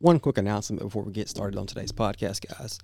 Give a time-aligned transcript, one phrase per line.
[0.00, 2.78] one quick announcement before we get started on today's podcast, guys.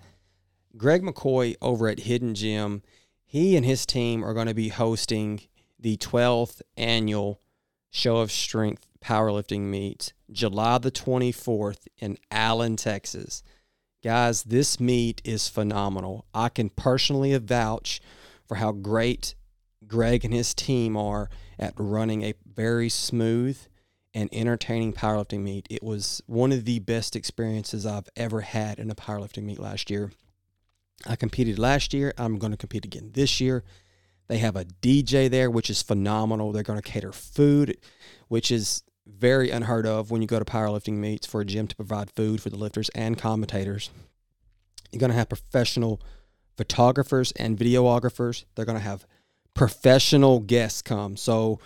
[0.76, 2.82] Greg McCoy over at Hidden Gym,
[3.24, 5.40] he and his team are going to be hosting
[5.80, 7.40] the 12th annual
[7.90, 13.42] Show of Strength powerlifting meet July the 24th in Allen, Texas.
[14.04, 16.26] Guys, this meet is phenomenal.
[16.34, 18.02] I can personally vouch
[18.46, 19.34] for how great
[19.86, 23.58] Greg and his team are at running a very smooth
[24.16, 25.66] and entertaining powerlifting meet.
[25.68, 29.90] It was one of the best experiences I've ever had in a powerlifting meet last
[29.90, 30.10] year.
[31.06, 32.14] I competed last year.
[32.16, 33.62] I'm going to compete again this year.
[34.28, 36.50] They have a DJ there, which is phenomenal.
[36.50, 37.76] They're going to cater food,
[38.28, 41.76] which is very unheard of when you go to powerlifting meets for a gym to
[41.76, 43.90] provide food for the lifters and commentators.
[44.92, 46.00] You're going to have professional
[46.56, 48.46] photographers and videographers.
[48.54, 49.04] They're going to have
[49.52, 51.18] professional guests come.
[51.18, 51.60] So,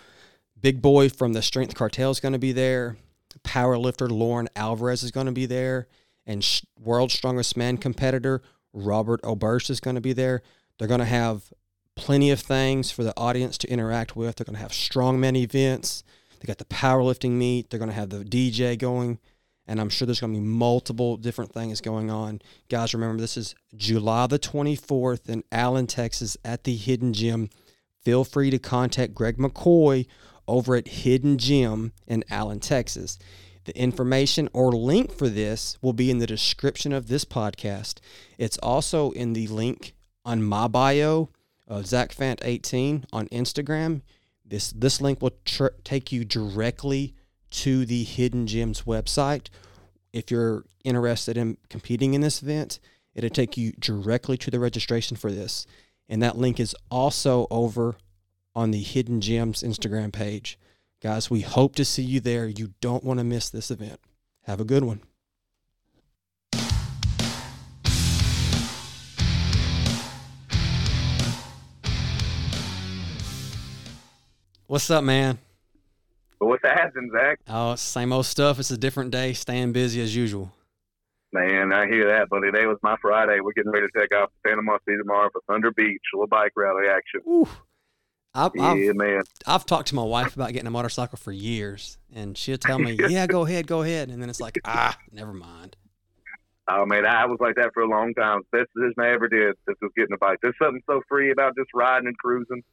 [0.61, 2.97] Big Boy from the Strength Cartel is going to be there.
[3.43, 5.87] Powerlifter Lauren Alvarez is going to be there.
[6.25, 6.45] And
[6.79, 8.41] World Strongest Man competitor
[8.73, 10.41] Robert Oberst is going to be there.
[10.77, 11.51] They're going to have
[11.95, 14.35] plenty of things for the audience to interact with.
[14.35, 16.03] They're going to have strongman events.
[16.39, 17.69] They got the powerlifting meet.
[17.69, 19.19] They're going to have the DJ going.
[19.67, 22.41] And I'm sure there's going to be multiple different things going on.
[22.69, 27.49] Guys, remember, this is July the 24th in Allen, Texas at the Hidden Gym.
[28.03, 30.07] Feel free to contact Greg McCoy
[30.47, 33.17] over at Hidden Gym in Allen, Texas.
[33.65, 37.99] The information or link for this will be in the description of this podcast.
[38.37, 39.93] It's also in the link
[40.25, 41.29] on my bio,
[41.67, 44.01] uh, ZachFant18 on Instagram.
[44.43, 47.13] This this link will tr- take you directly
[47.51, 49.47] to the Hidden Gyms website.
[50.11, 52.79] If you're interested in competing in this event,
[53.13, 55.65] it'll take you directly to the registration for this.
[56.09, 57.95] And that link is also over
[58.55, 60.57] on the Hidden Gyms Instagram page.
[61.01, 62.47] Guys, we hope to see you there.
[62.47, 63.99] You don't want to miss this event.
[64.43, 65.01] Have a good one.
[74.67, 75.37] What's up, man?
[76.39, 77.39] What's happening, Zach?
[77.47, 78.57] Oh, same old stuff.
[78.57, 80.53] It's a different day, staying busy as usual.
[81.33, 82.51] Man, I hear that, buddy.
[82.51, 83.39] Today was my Friday.
[83.41, 86.27] We're getting ready to take off to Panama City tomorrow for Thunder Beach, a little
[86.27, 87.21] bike rally action.
[87.27, 87.47] Ooh.
[88.33, 89.21] I've, yeah, I've, man.
[89.45, 92.93] I've talked to my wife about getting a motorcycle for years, and she'll tell me,
[93.09, 95.75] "Yeah, go ahead, go ahead," and then it's like, ah, never mind.
[96.69, 98.41] Oh man, I was like that for a long time.
[98.51, 99.55] Best decision I ever did.
[99.67, 100.37] This was getting a bike.
[100.41, 102.63] There's something so free about just riding and cruising.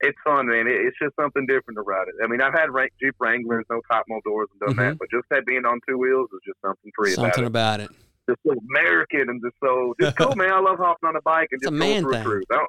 [0.00, 0.66] It's fun, man.
[0.66, 2.14] It, it's just something different to ride it.
[2.22, 2.68] I mean, I've had
[3.02, 4.90] Jeep Wranglers, no top mold doors, and done Mhm.
[4.90, 7.90] that, but just that being on two wheels is just something free Something about it.
[7.90, 8.00] about it.
[8.30, 10.52] Just so American and just so just cool, man.
[10.52, 12.20] I love hopping on a bike and It's a just man going through thing.
[12.20, 12.44] a cruise.
[12.50, 12.68] I don't,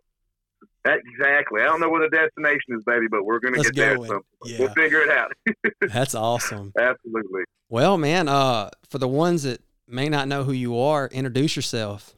[0.96, 1.62] exactly.
[1.62, 3.98] I don't know where the destination is, baby, but we're gonna Let's get there.
[3.98, 4.06] go.
[4.06, 4.60] So Yeah.
[4.60, 5.32] we'll figure it out.
[5.94, 6.72] That's awesome.
[6.80, 7.44] Absolutely.
[7.70, 12.14] Well, man, uh, for the ones that may not know who you are, introduce yourself.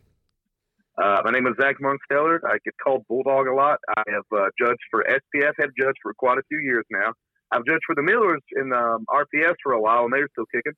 [1.02, 2.40] Uh, my name is Zach Monksteller.
[2.46, 3.80] I get called Bulldog a lot.
[3.96, 7.14] I have uh, judged for SPF, have judged for quite a few years now.
[7.52, 10.74] I've judged for the Millers in um, RPS for a while, and they're still kicking.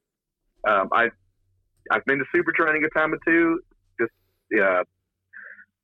[0.67, 1.09] Um, I,
[1.89, 3.59] I've been to super training a time or two.
[3.99, 4.11] Just
[4.61, 4.83] uh,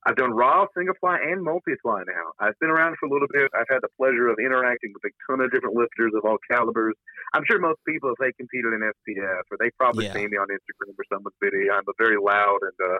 [0.07, 2.31] I've done raw, single ply, and multi ply now.
[2.39, 3.51] I've been around for a little bit.
[3.53, 6.95] I've had the pleasure of interacting with a ton of different lifters of all calibers.
[7.33, 10.13] I'm sure most people, if they competed in SPF, or they probably Yeah.
[10.13, 11.73] seen me on Instagram or someone's video.
[11.73, 12.99] I'm a very loud and uh,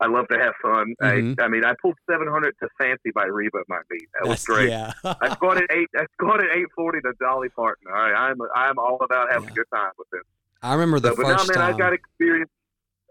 [0.00, 0.94] I love to have fun.
[1.02, 1.38] Mhm.
[1.38, 4.08] I, I mean, I pulled 700 to Fancy by Reba at my meet.
[4.14, 4.70] That was That's great.
[4.70, 4.92] Yeah.
[5.04, 5.88] I squatted eight.
[5.94, 7.84] I squatted 840 to Dolly Parton.
[7.88, 9.52] All right, I'm I'm all about having Yeah.
[9.52, 10.22] a good time with this.
[10.62, 11.70] I remember the So, but now, first man, time.
[11.70, 12.50] I've got experience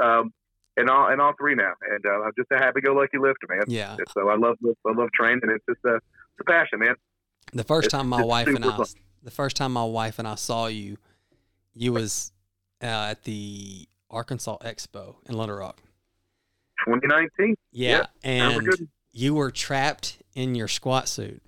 [0.01, 0.33] um,
[0.77, 3.63] in all in all three now, and uh, I'm just a happy-go-lucky lifter, man.
[3.67, 3.95] yeah.
[4.13, 5.41] So I love I love training.
[5.45, 6.03] It's just a, it's
[6.41, 6.95] a passion, man.
[7.53, 8.85] The first It's- time my wife and I, fun.
[9.23, 10.97] the first time my wife and I saw you,
[11.73, 12.31] you was
[12.81, 15.77] uh, at the Arkansas Expo in Little Rock.
[16.85, 17.55] 2019.
[17.71, 21.41] Yeah, Never and you were trapped in your squat suit.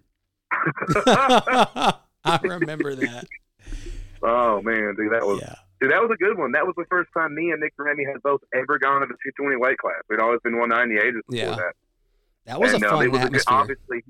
[1.07, 3.27] I remember that.
[4.23, 5.55] oh man, dude, that was Yeah.
[5.81, 6.51] Dude, that was a good one.
[6.53, 9.13] That was the first time me and Nick Remy had both ever gone to the
[9.13, 10.01] 220 weight class.
[10.09, 11.55] We'd always been 198 before Yeah.
[11.55, 11.73] that.
[12.45, 14.03] That was and, a uh, fun it was a good- obviously,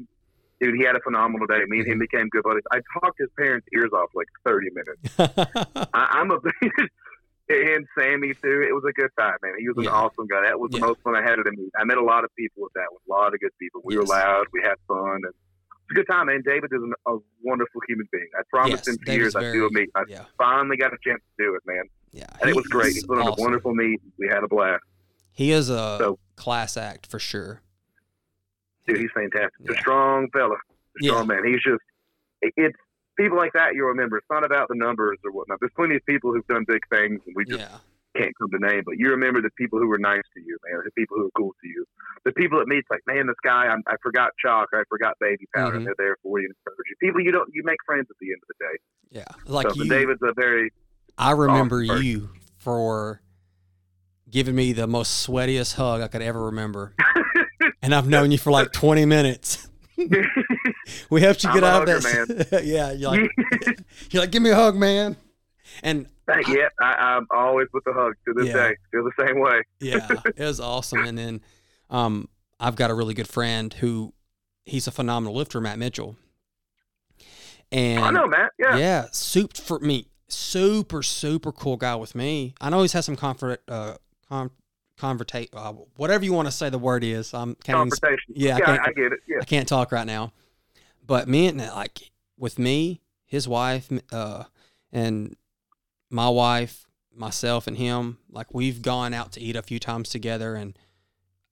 [0.62, 1.62] dude, he had a phenomenal day.
[1.68, 2.64] Me and him became good buddies.
[2.72, 5.16] I talked his parents' ears off like 30 minutes.
[5.94, 6.40] I, I'm a
[7.50, 8.66] and Sammy too.
[8.68, 9.54] It was a good time, man.
[9.60, 9.92] He was an Yeah.
[9.92, 10.42] awesome guy.
[10.46, 10.80] That was Yeah.
[10.82, 11.72] the most fun I had at a meet.
[11.80, 13.00] I met a lot of people with that one.
[13.08, 13.82] A lot of good people.
[13.86, 14.02] We Yes.
[14.08, 14.48] were loud.
[14.52, 15.34] We had fun, and
[15.88, 16.42] it's a good time, man.
[16.46, 18.28] David is an, a wonderful human being.
[18.38, 19.90] I promised Yes, him David's years I'd do a meet.
[19.96, 20.26] I yeah.
[20.38, 21.84] finally got a chance to do it, man.
[22.12, 22.94] yeah, And it was great.
[22.94, 23.40] He put on awesome.
[23.40, 24.02] a wonderful meet.
[24.20, 24.84] We had a blast.
[25.32, 27.62] He is a So- class act for sure.
[28.88, 29.52] Dude, he's fantastic.
[29.62, 29.74] Yeah.
[29.74, 30.56] A strong fella.
[30.56, 30.58] A
[31.02, 31.12] Yeah.
[31.12, 31.44] strong man.
[31.46, 31.82] He's just,
[32.42, 32.78] it, it's
[33.18, 34.18] people like that you'll remember.
[34.18, 35.60] It's not about the numbers or whatnot.
[35.60, 37.78] There's plenty of people who've done big things, and we just Yeah,
[38.16, 40.82] can't come to name, but you remember the people who were nice to you, man,
[40.86, 41.86] the people who were cool to you,
[42.24, 45.16] the people that meets like, man, this guy, I'm, I forgot chalk, or I forgot
[45.20, 45.78] baby powder, Mhm.
[45.78, 46.96] and they're there for you and encourage you.
[47.02, 48.78] People you don't, you make friends at the end of the day.
[49.20, 49.90] Yeah, like so, you.
[49.90, 50.72] David's a very
[51.18, 52.04] I remember person.
[52.06, 53.22] you for
[54.30, 56.94] giving me the most sweatiest hug I could ever remember,
[57.82, 59.70] and I've known you for like 20 minutes.
[61.10, 62.62] we helped you I'm get a out of that.
[62.66, 63.32] yeah, you're like,
[64.10, 65.16] you're like, give me a hug, man.
[65.84, 66.58] And Thank you.
[66.60, 68.54] Yeah, I, I'm always with the hug to this Yeah.
[68.70, 68.76] day.
[68.92, 69.62] Feel the same way.
[69.80, 71.04] yeah, it was awesome.
[71.06, 71.42] And then
[71.90, 72.30] um,
[72.60, 74.14] I've got a really good friend who
[74.66, 76.16] he's a phenomenal lifter, Matt Mitchell.
[77.72, 78.52] And I know, Matt.
[78.60, 78.78] Yeah.
[78.78, 80.08] yeah, soup for me.
[80.28, 82.56] Super, super cool guy with me.
[82.62, 83.96] I know he's had some comfort, uh,
[84.30, 84.52] con-
[85.00, 87.34] convertate, uh, whatever you want to say the word is.
[87.34, 88.34] I'm can't even, Conversation.
[88.36, 89.20] yeah, I can't- I get it.
[89.28, 89.38] Yeah.
[89.42, 90.32] I can't talk right now.
[91.06, 94.46] But me and like with me, his wife, uh,
[94.92, 95.36] and
[96.16, 100.56] my wife, myself, and him, like we've gone out to eat a few times together,
[100.56, 100.78] and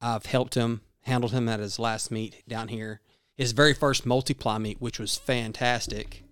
[0.01, 3.01] I've helped him, handled him at his last meet down here,
[3.36, 6.24] his very first multiply meet, which was fantastic.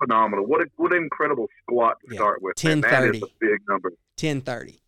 [0.00, 0.44] Phenomenal.
[0.46, 2.18] What a what an incredible squat to Yeah.
[2.18, 2.52] start with.
[2.56, 3.22] is 10:30.
[3.40, 3.92] big number.
[4.16, 4.82] Ten thirty,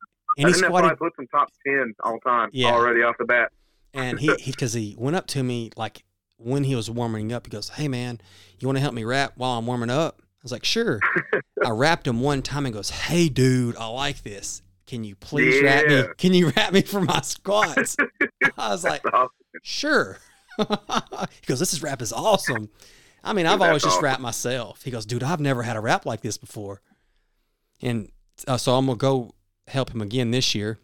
[0.00, 2.68] I and he think that squatted him top ten all time Yeah.
[2.72, 3.50] already off the bat.
[3.94, 6.04] And he, because he, went up to me like
[6.36, 8.20] when he was warming up, he goes, "Hey man,
[8.60, 11.00] you want to help me rap while I'm warming up?" I was like, "Sure."
[11.64, 14.62] I rapped him one time and goes, "Hey dude, I like this.
[14.86, 16.04] Can you please rap me?
[16.16, 17.96] Can you rap me for my squats?"
[18.58, 19.28] I was like, awesome.
[19.62, 20.18] "Sure."
[20.58, 20.64] he
[21.46, 22.70] goes, "This is rap is awesome."
[23.22, 24.04] I mean, I've always just awesome.
[24.04, 24.82] rapped myself.
[24.82, 26.80] He goes, "Dude, I've never had a rap like this before,"
[27.82, 28.10] and
[28.46, 29.34] uh, so I'm gonna go
[29.66, 30.78] help him again this year.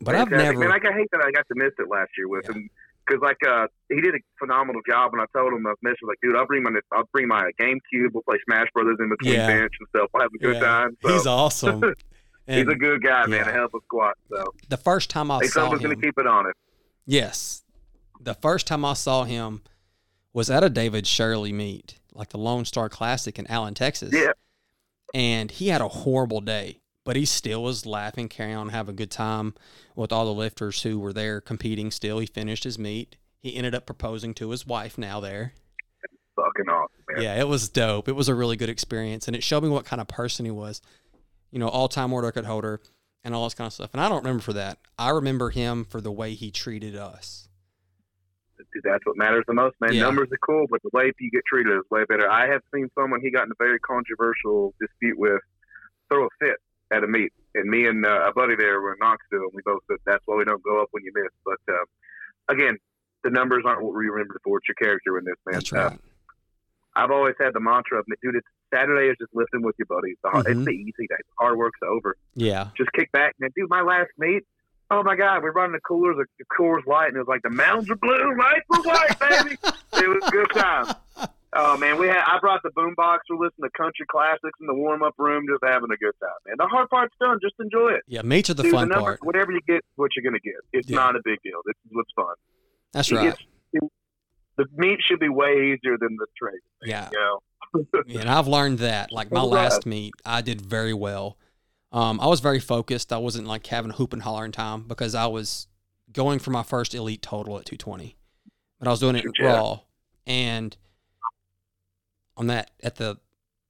[0.00, 0.58] But I've never.
[0.58, 2.54] Man, I, I hate that I got to miss it last year with Yeah.
[2.54, 2.70] him
[3.06, 6.06] because like uh, he did a phenomenal job, and I told him I was missing
[6.06, 8.12] like, dude, I'll bring my I'll bring my GameCube.
[8.12, 9.46] We'll play Smash Brothers in between Yeah.
[9.46, 10.08] bench and stuff.
[10.12, 10.60] We'll have a good Yeah.
[10.60, 10.96] time.
[11.02, 11.12] So.
[11.12, 11.82] He's awesome.
[12.46, 13.38] He's a good guy, man.
[13.40, 13.44] yeah.
[13.44, 14.14] To help a squat.
[14.32, 16.54] So the first time I hey, saw him, gonna keep it on it.
[17.06, 17.62] yes,
[18.20, 19.62] the first time I saw him
[20.32, 24.10] was at a David Shirley meet, like the Lone Star Classic in Allen, Texas.
[24.12, 24.32] Yeah.
[25.14, 28.96] And he had a horrible day, but he still was laughing, carrying on, having a
[28.96, 29.54] good time
[29.94, 31.90] with all the lifters who were there competing.
[31.90, 33.16] Still, he finished his meet.
[33.38, 35.54] He ended up proposing to his wife now there.
[36.36, 37.22] Fucking awesome, man.
[37.22, 38.08] Yeah, it was dope.
[38.08, 40.50] It was a really good experience, and it showed me what kind of person he
[40.50, 40.80] was.
[41.50, 42.80] You know, all-time world record holder
[43.24, 43.90] and all this kind of stuff.
[43.92, 44.78] And I don't remember for that.
[44.98, 47.48] I remember him for the way he treated us.
[48.56, 49.94] Dude, that's what matters the most, man.
[49.94, 50.02] Yeah.
[50.02, 52.30] Numbers are cool, but the way you get treated is way better.
[52.30, 55.40] I have seen someone he got in a very controversial dispute with
[56.08, 56.56] throw a fit
[56.92, 59.62] at a meet, and me and uh, a buddy there were in Knoxville, and we
[59.64, 61.30] both said that's why we don't go up when you miss.
[61.44, 61.84] But um,
[62.48, 62.78] again,
[63.24, 64.58] the numbers aren't what we remember for.
[64.58, 65.54] It's your character in this, man.
[65.54, 65.96] That's Uh.
[66.96, 70.16] I've always had the mantra of, dude, it's Saturday is just lifting with your buddies.
[70.24, 70.50] The hard, Mhm.
[70.56, 71.16] It's the easy day.
[71.18, 72.16] The hard work's over.
[72.34, 72.68] Yeah.
[72.76, 74.42] Just kick back and dude, my last meet.
[74.92, 77.50] Oh my God, we're running the coolers, the, Coors Light, and it was like the
[77.50, 79.56] mountains are blue, lights were white, baby.
[79.94, 80.94] it was a good time.
[81.52, 83.18] Oh man, we had I brought the boombox.
[83.28, 86.30] We're listening to country classics in the warm up room, just having a good time.
[86.46, 87.38] Man, the hard part's done.
[87.42, 88.02] Just enjoy it.
[88.08, 89.24] Yeah, meets are the Dude, fun the number, part.
[89.24, 90.54] whatever you get, what you're gonna get.
[90.72, 90.96] It's Yeah.
[90.96, 91.60] not a big deal.
[91.66, 92.34] This is what's fun.
[92.92, 93.24] That's It right.
[93.30, 93.42] gets-
[93.74, 93.92] it-
[94.56, 96.60] the meat should be way easier than the trade.
[96.82, 97.08] Yeah.
[97.12, 97.40] You know.
[98.06, 99.10] Yeah, and I've learned that.
[99.12, 101.36] Like my last meat, I did very well.
[101.92, 103.12] Um, I was very focused.
[103.12, 105.66] I wasn't like having a hoop and holler in time because I was
[106.12, 108.16] going for my first elite total at 220,
[108.78, 109.54] but I was doing it in Yeah.
[109.54, 109.80] raw.
[110.26, 110.76] And
[112.36, 113.18] on that, at the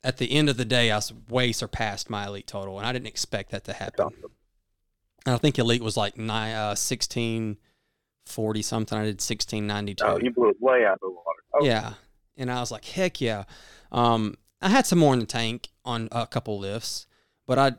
[0.03, 2.93] at the end of the day, I was way surpassed my elite total, and I
[2.93, 4.07] didn't expect that to happen.
[4.07, 4.31] awesome.
[5.27, 8.97] And I think elite was like nine, uh, 1640 something.
[8.99, 10.05] I did 1692.
[10.05, 11.43] Oh, you blew it way out of the water.
[11.55, 11.95] Oh, Yeah.
[12.39, 13.45] And I was like, heck yeah.
[13.93, 17.07] Um, I had some more in the tank on a couple lifts,
[17.47, 17.73] but I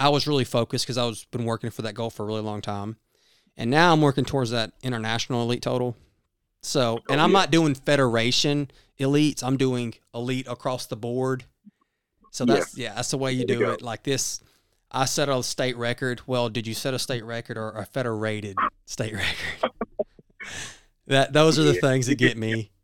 [0.00, 2.40] I was really focused because I was been working for that goal for a really
[2.40, 2.96] long time.
[3.56, 5.96] And now I'm working towards that international elite total.
[6.62, 7.38] So, and Oh, I'm yeah.
[7.38, 9.42] not doing federation elites.
[9.42, 11.44] I'm doing elite across the board.
[12.30, 13.82] So that's yeah, that's the way you There do you it.
[13.82, 14.40] Like this,
[14.90, 16.22] I set a state record.
[16.26, 19.72] Well, did you set a state record or a federated state record?
[21.08, 21.80] that those are the Yeah.
[21.80, 22.70] things that get me.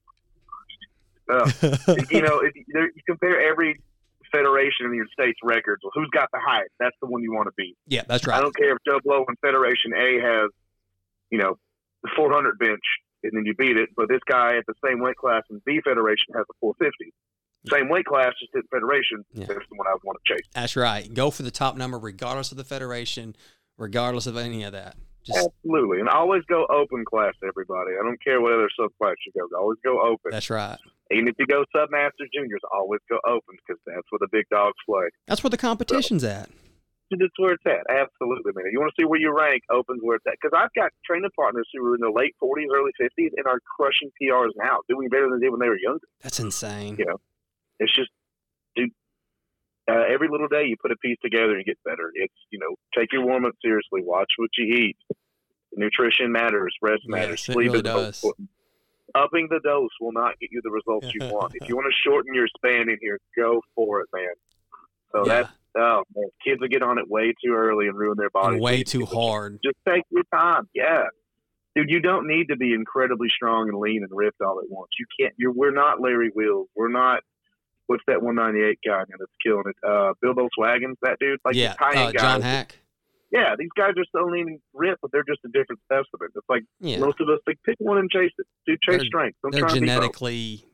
[1.28, 1.50] Uh,
[2.10, 3.80] you know, if you compare every
[4.36, 6.72] federation in the United States records, well, who's got the highest?
[6.78, 7.76] That's the one you want to beat.
[7.86, 8.36] yeah, that's right.
[8.36, 10.50] I don't care if Joe Blow in Federation A has,
[11.30, 11.58] you know,
[12.02, 12.82] the 400 bench,
[13.22, 13.90] and then you beat it.
[13.96, 17.12] But this guy at the same weight class in B Federation has a 450.
[17.68, 19.24] Same weight class, just in Federation.
[19.32, 19.46] Yeah.
[19.46, 20.46] That's the one I want to chase.
[20.54, 21.12] That's right.
[21.12, 23.34] Go for the top number, regardless of the federation,
[23.76, 24.96] regardless of any of that.
[25.26, 27.98] Just Absolutely, and always go open class, everybody.
[27.98, 29.58] I don't care what other subclass you go.
[29.58, 30.30] Always go open.
[30.30, 30.78] that's right.
[31.10, 34.76] Even if you go submasters, juniors, always go open because that's where the big dogs
[34.88, 35.06] play.
[35.26, 36.48] That's where the competition's at.
[37.10, 37.86] That's where it's at.
[37.86, 38.66] Absolutely, man.
[38.72, 39.62] You want to see where you rank?
[39.70, 40.34] Opens where it's at.
[40.40, 43.60] Because I've got training partners who are in their late 40s, early 50s, and are
[43.78, 46.06] crushing PRs now, doing better than they did when they were younger.
[46.22, 46.96] That's insane.
[46.98, 47.18] You know,
[47.78, 48.10] it's just,
[48.74, 48.90] dude.
[49.88, 52.10] Uh, every little day you put a piece together and you get better.
[52.14, 54.02] It's you know, take your warm up seriously.
[54.02, 54.96] Watch what you eat.
[55.76, 56.74] Nutrition matters.
[56.82, 57.44] Rest matters.
[57.46, 58.48] Yes, Sleep really is important.
[59.14, 61.52] Upping the dose will not get you the results you want.
[61.54, 64.24] if you want to shorten your span in here, go for it, man.
[65.12, 65.42] So Yeah.
[65.42, 68.58] that's oh man, kids will get on it way too early and ruin their body.
[68.58, 69.60] Way too hard.
[69.62, 70.68] Just take your time.
[70.74, 71.04] Yeah.
[71.74, 74.88] Dude, you don't need to be incredibly strong and lean and ripped all at once.
[74.98, 76.68] You can't you're we're not Larry Wheels.
[76.74, 77.20] We're not
[77.86, 79.76] what's that one ninety eight guy now that's killing it?
[79.86, 81.38] Uh Bilbo Swaggins, that dude?
[81.44, 82.12] Like yeah, the tiny uh.
[82.20, 82.70] John Haack.
[83.32, 86.28] Yeah, these guys are still lean and ripped, but they're just a different specimen.
[86.34, 88.46] It's like Yeah, most of us like pick one and chase it.
[88.66, 89.38] Dude, chase They're- strength.
[89.42, 89.94] They're try and be both.
[89.96, 90.64] genetically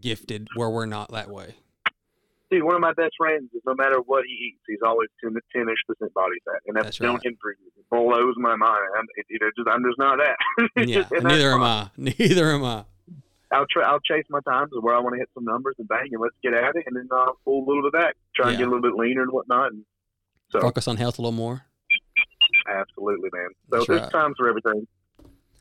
[0.00, 1.54] gifted where we're not that way.
[2.50, 5.34] Dude, one of my best friends is no matter what he eats, he's always 10
[5.34, 6.62] to 10 ish percent body fat.
[6.66, 7.22] And that's, That's don't right.
[7.22, 7.66] hinder me.
[7.76, 8.80] It blows my mind.
[8.98, 10.36] I'm, it, you know, just, I'm just not that.
[10.88, 11.62] Yeah, just- and that's neither am.
[11.62, 11.90] I.
[11.98, 12.84] Neither am I.
[13.52, 16.08] I'll, try, I'll chase my times where I want to hit some numbers and bang,
[16.12, 16.84] and let's get at it.
[16.86, 19.22] And then I'll pull a little bit back, try and get a little bit leaner
[19.22, 19.72] and whatnot.
[19.72, 19.84] And
[20.50, 21.64] so, Focus on health a little more.
[22.68, 23.48] Absolutely, man.
[23.70, 24.12] So That's there's right.
[24.12, 24.86] times for everything.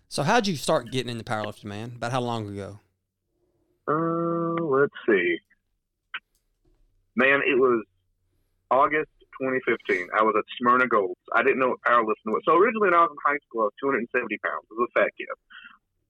[0.10, 1.94] So, how'd you start getting into powerlifting, man?
[1.96, 2.80] About how long ago?
[3.88, 5.38] Uh, let's see.
[7.16, 7.84] Man, it was
[8.72, 9.12] August
[9.42, 10.08] 2015.
[10.18, 11.20] I was at Smyrna Golds.
[11.34, 12.42] I didn't know what powerlifting was.
[12.46, 14.64] So originally, when I was in high school, I was 270 pounds.
[14.64, 15.28] I was a fat kid.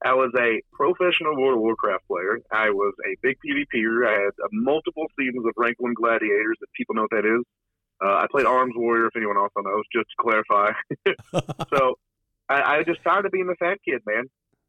[0.04, 2.38] I was a professional World of Warcraft player.
[2.52, 4.06] I was a big PvPer.
[4.06, 7.42] I had multiple seasons of Rank 1 Gladiators, if people know what that is.
[8.02, 10.72] Uh, I played Arms Warrior, if anyone also knows, just to clarify.
[11.74, 11.98] so
[12.48, 14.24] I, I just tired of being a fat kid, man.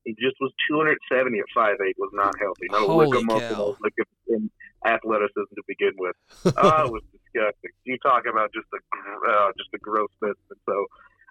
[0.05, 2.67] He just was 270 at 5'8", was not healthy.
[2.71, 4.49] Not a lick Holy of muscle, no lick of in
[4.85, 6.15] athleticism to begin with.
[6.57, 7.71] oh, it was disgusting.
[7.83, 8.79] You talk about just a
[9.29, 10.57] uh, just a gross specimen.
[10.65, 10.85] So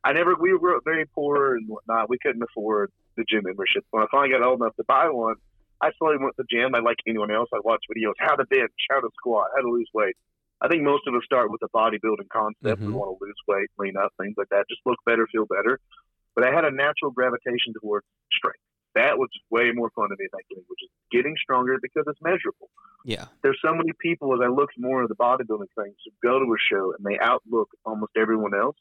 [0.05, 2.11] I never we were very poor and whatnot.
[2.11, 3.85] We couldn't afford the gym membership.
[3.91, 5.37] When I finally got old enough to buy one,
[5.81, 6.75] I slowly went to the gym.
[6.75, 7.49] I like anyone else.
[7.55, 10.17] I watched videos how to bench, how to squat, how to lose weight.
[10.61, 12.81] I think most of us start with a bodybuilding concept.
[12.81, 12.93] We Mhm.
[12.95, 14.67] want to lose weight, lean up, things like that.
[14.69, 15.79] Just look better, feel better.
[16.35, 18.61] But I had a natural gravitation towards strength.
[18.95, 22.71] That was way more fun to me, thankfully, which is getting stronger because it's measurable
[23.05, 26.41] yeah, there's so many people as I looked more at the bodybuilding things who go
[26.41, 28.77] to a show and they outlook almost everyone else.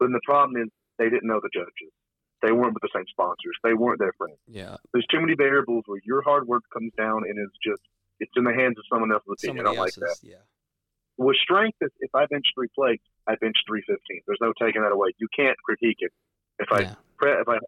[0.00, 1.92] But the problem is they didn't know the judges.
[2.40, 3.54] They weren't with the same sponsors.
[3.62, 4.38] They weren't their friends.
[4.48, 4.78] yeah.
[4.92, 7.82] There's too many variables where your hard work comes down and it's just
[8.20, 9.66] it's in the hands of someone else's opinion.
[9.66, 10.16] I don't like that.
[10.22, 10.36] Yeah,
[11.18, 14.22] With strength, if, if I bench three plates, I bench three fifteen.
[14.26, 15.10] There's no taking that away.
[15.18, 16.12] You can't critique it.
[16.58, 16.94] If I yeah.
[17.18, 17.58] pre- if I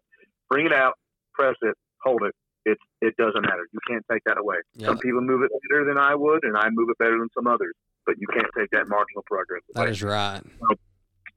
[0.49, 0.93] bring it out,
[1.33, 2.35] press it, hold it,
[2.65, 3.67] it it doesn't matter.
[3.71, 4.57] You can't take that away.
[4.73, 4.87] Yeah.
[4.87, 7.47] Some people move it better than I would, and I move it better than some
[7.47, 7.75] others.
[8.05, 9.85] But you can't take that marginal progress away.
[9.85, 10.41] That is right.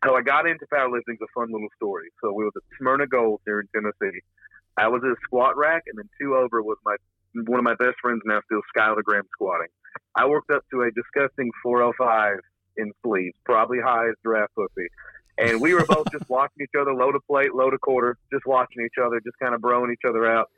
[0.04, 2.08] So I got into powerlifting is a fun little story.
[2.22, 4.20] So we was at Smyrna Gold here in Tennessee.
[4.76, 6.96] I was at a squat rack, and then two over was my
[7.46, 9.68] one of my best friends now still Skylar Graham squatting.
[10.14, 12.38] I worked up to a disgusting 405
[12.76, 14.88] in sleeves, probably high as giraffe pussy.
[15.38, 18.47] And we were both just watching each other load a plate, load a quarter, just
[18.47, 20.50] watching each other, just kind of broing each other out.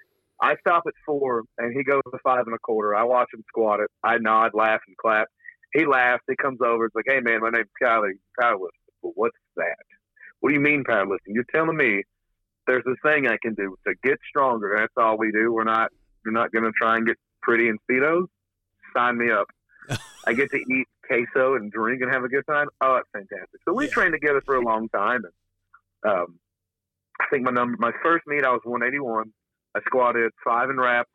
[0.42, 2.96] I stop at four, and he goes to five and a quarter.
[2.96, 3.90] I watch him squat it.
[4.02, 5.28] I nod, laugh, and clap.
[5.74, 6.22] He laughs.
[6.28, 6.86] He comes over.
[6.86, 8.12] It's like, hey, man, my name's Skyler.
[8.40, 8.70] Powerlifting.
[9.02, 9.76] Well, what's that?
[10.40, 11.34] What do you mean powerlifting?
[11.34, 12.02] You're telling me
[12.66, 14.74] there's this thing I can do to get stronger.
[14.78, 15.52] That's all we do.
[15.52, 15.90] We're not
[16.24, 18.26] we're not going to try and get pretty in speedos.
[18.94, 19.46] Sign me up.
[20.26, 22.68] I get to eat queso and drink and have a good time.
[22.80, 23.60] Oh, that's fantastic.
[23.64, 23.90] So we Yeah.
[23.92, 25.22] trained together for a long time.
[26.04, 26.38] And um,
[27.20, 29.32] I think my number, my first meet, I was 181.
[29.74, 31.10] I squatted five and reps.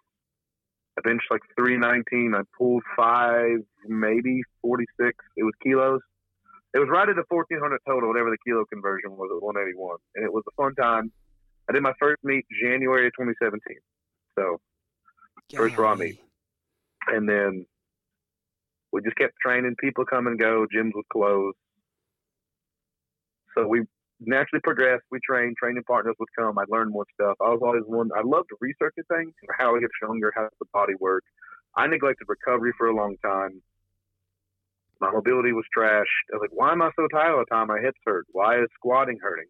[0.97, 2.33] I benched like 319.
[2.35, 5.13] I pulled five, maybe 46.
[5.35, 5.99] It was kilos.
[6.73, 9.97] It was right at the 1400 total, whatever the kilo conversion was at 181.
[10.15, 11.11] And it was a fun time.
[11.69, 13.77] I did my first meet January of 2017.
[14.37, 14.59] So,
[15.55, 16.19] First raw meat.
[17.07, 17.65] And then
[18.91, 19.75] we just kept training.
[19.79, 20.65] People come and go.
[20.73, 21.53] Gyms would close.
[23.55, 23.83] So we
[24.19, 25.03] naturally progressed.
[25.11, 25.55] We trained.
[25.57, 26.57] Training partners would come.
[26.57, 27.35] I learned more stuff.
[27.41, 28.09] I was always one.
[28.15, 31.23] I loved researching things, how I get stronger, how the body work.
[31.75, 33.61] I neglected recovery for a long time.
[35.01, 36.07] My mobility was trash.
[36.31, 37.67] I was like, why am I so tired all the time?
[37.67, 38.25] My hips hurt.
[38.31, 39.47] Why is squatting hurting?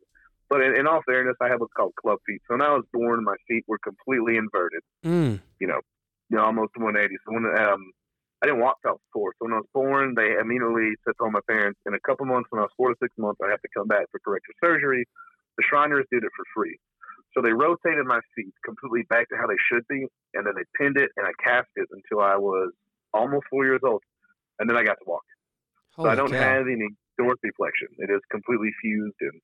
[0.49, 2.41] But in, in all fairness, I have what's called club feet.
[2.47, 5.39] So when I was born, my feet were completely inverted Mm.
[5.59, 5.81] you know,
[6.29, 7.15] you know, almost 180.
[7.25, 7.91] So when um,
[8.41, 9.33] I didn't walk till four.
[9.37, 12.25] So when I was born, they immediately said to all my parents, in a couple
[12.25, 14.55] months, when I was four to six months, I have to come back for corrective
[14.63, 15.05] surgery.
[15.57, 16.77] The Shriners did it for free.
[17.33, 20.63] So they rotated my feet completely back to how they should be, and then they
[20.77, 22.71] pinned it and I cast it until I was
[23.13, 24.03] almost four years old,
[24.59, 25.23] and then I got to walk.
[25.95, 26.39] So I don't cow.
[26.39, 26.87] have any
[27.19, 27.55] dorsiflexion.
[27.55, 27.89] flexion.
[27.99, 29.39] It is completely fused and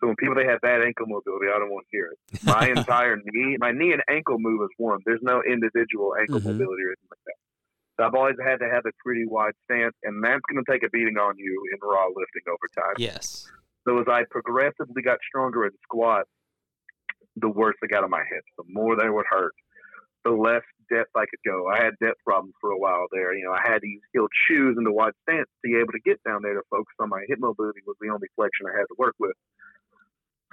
[0.00, 2.18] so when people they have bad ankle mobility, I don't want to hear it.
[2.44, 5.00] My entire knee, my knee and ankle move as one.
[5.04, 6.54] There's no individual ankle mm-hmm.
[6.54, 7.38] mobility or anything like that.
[7.98, 10.84] So I've always had to have a pretty wide stance, and that's going to take
[10.84, 12.94] a beating on you in raw lifting over time.
[12.96, 13.50] Yes.
[13.86, 16.26] So as I progressively got stronger in squat,
[17.34, 18.46] the worse I got on my hips.
[18.56, 19.54] The more they would hurt,
[20.24, 21.68] the less depth I could go.
[21.68, 23.34] I had depth problems for a while there.
[23.34, 25.92] You know, I had to use heeled shoes and the wide stance to be able
[25.92, 28.76] to get down there to focus on my hip mobility was the only flexion I
[28.78, 29.34] had to work with.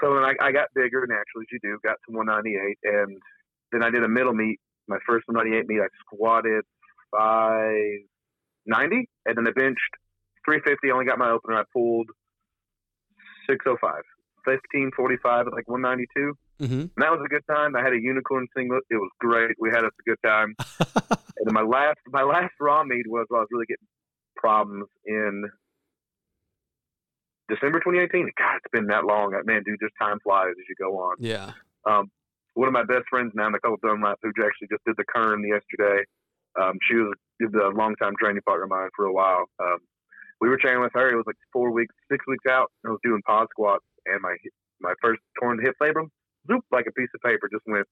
[0.01, 3.17] So then I, I got bigger naturally, as you do, got to 198, and
[3.71, 4.59] then I did a middle meet.
[4.87, 6.63] My first 198 meet, I squatted
[7.11, 9.95] 590, and then I benched
[10.45, 10.91] 350.
[10.91, 11.57] Only got my opener.
[11.57, 12.09] I pulled
[13.49, 13.79] 605,
[14.43, 16.37] 1545 at like 192.
[16.61, 16.73] Mm-hmm.
[16.73, 17.75] And that was a good time.
[17.75, 18.83] I had a unicorn singlet.
[18.89, 19.55] It was great.
[19.59, 20.55] We had us a good time.
[20.95, 23.87] and then my last my last raw meet was I was really getting
[24.37, 25.43] problems in
[27.49, 28.31] December 2018.
[28.37, 29.31] God, it's been that long.
[29.45, 31.15] Man, dude, just time flies as you go on.
[31.19, 31.51] Yeah.
[31.85, 32.09] Um,
[32.55, 36.03] one of my best friends now, Nicole Dunlap, who actually just did the Kern yesterday.
[36.59, 39.45] Um, she was a longtime training partner of mine for a while.
[39.59, 39.79] Um,
[40.39, 41.11] we were training with her.
[41.11, 42.71] It was like four weeks, six weeks out.
[42.85, 44.35] I was doing pod squats, and my
[44.79, 46.09] my first torn hip labrum,
[46.47, 47.87] zoop, like a piece of paper, just went.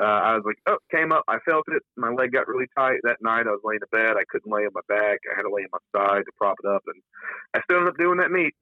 [0.00, 1.24] Uh, I was like, oh, came up.
[1.26, 1.82] I felt it.
[1.96, 3.48] My leg got really tight that night.
[3.48, 4.16] I was laying in bed.
[4.16, 5.18] I couldn't lay on my back.
[5.26, 7.02] I had to lay on my side to prop it up, and
[7.54, 8.54] I still ended up doing that meet.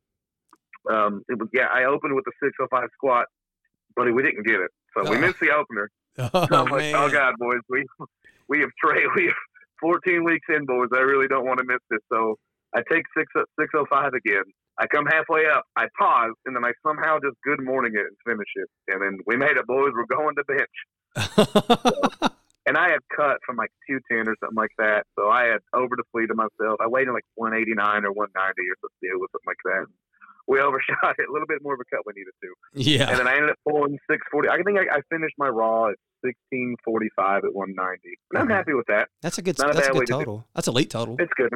[0.90, 1.66] Um, it was yeah.
[1.72, 3.26] I opened with a 605 squat,
[3.94, 5.10] but we didn't get it, so oh.
[5.10, 5.90] we missed the opener.
[6.18, 7.84] Oh, so I'm like, oh god, boys, we
[8.48, 9.10] we have trained.
[9.16, 9.34] We have
[9.82, 10.88] 14 weeks in, boys.
[10.96, 12.00] I really don't want to miss this.
[12.10, 12.36] So
[12.74, 14.44] I take six 605 again.
[14.78, 15.64] I come halfway up.
[15.76, 18.68] I pause, and then I somehow just good morning it and finish it.
[18.88, 19.92] And then we made it, boys.
[19.92, 20.76] We're going to bench.
[21.36, 22.28] so,
[22.66, 25.04] and I had cut from like 210 or something like that.
[25.18, 26.80] So I had over depleted myself.
[26.80, 29.84] I weighed in like 189 or 190 or something, something like that
[30.46, 32.48] we overshot it a little bit more of a cut we needed to.
[32.74, 33.10] Yeah.
[33.10, 34.48] And then I ended up pulling 640.
[34.48, 38.18] I think I, I finished my raw at 1645 at 190.
[38.32, 39.08] And I'm happy with that.
[39.22, 40.38] That's a good, Not that's a, a good total.
[40.38, 41.16] To that's elite total.
[41.18, 41.50] It's good.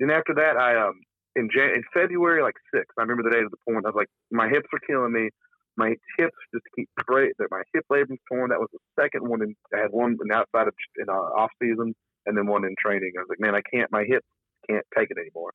[0.00, 1.00] And after that, I, um,
[1.36, 3.96] in Jan- in February, like six, I remember the day of the point, I was
[3.96, 5.30] like, my hips are killing me.
[5.76, 7.32] My hips just keep great.
[7.38, 8.50] That my hip labrum's torn.
[8.50, 9.42] That was the second one.
[9.42, 11.94] In, I had one in outside of in uh, off season,
[12.26, 13.12] and then one in training.
[13.18, 13.90] I was like, man, I can't.
[13.90, 14.26] My hips
[14.70, 15.50] can't take it anymore.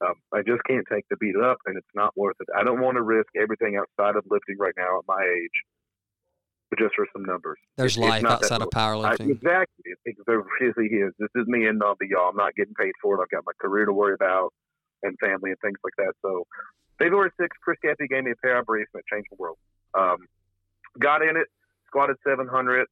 [0.00, 2.46] Um, I just can't take the beat up, and it's not worth it.
[2.56, 5.58] I don't want to risk everything outside of lifting right now at my age,
[6.70, 7.58] but just for some numbers.
[7.76, 9.28] There's it, life outside of powerlifting.
[9.28, 9.84] I, exactly.
[10.04, 11.12] It, there really is.
[11.18, 12.30] This is me and all the y'all.
[12.30, 13.22] I'm not getting paid for it.
[13.22, 14.52] I've got my career to worry about
[15.02, 16.14] and family and things like that.
[16.22, 16.46] So,
[16.98, 19.58] February 6th, Chris Gaffey gave me a pair of briefs and it changed the world.
[19.94, 20.18] Um,
[21.00, 21.46] got in it,
[21.86, 22.86] squatted 700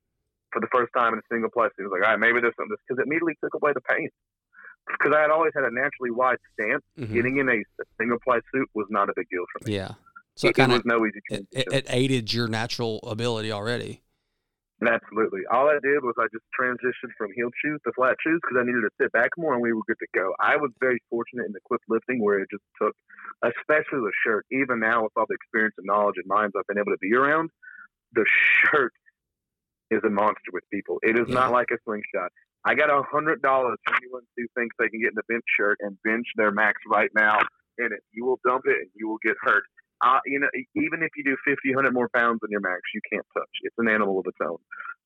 [0.53, 1.71] for the first time in a single place.
[1.77, 4.09] He was like, all right, maybe there's something, because it immediately took away the pain
[4.87, 6.83] because I had always had a naturally wide stance.
[6.99, 7.15] Mm-hmm.
[7.15, 7.63] Getting in a,
[7.99, 9.77] single ply suit was not a big deal for me.
[9.77, 9.93] Yeah,
[10.37, 11.21] so it, it, it was no easy.
[11.31, 14.03] It, it, it, aided your natural ability already.
[14.85, 15.41] Absolutely.
[15.51, 18.65] All I did was I just transitioned from heel shoes to flat shoes because I
[18.67, 20.35] needed to sit back more and we were good to go.
[20.39, 22.95] I was very fortunate in the equip lifting where it just took,
[23.43, 24.45] especially the shirt.
[24.53, 27.15] Even now with all the experience and knowledge and minds I've been able to be
[27.15, 27.49] around,
[28.13, 28.27] the
[28.69, 28.93] shirt
[29.91, 30.99] is a monster with people.
[31.03, 31.35] It is yeah.
[31.35, 32.31] not like a slingshot.
[32.67, 35.45] I got a hundred dollars for anyone who thinks they can get in the bench
[35.57, 37.39] shirt and bench their max right now
[37.79, 38.03] in it.
[38.13, 39.63] You will dump it and you will get hurt.
[40.05, 43.01] Uh, you know, even if you do 50, 100 more pounds than your max, you
[43.11, 43.49] can't touch.
[43.63, 44.59] It's an animal of its own.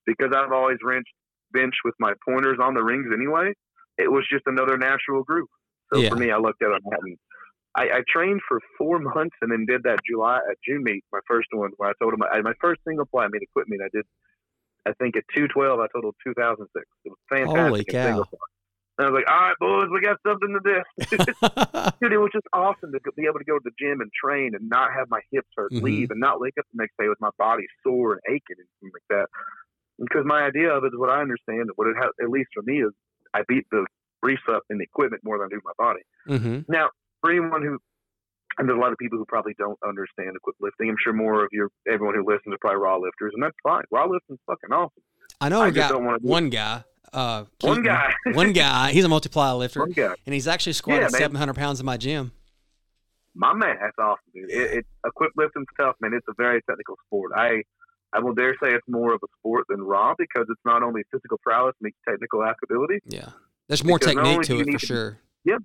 [0.05, 1.13] Because I've always wrenched
[1.53, 3.53] bench with my pointers on the rings anyway,
[3.97, 5.49] it was just another natural group.
[5.93, 6.09] So yeah.
[6.09, 7.17] for me, I looked at it and
[7.75, 11.19] I, I trained for four months and then did that July, at June meet, my
[11.27, 13.81] first one, where I told him I, my first single ply meet, quit meet.
[13.81, 14.05] I did
[14.87, 16.85] I think at 212, I totaled 2006.
[17.05, 17.59] It was fantastic.
[17.59, 18.25] Holy cow.
[18.97, 20.79] And I was like, all right, boys, we got something to do.
[22.01, 24.53] Dude, it was just awesome to be able to go to the gym and train
[24.53, 25.85] and not have my hips hurt, mm-hmm.
[25.85, 28.67] leave, and not wake up the next day with my body sore and aching and
[28.81, 29.27] things like that.
[29.99, 32.63] Because my idea of it is what I understand, what it has, at least for
[32.63, 32.91] me, is
[33.33, 33.85] I beat the
[34.21, 36.01] briefs up in the equipment more than I do my body.
[36.27, 36.71] Mm-hmm.
[36.71, 36.89] Now,
[37.21, 37.77] for anyone who
[38.57, 40.89] and there's a lot of people who probably don't understand equip lifting.
[40.89, 43.83] I'm sure more of your everyone who listens are probably raw lifters, and that's fine.
[43.91, 45.03] Raw lifting's fucking awesome.
[45.39, 46.83] I know I a guy, one guy.
[47.13, 48.13] Uh, one guy.
[48.33, 48.91] one guy.
[48.91, 49.83] He's a multiplier lifter.
[49.83, 52.31] And he's actually squatted yeah, 700 pounds in my gym.
[53.33, 54.49] My man, that's awesome, dude.
[54.49, 56.11] It, it, equip lifting's tough, man.
[56.13, 57.31] It's a very technical sport.
[57.35, 57.63] I
[58.13, 61.01] I will dare say it's more of a sport than raw because it's not only
[61.11, 62.99] physical prowess, but technical ability.
[63.05, 63.29] Yeah.
[63.67, 65.19] There's more technique to it for sure.
[65.45, 65.61] Yep.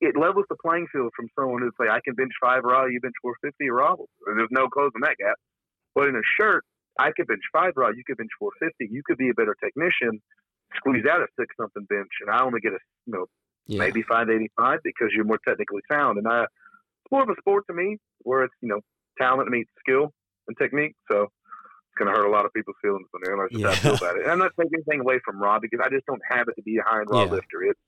[0.00, 2.86] Yeah, it levels the playing field from someone who's like, I can bench five raw,
[2.86, 3.96] you bench 450 raw.
[4.26, 5.36] There's no closing that gap.
[5.94, 6.64] But in a shirt,
[6.98, 8.92] I could bench five raw, you could bench 450.
[8.92, 10.20] You could be a better technician,
[10.76, 13.26] squeeze out a six something bench, and I only get a you know
[13.66, 13.80] Yeah.
[13.80, 16.18] maybe 585 because you're more technically sound.
[16.18, 18.80] And I, it's more of a sport to me where it's, you know,
[19.18, 20.12] talent meets skill
[20.48, 20.94] and technique.
[21.10, 23.72] So it's going to hurt a lot of people's feelings when they realize just how
[23.72, 23.96] I feel Yeah.
[24.00, 24.22] about it.
[24.22, 26.62] And I'm not taking anything away from Raw because I just don't have it to
[26.62, 27.30] be a high end Raw Yeah.
[27.32, 27.62] lifter.
[27.64, 27.80] It's,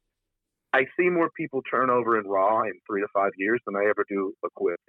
[0.73, 3.85] I see more people turn over in Raw in three to five years than I
[3.91, 4.81] ever do a quit.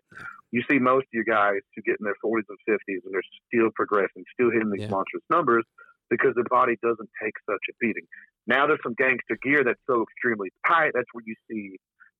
[0.51, 3.23] You see most of you guys who get in their 40s and 50s and they're
[3.51, 4.89] still progressing, still hitting these Yeah.
[4.91, 5.65] monstrous numbers
[6.09, 8.07] because their body doesn't take such a beating.
[8.47, 10.91] Now there's some gangster gear that's so extremely tight.
[10.93, 11.77] That's where you see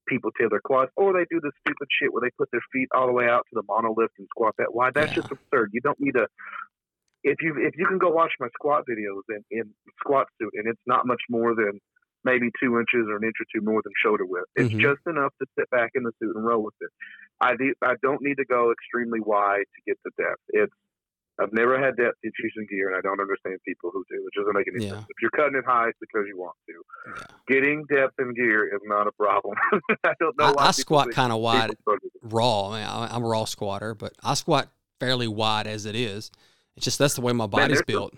[0.08, 2.89] people tear their quads, or they do this stupid shit where they put their feet
[2.93, 4.93] all the way out to the monolift and squat that wide.
[4.95, 5.21] That's Yeah.
[5.21, 5.69] just absurd.
[5.73, 6.28] You don't need to.
[7.23, 10.67] If you if you can go watch my squat videos in, in squat suit, and
[10.67, 11.80] it's not much more than
[12.24, 14.48] maybe two inches or an inch or two more than shoulder width.
[14.56, 14.80] It's Mhm.
[14.82, 16.90] just enough to sit back in the suit and roll with it.
[17.42, 20.42] I do, I don't need to go extremely wide to get the depth.
[20.50, 20.74] It's
[21.40, 24.18] I've never had depth issues in gear, and I don't understand people who do.
[24.32, 24.92] It doesn't make any Yeah.
[24.92, 25.06] sense.
[25.10, 26.84] If you're cutting it high, it's because you want to.
[27.08, 27.24] Yeah.
[27.48, 29.56] Getting depth in gear is not a problem.
[30.04, 30.46] I don't know.
[30.46, 32.36] I, why I squat kind of wide, people struggle with it.
[32.36, 32.70] raw.
[32.70, 36.30] I mean, I- I'm a raw squatter, but I squat fairly wide as it is.
[36.76, 38.14] It's just that's the way my body's there's some- built.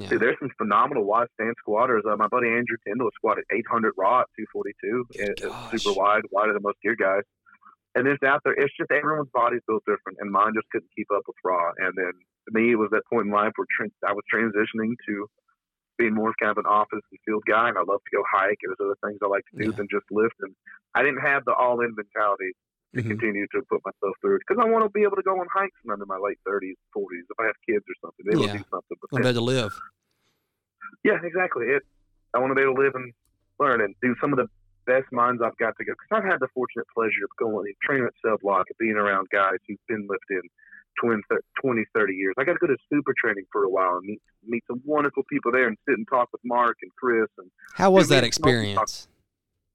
[0.00, 0.08] Yeah.
[0.08, 2.04] Dude, there's some phenomenal wide stand squatters.
[2.08, 5.04] Uh, my buddy Andrew Tyndall squatted 800 raw at 242.
[5.12, 7.22] Good It- super wide, wider than most gear guys.
[7.94, 8.52] And it's out there.
[8.54, 11.72] It's just everyone's body's built different, and mine just couldn't keep up with raw.
[11.78, 12.12] And then
[12.46, 15.26] to me, it was that point in life where tran I was transitioning to
[15.96, 18.22] being more of kind of an office and field guy, and I love to go
[18.30, 18.58] hike.
[18.62, 19.76] And there's other things I like to do Yeah.
[19.76, 20.36] than just lift.
[20.40, 20.54] And
[20.94, 22.52] I didn't have the all-in mentality
[22.94, 23.08] to Mhm.
[23.08, 25.76] continue to put myself through because I want to be able to go on hikes
[25.82, 27.24] when I'm in my late 30s, 40s.
[27.28, 28.56] If I have kids or something, they will Yeah.
[28.58, 28.96] do something.
[29.00, 29.72] But I'm to live.
[31.04, 31.66] yeah, exactly.
[31.68, 31.82] It.
[32.34, 33.12] I want to be able to live and
[33.58, 34.48] learn and do some of the
[34.86, 35.92] best minds I've got to go.
[35.92, 38.96] Because I've had the fortunate pleasure of going and training at Cell Block and being
[38.96, 40.48] around guys who've been lifting
[41.02, 41.22] 20,
[41.60, 42.34] 20, 30 years.
[42.38, 45.24] I got to go to super training for a while and meet meet some wonderful
[45.30, 47.28] people there and sit and talk with Mark and Chris.
[47.38, 49.08] And How was that experience?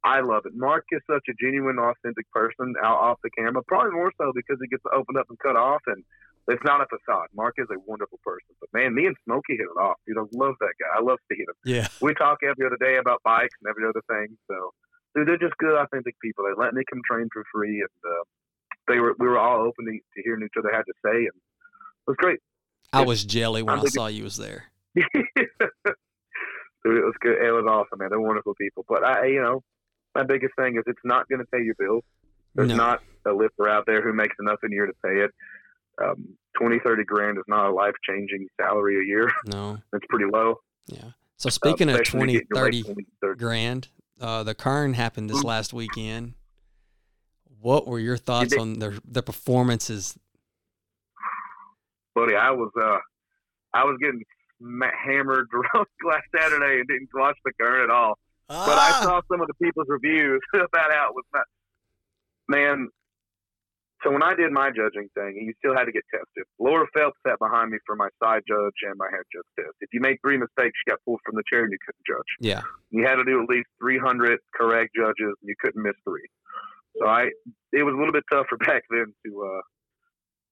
[0.05, 0.53] I love it.
[0.55, 3.61] Mark is such a genuine, authentic person out off the camera.
[3.67, 6.03] Probably more so because he gets opened up and cut off and.
[6.45, 7.27] It's not a facade.
[7.33, 9.95] Mark is a wonderful person, but man, me and Smokey hit it off.
[10.05, 10.87] Dude, I love that guy.
[10.93, 11.55] I love seeing him.
[11.63, 11.87] Yeah.
[12.01, 14.37] we talk every other day about bikes and every other thing.
[14.51, 14.73] So,
[15.15, 16.43] dude, they're just good, authentic people.
[16.43, 18.23] They let me come train for free, and uh,
[18.89, 21.27] they were we were all open to, to hearing each other had to say, and
[21.27, 22.41] it was great.
[22.91, 23.05] I Yeah.
[23.05, 24.65] was jelly when I saw you was there.
[24.95, 25.07] Dude,
[26.97, 27.37] it was good.
[27.41, 28.09] It was awesome, man.
[28.09, 28.83] They're wonderful people.
[28.89, 29.63] But I, you know,
[30.15, 32.03] my biggest thing is it's not going to pay your bills.
[32.55, 32.75] There's No.
[32.75, 35.31] not a lifter out there who makes enough in a year to pay it.
[36.03, 39.31] Um, 20, 30 grand is not a life changing salary a year.
[39.47, 39.77] No.
[39.93, 40.59] It's pretty low.
[40.87, 41.11] Yeah.
[41.37, 43.87] So speaking uh, of especially 20, getting your late 30 grand,
[44.21, 46.33] uh, the Kern happened this last weekend.
[47.59, 50.17] What were your thoughts on their the performances?
[52.15, 52.97] buddy, I was uh,
[53.73, 54.21] I was getting
[55.05, 58.17] hammered drunk last Saturday and didn't watch the Kern at all.
[58.47, 58.99] But I Ah!
[59.03, 61.45] saw some of the people's reviews about how it was not.
[62.49, 62.89] Man,
[64.03, 66.43] so when I did my judging thing, you still had to get tested.
[66.59, 69.75] Laura Phelps sat behind me for my side judge and my head judge test.
[69.79, 72.31] If you made three mistakes, you got pulled from the chair and you couldn't judge.
[72.41, 72.61] Yeah.
[72.91, 76.27] You had to do at least 300 correct judges, and you couldn't miss three.
[76.99, 77.31] So I,
[77.71, 79.61] it was a little bit tougher back then to uh,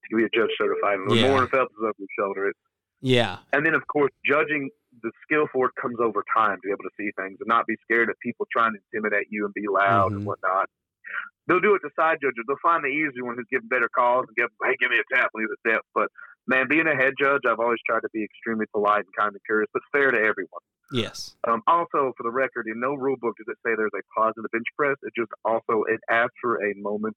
[0.10, 1.00] to be a judge certified.
[1.00, 1.28] And Yeah.
[1.28, 2.56] Laura Phelps was over your shoulder, it,
[3.02, 3.40] Yeah.
[3.52, 4.70] and then of course judging
[5.02, 7.66] the skill for it comes over time to be able to see things and not
[7.66, 10.18] be scared of people trying to intimidate you and be loud Mhm.
[10.18, 10.70] and whatnot.
[11.48, 12.44] They'll do it to side judges.
[12.48, 15.16] They'll find the easy one who's giving better calls and give, hey, give me a
[15.16, 15.88] tap he's at depth.
[15.96, 16.10] But
[16.48, 19.42] man, being a head judge, I've always tried to be extremely polite and kind and
[19.46, 20.62] curious, but fair to everyone.
[20.92, 21.36] Yes.
[21.48, 24.34] Um, also, for the record, in no rule book does it say there's a pause
[24.38, 24.98] in the bench press.
[25.04, 27.16] It just also it asks for a moment.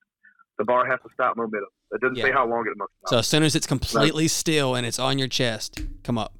[0.58, 1.68] The bar has to stop momentum.
[1.90, 4.86] It doesn't say how long it must So as soon as it's completely still and
[4.86, 6.32] it's on your chest, come up.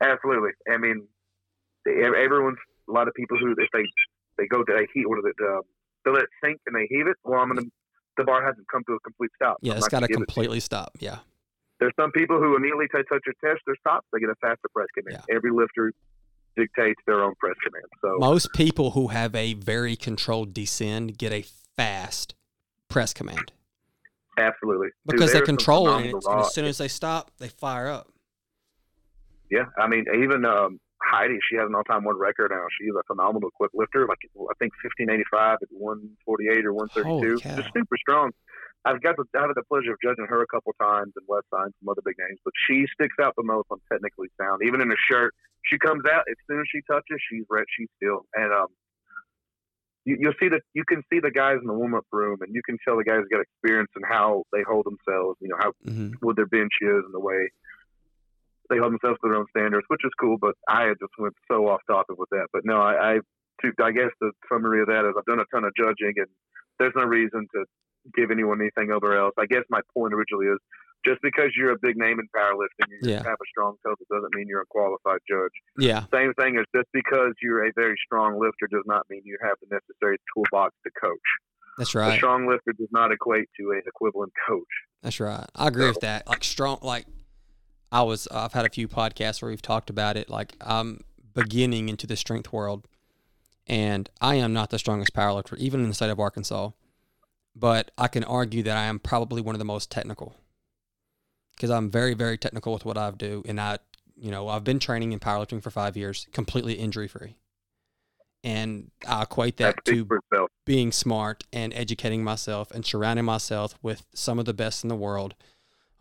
[0.00, 0.50] Absolutely.
[0.70, 1.06] I mean,
[1.84, 2.58] they- everyone's
[2.88, 3.84] a lot of people who if they
[4.38, 5.36] they go to a heat, what is it?
[5.44, 5.62] Um,
[6.04, 7.16] they let it sink and they heave it.
[7.24, 7.66] Well, I'm gonna.
[8.16, 9.58] The bar hasn't come to a complete stop.
[9.60, 10.92] Yeah, I'm it's got to it- completely stop.
[11.00, 11.18] Yeah.
[11.78, 14.68] There's some people who immediately they touch your test, their stops, they get a faster
[14.74, 15.22] press command.
[15.28, 15.34] Yeah.
[15.34, 15.92] Every lifter
[16.56, 17.86] dictates their own press command.
[18.02, 21.42] So Most people who have a very controlled descend get a
[21.76, 22.34] fast
[22.88, 23.52] press command
[24.36, 25.90] absolutely, Dude, because they there's some control it.
[25.90, 28.08] And, phenomenal it's- and raw- as soon as they stop, they fire up.
[29.50, 32.64] Yeah, I mean, even um, Heidi, she has an all-time world record now.
[32.78, 37.42] She's a phenomenal equip lifter, like I think 1585 at 148 or 132.
[37.58, 38.30] Just super strong.
[38.84, 41.50] I've got the I have the pleasure of judging her a couple times and West
[41.52, 44.62] Side and some other big names, but she sticks out the most on technically sound.
[44.64, 45.34] Even in a shirt,
[45.68, 48.72] she comes out as soon as she touches, she's red, she's still, and um,
[50.04, 52.62] you, you'll see that you can see the guys in the warm-up room, and you
[52.64, 55.36] can tell the guys got experience and how they hold themselves.
[55.40, 57.50] You know how hmm what their bench is and the way
[58.70, 60.38] they hold themselves to their own standards, which is cool.
[60.40, 62.46] But I had just went so off topic with that.
[62.52, 63.14] But no, I, I
[63.62, 66.26] to I guess the summary of that is I've done a ton of judging, and
[66.78, 67.64] there's no reason to
[68.16, 69.34] give anyone anything over else.
[69.38, 70.58] I guess my point originally is
[71.04, 73.22] just because you're a big name in powerlifting, you Yeah.
[73.22, 75.52] have a strong coach it doesn't mean you're a qualified judge.
[75.78, 76.04] Yeah.
[76.12, 79.56] Same thing as just because you're a very strong lifter does not mean you have
[79.62, 81.18] the necessary toolbox to coach.
[81.78, 82.14] That's right.
[82.14, 84.68] A strong lifter does not equate to an equivalent coach.
[85.02, 85.46] That's right.
[85.54, 86.26] I agree with that.
[86.26, 87.06] Like strong, like
[87.92, 88.28] I was.
[88.30, 90.30] Uh, I've had a few podcasts where we've talked about it.
[90.30, 92.86] Like I'm beginning into the strength world,
[93.66, 96.70] and I am not the strongest powerlifter, even in the state of Arkansas.
[97.56, 100.36] But I can argue that I am probably one of the most technical,
[101.56, 103.78] because I'm very, very technical with what I do, and I,
[104.16, 107.34] you know, I've been training in powerlifting for five years, completely injury free,
[108.44, 110.06] and I equate That that to
[110.64, 114.94] being smart and educating myself and surrounding myself with some of the best in the
[114.94, 115.34] world.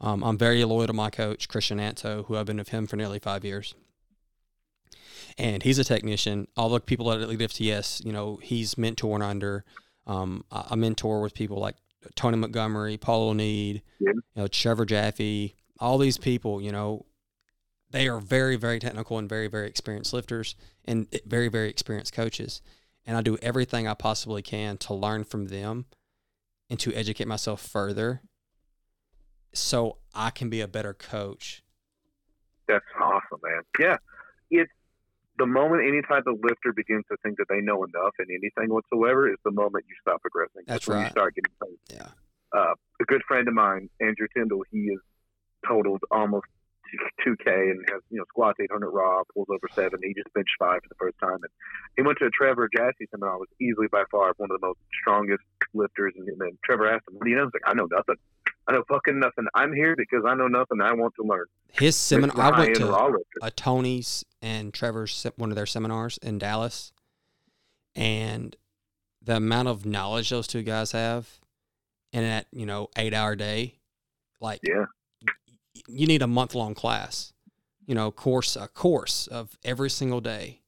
[0.01, 2.95] Um, I'm very loyal to my coach, Christian Anto, who I've been with him for
[2.95, 3.73] nearly five years.
[5.37, 6.47] And he's a technician.
[6.57, 9.63] All the people at Elite FTS, you know, he's mentoring under.
[10.07, 11.75] Um, I, I mentor with people like
[12.15, 14.11] Tony Montgomery, Paul Oneid, Yeah.
[14.13, 17.05] you know, Trevor Jaffe, all these people, you know,
[17.91, 22.61] they are very, very technical and very, very experienced lifters and very, very experienced coaches.
[23.05, 25.85] And I do everything I possibly can to learn from them
[26.69, 28.21] and to educate myself further
[29.53, 31.63] so I can be a better coach.
[32.67, 33.61] That's awesome, man.
[33.79, 33.97] Yeah,
[34.51, 34.71] it's
[35.37, 38.73] the moment any type of lifter begins to think that they know enough in anything
[38.73, 40.63] whatsoever is the moment you stop progressing.
[40.67, 41.05] That's when right.
[41.05, 41.95] You start getting paid.
[41.95, 42.07] Yeah.
[42.51, 44.99] Uh, a good friend of mine, Andrew Tyndall, he is
[45.67, 46.45] totaled almost
[47.25, 49.99] 2K and has you know squats 800 raw, pulls over seven.
[50.03, 51.51] He just benched five for the first time, and
[51.95, 53.37] he went to a Trevor Jassy seminar.
[53.37, 56.13] Was easily by far one of the most strongest lifters.
[56.17, 58.15] And then Trevor asked him, "What do you know?" He's like, "I know nothing.
[58.67, 59.47] I know fucking nothing.
[59.55, 60.81] I'm here because I know nothing.
[60.81, 64.73] I want to learn." His seminar, This is a I went to a Tony's and
[64.73, 66.93] Trevor's one of their seminars in Dallas,
[67.95, 68.55] and
[69.21, 71.39] the amount of knowledge those two guys have
[72.11, 73.79] in that you know eight hour day,
[74.39, 74.85] like Yeah.
[75.89, 77.33] You need a month long class,
[77.85, 80.61] you know, course a course of every single day,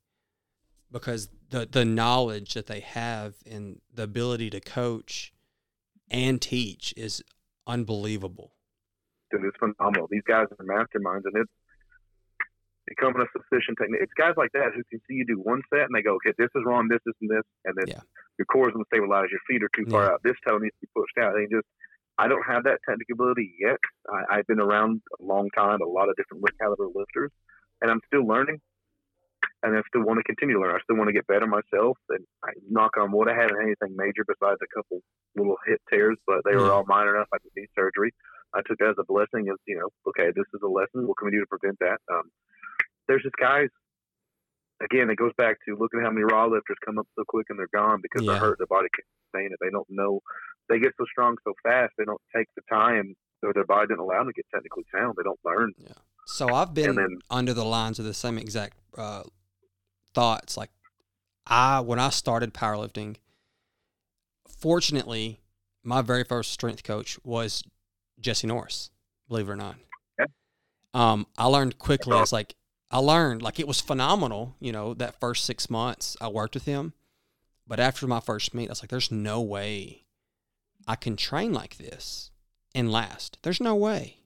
[0.91, 5.33] because the the knowledge that they have and the ability to coach
[6.09, 7.23] and teach is
[7.67, 8.53] unbelievable.
[9.31, 10.07] Dude, it's phenomenal.
[10.09, 11.51] These guys are masterminds, and it's
[12.87, 14.01] becoming a sufficient technique.
[14.01, 16.33] It's guys like that who can see you do one set and they go, okay,
[16.37, 18.01] this is wrong, this is and this, and then Yeah.
[18.37, 20.11] your core is unstabilized, your feet are too far Yeah.
[20.13, 21.33] out, this toe needs to be pushed out.
[21.35, 21.67] They just,
[22.17, 23.77] I don't have that technical ability yet.
[24.09, 27.31] I, I've been around a long time, a lot of different caliber lifters,
[27.81, 28.59] and I'm still learning.
[29.63, 30.73] And I still want to continue to learn.
[30.75, 31.97] I still want to get better myself.
[32.09, 35.01] And I knock on wood, I haven't had anything major besides a couple
[35.35, 37.27] little hip tears, but they were all minor enough.
[37.33, 38.11] I didn't need surgery.
[38.55, 41.05] I took that as a blessing as, you know, okay, this is a lesson.
[41.07, 42.01] What can we do to prevent that?
[42.11, 42.31] Um,
[43.07, 43.69] there's just guys,
[44.83, 47.45] again, it goes back to looking at how many raw lifters come up so quick
[47.49, 48.33] and they're gone because Yeah.
[48.33, 48.57] they're hurt.
[48.57, 49.59] Their body can't sustain it.
[49.61, 50.21] They don't know.
[50.71, 53.99] They get so strong so fast, they don't take the time or their body didn't
[53.99, 55.15] allow them to get technically sound.
[55.17, 55.73] They don't learn.
[55.77, 55.89] Yeah.
[56.27, 59.23] So I've been then- under the lines of the same exact uh,
[60.13, 60.55] thoughts.
[60.55, 60.69] Like
[61.45, 63.17] I, when I started powerlifting,
[64.47, 65.41] fortunately,
[65.83, 67.63] my very first strength coach was
[68.19, 68.91] Jesse Norris.
[69.27, 69.75] Believe it or not.
[70.17, 70.25] Yeah.
[70.93, 72.17] Um, I learned quickly.
[72.19, 72.55] It's like
[72.91, 74.55] I learned like it was phenomenal.
[74.61, 76.93] You know, that first six months I worked with him,
[77.67, 80.03] but after my first meet, I was like, "There's no way
[80.87, 82.31] I can train like this
[82.73, 83.37] and last.
[83.43, 84.17] There's no way."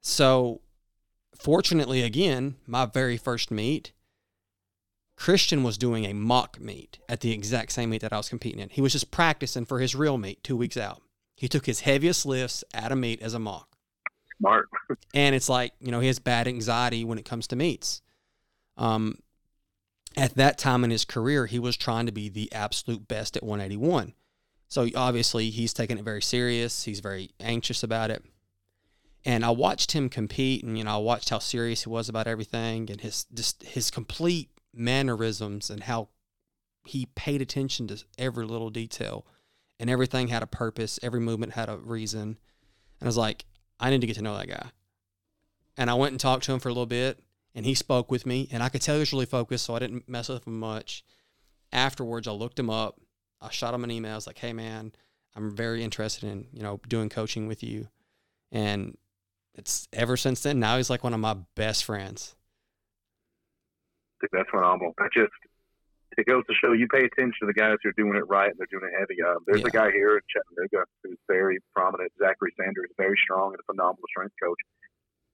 [0.00, 0.60] So
[1.34, 3.92] fortunately, again, my very first meet,
[5.16, 8.60] Christian was doing a mock meet at the exact same meet that I was competing
[8.60, 8.70] in.
[8.70, 11.02] He was just practicing for his real meet two weeks out.
[11.36, 13.68] He took his heaviest lifts at a meet as a mock.
[14.38, 14.68] Smart.
[15.12, 18.00] And it's like, you know, he has bad anxiety when it comes to meets.
[18.78, 19.18] Um,
[20.16, 23.42] at that time in his career, he was trying to be the absolute best at
[23.42, 24.14] 181.
[24.70, 26.84] So obviously, he's taking it very serious.
[26.84, 28.24] He's very anxious about it.
[29.24, 32.28] And I watched him compete, and you know, I watched how serious he was about
[32.28, 36.08] everything, and his just his complete mannerisms and how
[36.84, 39.26] he paid attention to every little detail,
[39.80, 41.00] and everything had a purpose.
[41.02, 42.20] Every movement had a reason.
[42.22, 42.38] And
[43.02, 43.44] I was like,
[43.80, 44.70] I need to get to know that guy.
[45.76, 47.18] And I went and talked to him for a little bit,
[47.56, 49.80] and he spoke with me, and I could tell he was really focused, so I
[49.80, 51.02] didn't mess with him much.
[51.72, 53.00] Afterwards, I looked him up.
[53.40, 54.12] I shot him an email.
[54.12, 54.92] I was like, "Hey, man,
[55.34, 57.88] I'm very interested in you know doing coaching with you,"
[58.52, 58.96] and
[59.54, 60.60] it's ever since then.
[60.60, 62.34] Now he's like one of my best friends.
[64.20, 64.94] think that's phenomenal.
[64.98, 65.32] That just
[66.18, 68.50] it goes to show you pay attention to the guys who are doing it right
[68.50, 69.22] and they're doing it heavy.
[69.22, 73.60] Um, there's a guy here in Chattanooga who's very prominent, Zachary Sanders, very strong and
[73.60, 74.58] a phenomenal strength coach.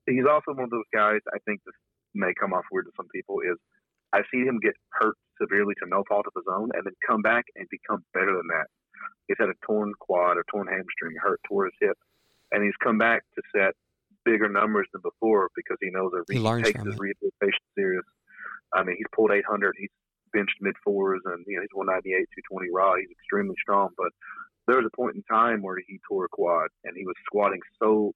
[0.07, 1.75] He's also one of those guys I think this
[2.15, 3.59] may come off weird to some people is
[4.13, 7.23] I've seen him get hurt severely to no fault of his own, and then come
[7.23, 8.67] back and become better than that.
[9.29, 11.99] He's had a torn quad or torn hamstring, hurt, tore his hip,
[12.53, 13.75] and he's come back to set
[14.25, 16.99] bigger numbers than before because he knows that He he, takes his it.
[17.01, 18.05] rehabilitation serious.
[18.75, 19.75] I mean, he's pulled 800.
[19.79, 19.91] He's
[20.33, 22.95] benched mid fours, and you know he's 198, 220 raw.
[22.97, 23.91] He's extremely strong.
[23.97, 24.11] But
[24.67, 27.61] there was a point in time where he tore a quad, and he was squatting
[27.83, 28.13] so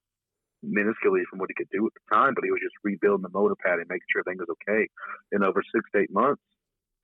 [0.64, 3.30] minusculely from what he could do at the time, but he was just rebuilding the
[3.32, 4.88] motor pad and making sure everything was okay.
[5.32, 6.42] And over six to eight months,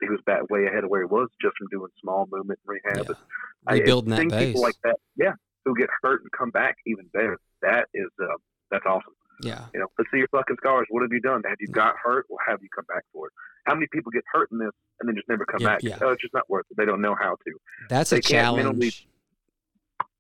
[0.01, 3.07] he was back way ahead of where he was just from doing small movement rehab.
[3.09, 3.15] Yeah.
[3.67, 4.47] I- Rebuilding that seeing base.
[4.49, 5.33] people like that, yeah,
[5.65, 7.39] who get hurt and come back even better.
[7.63, 8.37] That is, uh,
[8.71, 9.15] that's awesome.
[9.43, 9.65] yeah.
[9.73, 10.87] You know, let's see your fucking scars.
[10.91, 11.43] What have you done?
[11.49, 13.33] Have you got hurt, or have you come back for it?
[13.65, 15.83] How many people get hurt in this and then just never come Yeah, back?
[15.83, 15.99] yeah.
[16.03, 16.77] Oh, it's just not worth it.
[16.77, 17.53] They don't know how to.
[17.89, 19.09] That's They a can't mentally- challenge.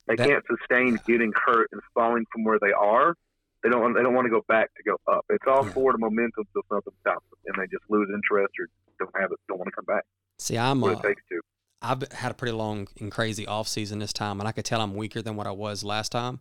[0.08, 3.14] They That- can't sustain getting hurt and falling from where they are.
[3.62, 3.94] They don't.
[3.94, 5.24] They don't want to go back to go up.
[5.30, 5.72] It's all Yeah.
[5.72, 9.38] forward momentum till something stops them, and they just lose interest or don't have it.
[9.48, 10.04] Don't want to come back.
[10.38, 11.40] See, I'm What uh, it takes to.
[11.82, 14.80] I've had a pretty long and crazy off season this time, and I could tell
[14.80, 16.40] I'm weaker than what I was last time,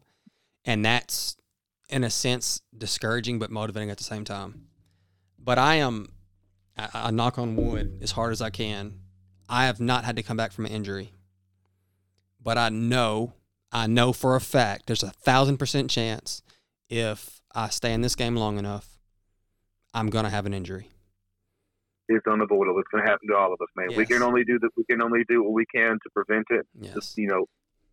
[0.63, 1.35] and that's
[1.89, 4.67] in a sense discouraging but motivating at the same time.
[5.37, 6.11] But I am,
[6.77, 8.99] I, I knock on wood as hard as I can.
[9.47, 11.11] I have not had to come back from an injury,
[12.41, 13.33] but I know,
[13.71, 16.41] I know for a fact, there's a thousand percent chance
[16.89, 18.97] if I stay in this game long enough,
[19.93, 20.89] I'm gonna have an injury.
[22.07, 22.77] It's unavoidable.
[22.79, 23.87] It's going to happen to all of us, man.
[23.97, 24.69] We can only do that.
[24.77, 26.67] We can only do what we can to prevent it.
[26.79, 27.47] Yes, Just you know,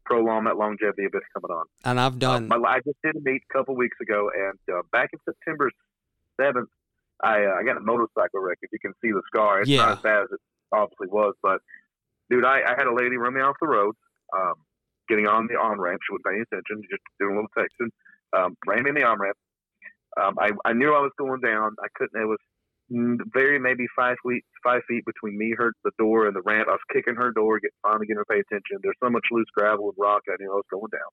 [0.04, 1.64] prolong that longevity of it coming on.
[1.86, 2.48] and I've Uh, done.
[2.48, 5.70] my, I just did a meet a couple weeks ago, and uh, back in September
[6.38, 6.68] seventh,
[7.24, 8.58] I uh, I got a motorcycle wreck.
[8.60, 9.78] If you can see the scar, it's Yeah.
[9.86, 10.40] not as bad as it
[10.72, 11.32] obviously was.
[11.42, 11.62] But
[12.28, 13.94] dude, I, I had a lady run me off the road,
[14.36, 14.56] um,
[15.08, 16.00] getting on the on ramp.
[16.06, 17.88] She wasn't paying attention, just doing a little texting.
[18.36, 19.36] Um, ran in the on ramp.
[20.20, 21.76] Um, I I knew I was going down.
[21.82, 22.20] I couldn't.
[22.20, 22.38] It was
[23.32, 26.68] very maybe five feet five feet between me, her, the door, and the ramp.
[26.68, 28.78] I was kicking her door, get finally getting her pay attention.
[28.82, 30.22] There's so much loose gravel and rock.
[30.28, 31.10] I knew I was going down.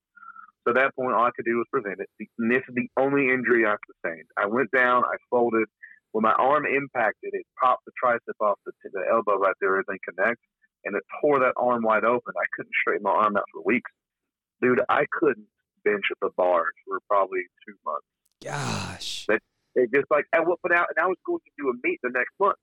[0.63, 2.09] So at that point, all I could do was prevent it.
[2.37, 4.27] And this is the only injury I sustained.
[4.37, 5.67] I went down, I folded.
[6.11, 9.99] When my arm impacted, it popped the tricep off the, the elbow right there, everything
[10.03, 10.41] connect,
[10.83, 12.33] and it tore that arm wide open.
[12.35, 13.91] I couldn't straighten my arm out for weeks.
[14.61, 15.47] Dude, I couldn't
[15.89, 18.05] bench at the bars for probably two months.
[18.43, 19.25] Gosh.
[19.75, 22.09] It just like I went out, and I was going to do a meet the
[22.09, 22.57] next month.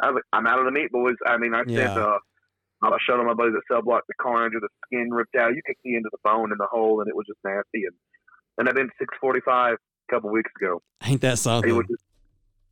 [0.00, 1.16] I was like, I'm out of the meet, boys.
[1.26, 1.94] I mean, I said, Yeah.
[1.94, 2.18] uh,
[2.82, 5.54] I showed on my buddies at cell block the carnage of the skin ripped out.
[5.54, 7.84] You could see into the bone in the hole, and it was just nasty.
[7.84, 7.94] And
[8.58, 9.78] and I've been 645 a
[10.12, 10.80] couple weeks ago.
[11.04, 11.74] Ain't that It something?
[11.76, 12.02] was just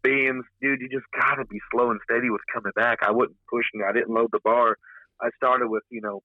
[0.02, 2.98] being, dude, you just gotta be slow and steady with coming back.
[3.02, 3.82] I wasn't pushing.
[3.86, 4.76] I didn't load the bar.
[5.20, 6.22] I started with you know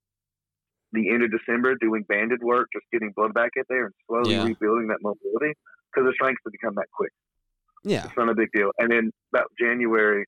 [0.93, 4.35] the end of December doing banded work, just getting blood back in there and slowly
[4.35, 4.45] Yeah.
[4.45, 5.53] rebuilding that mobility
[5.91, 7.11] because the strength to become that quick.
[7.83, 8.05] Yeah.
[8.05, 8.71] It's not a big deal.
[8.77, 10.25] And then about January,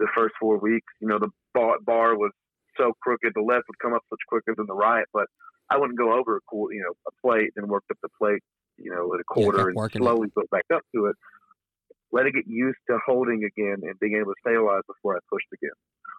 [0.00, 2.32] the first four weeks, you know, the bar, bar was
[2.76, 3.32] so crooked.
[3.34, 5.26] The left would come up much quicker than the right, but
[5.70, 8.42] I wouldn't go over a quarter, you know, a plate, then worked up the plate,
[8.78, 11.16] you know, at a quarter kept and slowly built back up to it.
[12.10, 15.48] Let it get used to holding again and being able to stabilize before I pushed
[15.52, 15.76] again.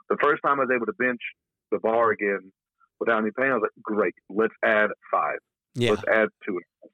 [0.10, 1.21] The first time I was able to bench
[1.71, 2.52] the bar again
[2.99, 5.39] without any pain, I was like, great, let's add five.
[5.75, 5.91] Yeah.
[5.91, 6.53] Let's add two.
[6.53, 6.91] and a half.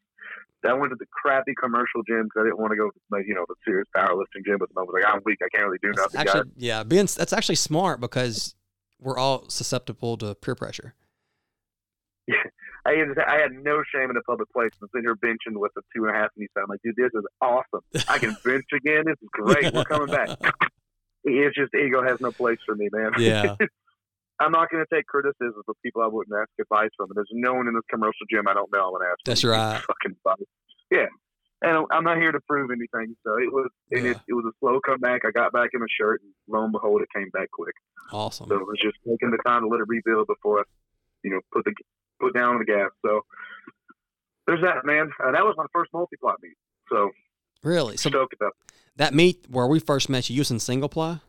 [0.68, 3.26] I went to the crappy commercial gym because I didn't want to go to like,
[3.28, 4.58] you know the serious powerlifting gym.
[4.58, 5.38] But I was like, I'm weak.
[5.44, 6.20] I can't really do nothing.
[6.20, 6.52] actually, guys.
[6.58, 8.56] yeah, being that's actually smart because
[9.00, 10.96] we're all susceptible to peer pressure.
[12.88, 14.70] I had, I had no shame in a public place.
[14.82, 16.48] I'm sitting here benching with a two and a half knee.
[16.56, 17.82] I'm like, dude, this is awesome.
[18.08, 19.04] I can bench again.
[19.06, 19.74] This is great.
[19.74, 20.30] We're coming back.
[21.28, 23.14] It's just ego has no place for me, man.
[23.18, 23.56] Yeah.
[24.40, 27.10] I'm not going to take criticism from people I wouldn't ask advice from.
[27.10, 29.20] And there's no one in this commercial gym I don't know I'm going to ask.
[29.26, 29.82] That's right.
[29.88, 30.48] Fucking advice.
[30.92, 31.06] Yeah.
[31.62, 33.16] And I'm not here to prove anything.
[33.26, 34.12] So it was, and Yeah.
[34.12, 35.22] it, it was a slow comeback.
[35.26, 37.74] I got back in the shirt, and lo and behold, it came back quick.
[38.12, 38.48] Awesome.
[38.50, 40.64] So it was just taking the time to let it rebuild before I,
[41.24, 41.74] you know, put the
[42.20, 42.92] put down the gas.
[43.06, 43.22] So
[44.48, 45.10] there's that, man.
[45.24, 46.54] Uh, that was my first multi-ply meet.
[46.92, 47.12] So
[47.64, 47.98] Really?
[47.98, 48.54] So stoked about
[48.98, 51.20] that meet where we first met you using single ply?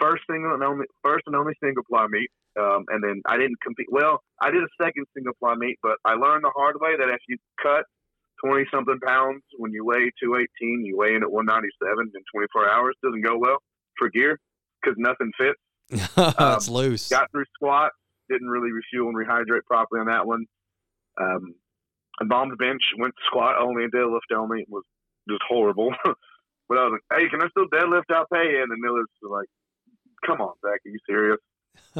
[0.00, 2.30] First single and only first and only single ply meet.
[2.58, 3.86] Um, and then I didn't compete.
[3.90, 7.08] Well, I did a second single ply meet, but I learned the hard way that
[7.08, 7.84] if you cut
[8.44, 12.10] twenty something pounds when you weigh two eighteen, you weigh in at one ninety seven
[12.14, 12.96] in twenty four hours.
[13.02, 13.58] Doesn't go well
[13.96, 14.38] for gear
[14.82, 15.60] because nothing fits.
[16.16, 17.08] it's loose.
[17.08, 17.92] got through squat,
[18.28, 20.46] didn't really refuel and rehydrate properly on that one.
[21.20, 21.54] Um,
[22.20, 24.60] I bombed bench, went squat only and deadlift only.
[24.60, 24.84] It was
[25.28, 25.92] just horrible.
[26.04, 28.60] but I was like, hey, can I still deadlift out pay?
[28.60, 29.48] And the Millers like,
[30.26, 31.38] come on, Zach, are you serious?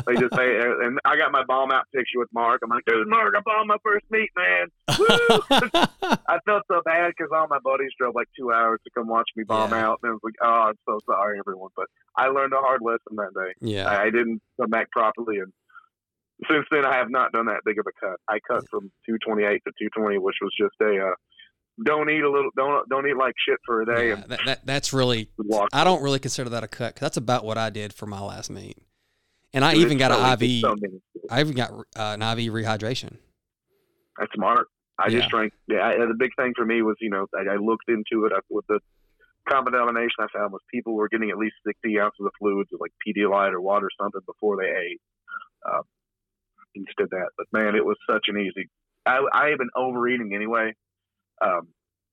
[0.06, 2.60] They just say, and I got my bomb out picture with Mark.
[2.62, 4.68] I'm like, dude, Mark, I bombed my first meet, man.
[4.98, 5.06] Woo!
[6.28, 9.28] I felt so bad because all my buddies drove like two hours to come watch
[9.36, 9.86] me bomb Yeah.
[9.86, 11.70] out, and I was like, oh, I'm so sorry, everyone.
[11.76, 13.52] But I learned a hard lesson that day.
[13.60, 13.88] yeah.
[13.88, 15.52] I, I didn't come back properly, and
[16.50, 18.18] since then I have not done that big of a cut.
[18.28, 21.14] I cut from 228 to 220, which was just a uh,
[21.84, 24.66] don't eat a little, don't don't eat like shit for a day, Yeah, that, that
[24.66, 25.30] that's really.
[25.72, 28.20] I don't really consider that a cut 'cause that's about what I did for my
[28.20, 28.76] last meet,
[29.52, 30.64] and I even got an IV.
[31.30, 33.16] I even got uh, an IV rehydration.
[34.18, 34.66] That's smart.
[34.98, 35.18] I Yeah.
[35.20, 35.52] just drank.
[35.66, 38.32] Yeah, I, the big thing for me was, you know, I, I looked into it.
[38.34, 38.80] I, with the
[39.48, 42.92] common denomination I found was people were getting at least 60 ounces of fluids, like
[43.06, 45.00] Pedialyte or water or something, before they ate.
[45.70, 45.82] Um,
[46.74, 48.68] instead of that, but man, it was such an easy.
[49.06, 50.74] I, I have been overeating anyway.
[51.40, 51.68] Um,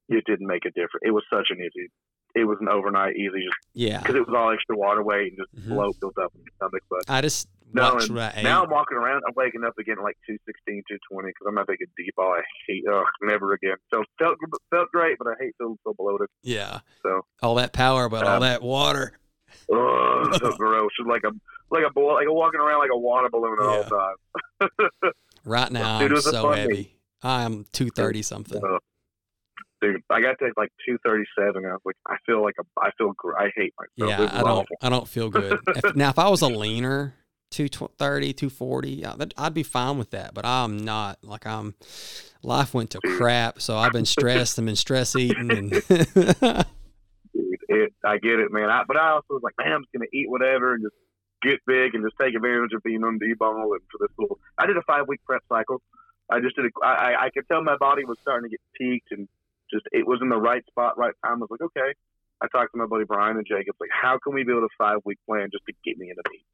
[0.09, 1.03] it didn't make a difference.
[1.03, 1.89] It was such an easy.
[2.35, 5.37] It was an overnight easy, just Yeah, because it was all extra water weight and
[5.39, 5.75] just Mhm.
[5.75, 6.83] bloat built up in your stomach.
[6.89, 8.43] But I just No, and what I ate.
[8.43, 9.23] now I'm walking around.
[9.27, 12.31] I'm waking up again at like 216, 220 because I'm not taking deep ball.
[12.33, 12.83] I hate.
[12.91, 13.75] Ugh, never again.
[13.93, 14.37] So felt
[14.71, 16.27] felt great, but I hate feeling so bloated.
[16.43, 19.19] yeah, So all that power, but all Um, that water.
[19.73, 20.91] ugh, so gross.
[20.99, 21.31] It's like a
[21.69, 25.13] like a ball, like a walking around like a water balloon all the time.
[25.45, 26.99] Right now, Dude, I'm so heavy.
[27.23, 28.61] I'm two thirty something.
[28.63, 28.79] Uh,
[29.81, 31.65] Dude, I got to like 237.
[31.65, 34.09] I was like, I feel like a, I feel, gr- I hate myself.
[34.19, 34.49] Yeah, I don't.
[34.49, 34.77] awful.
[34.81, 35.59] I don't feel good.
[35.67, 37.13] if, now, if I was a leaner,
[37.51, 39.05] 230, 240,
[39.37, 40.33] I'd be fine with that.
[40.33, 41.19] But I'm not.
[41.23, 41.75] Like I'm.
[42.43, 45.69] Life went to crap, so I've been stressed and been stress eating, and
[47.33, 48.69] Dude, it, I get it, man.
[48.69, 50.95] I, but I also was like, man, I'm just gonna eat whatever and just
[51.43, 54.39] get big and just take advantage of being on debone and for this little.
[54.57, 55.81] I did a five week prep cycle.
[56.31, 56.65] I just did.
[56.65, 59.27] A, I, I- I could tell my body was starting to get peaked and
[59.71, 61.43] just it was in the right spot, right time.
[61.43, 61.93] I was like, okay.
[62.41, 64.99] I talked to my buddy Brian and Jacobs, like, how can we build a five
[65.05, 66.45] week plan just to get me in the meet?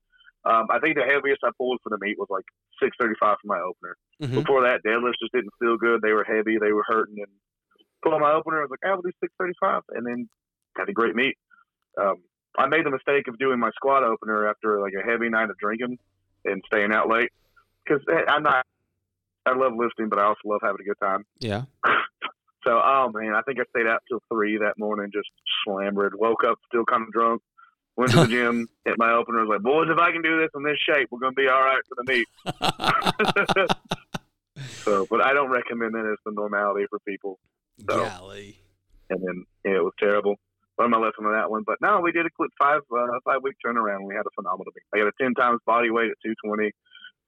[0.45, 2.45] Um, I think the heaviest I pulled for the meet was like
[2.79, 3.95] 635 for my opener.
[4.21, 4.43] Mhm.
[4.43, 6.01] Before that, deadlifts just didn't feel good.
[6.01, 6.57] They were heavy.
[6.57, 7.15] They were hurting.
[7.17, 7.31] And
[8.01, 9.83] pull my opener, I was like, I will do 635.
[9.95, 10.29] And then
[10.77, 11.35] had a great meet.
[11.99, 12.23] Um,
[12.57, 15.57] I made the mistake of doing my squat opener after like a heavy night of
[15.57, 15.97] drinking
[16.45, 17.31] and staying out late
[17.83, 18.65] because I'm not.
[19.45, 21.25] I love lifting, but I also love having a good time.
[21.39, 21.63] yeah,
[22.65, 25.29] So, oh man, I think I stayed out till three that morning, just
[25.65, 26.13] slammered.
[26.17, 27.41] Woke up still kind of drunk.
[27.95, 29.39] Went to the gym, hit my opener.
[29.45, 31.61] Was like, boys, if I can do this in this shape, we're gonna be all
[31.61, 32.27] right for the meet.
[34.83, 37.39] So, but I don't recommend that as the normality for people.
[37.89, 38.59] So- golly,
[39.09, 40.35] and then yeah, it was terrible.
[40.77, 41.63] Learned my lesson on that one.
[41.65, 43.97] But no, we did a quick five uh, five week turnaround.
[43.97, 44.83] and We had a phenomenal meet.
[44.93, 46.71] I got a ten times body weight at two twenty.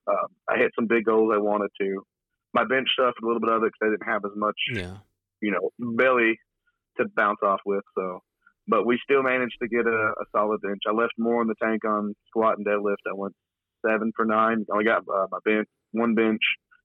[0.07, 2.05] Um, I hit some big goals I wanted to.
[2.53, 4.97] My bench stuff a little bit of it because I didn't have as much yeah,
[5.45, 6.33] you know belly
[6.97, 7.83] to bounce off with.
[7.97, 8.21] So,
[8.67, 10.81] but we still managed to get a, a solid bench.
[10.87, 13.03] I left more in the tank on squat and deadlift.
[13.07, 13.35] I went
[13.85, 14.65] seven for nine.
[14.69, 16.41] I only got uh, my bench one bench,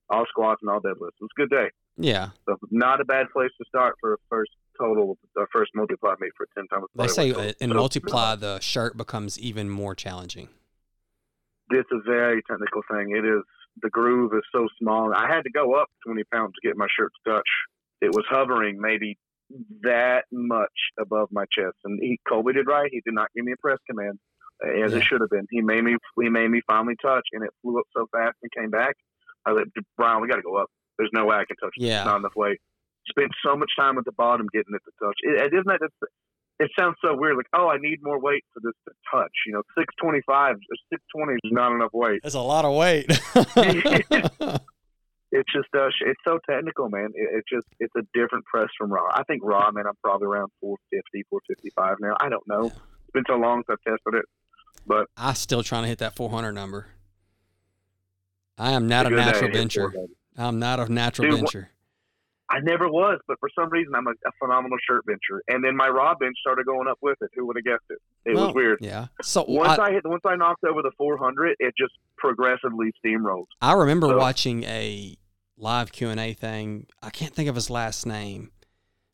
[0.09, 1.19] all squats and all deadlifts.
[1.19, 1.69] It was a good day.
[1.97, 2.29] yeah.
[2.47, 6.15] So not a bad place to start for a first total, our first multi ply
[6.19, 6.85] meet for ten times.
[6.95, 10.49] They say uh, in So, multi ply, the shirt becomes even more challenging.
[11.69, 13.15] It's a very technical thing.
[13.15, 13.43] It is
[13.81, 15.13] the groove is so small.
[15.13, 17.49] I had to go up twenty pounds to get my shirt to touch.
[18.01, 19.17] It was hovering maybe
[19.83, 22.89] that much above my chest, and he Colby did right.
[22.91, 24.17] He did not give me a press command
[24.65, 24.99] uh, as Yeah.
[24.99, 25.45] it should have been.
[25.51, 28.51] He made me he made me finally touch, and it flew up so fast and
[28.57, 28.95] came back.
[29.45, 29.65] I like,
[29.97, 30.67] Brian, we got to go up.
[30.97, 31.73] There's no way I can touch.
[31.77, 32.03] Yeah.
[32.03, 32.59] not enough weight.
[33.09, 35.15] Spent so much time at the bottom getting it to touch.
[35.23, 36.11] It, it isn't that just,
[36.59, 37.35] it sounds so weird.
[37.37, 39.31] Like, oh, I need more weight for this to touch.
[39.47, 40.57] You know, six twenty five,
[40.93, 42.19] six twenty is not enough weight.
[42.21, 43.09] That's a lot of weight.
[45.31, 47.11] It's just uh, it's so technical, man.
[47.15, 49.07] It, it's just it's a different press from raw.
[49.13, 49.87] I think raw, man.
[49.87, 52.15] I'm probably around 450, 455 now.
[52.19, 52.71] I don't know.
[53.13, 54.25] It's been so long since I've tested it,
[54.87, 56.87] but I'm still trying to hit that 400 number.
[58.57, 59.93] I am not a natural bencher.
[60.37, 61.67] I'm not a natural Dude,
[62.51, 65.41] I never was, but for some reason I'm a, a phenomenal shirt bencher.
[65.47, 67.29] And then my raw bench started going up with it.
[67.35, 67.99] Who would have guessed it?
[68.25, 68.79] It Well, was weird.
[68.81, 69.07] Yeah.
[69.21, 73.45] So Once I, I, hit, once I knocked over the 400, it just progressively steamrolled.
[73.61, 75.17] I remember so- watching a
[75.61, 76.87] live Q and A thing.
[77.01, 78.51] I can't think of his last name,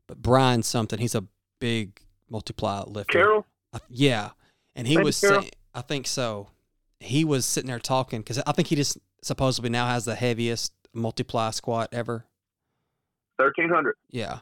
[0.07, 0.97] but Brian something.
[0.99, 1.25] He's a
[1.59, 3.11] big multi ply lifter.
[3.19, 4.31] Carroll, I- yeah,
[4.75, 5.45] and he Maybe was Carroll?
[5.75, 6.47] I think so.
[6.99, 10.73] He was sitting there talking because I think he just supposedly now has the heaviest
[10.93, 12.25] multi ply squat ever.
[13.35, 13.95] 1300.
[14.09, 14.39] Yeah,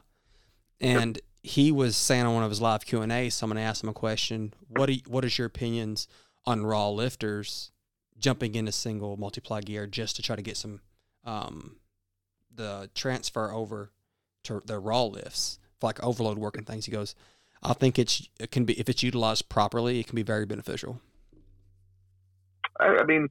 [0.80, 3.90] and he was saying on one of his live Q and A, someone asked him
[3.90, 4.54] a question.
[4.68, 6.08] What do you, what is your opinions
[6.46, 7.72] on raw lifters
[8.18, 10.80] jumping into single multi ply gear just to try to get some
[11.24, 11.76] um,
[12.56, 13.90] the transfer over
[14.44, 16.86] to the raw lifts for like overload work and things?
[16.86, 17.14] He goes,
[17.62, 21.00] I think it's it can be if it's utilized properly, it can be very beneficial.
[22.78, 23.28] I, I mean,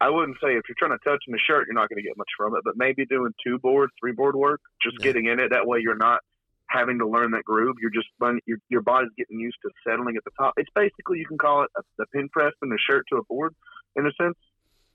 [0.00, 2.02] I wouldn't say if you're trying to touch in the shirt, you're not going to
[2.02, 2.62] get much from it.
[2.64, 5.04] But maybe doing two board, three board work, just Yeah.
[5.04, 5.50] getting in it.
[5.50, 6.20] That way, you're not
[6.68, 7.76] having to learn that groove.
[7.80, 8.08] You're just
[8.46, 10.54] your your body's getting used to settling at the top.
[10.56, 13.24] It's basically you can call it a, the pin press from the shirt to a
[13.24, 13.54] board
[13.96, 14.36] in a sense.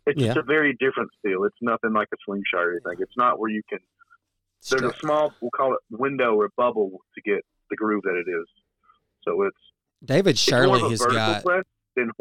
[0.10, 0.40] It's just Yeah.
[0.42, 1.44] a very different feel.
[1.44, 2.98] It's nothing like a slingshot or anything.
[3.00, 3.80] It's not where you can.
[4.70, 8.30] There's a small, we'll call it window or bubble to get the groove that it
[8.30, 8.46] is.
[9.24, 9.58] So it's
[10.04, 11.64] David Shirley has got press
[11.96, 12.12] than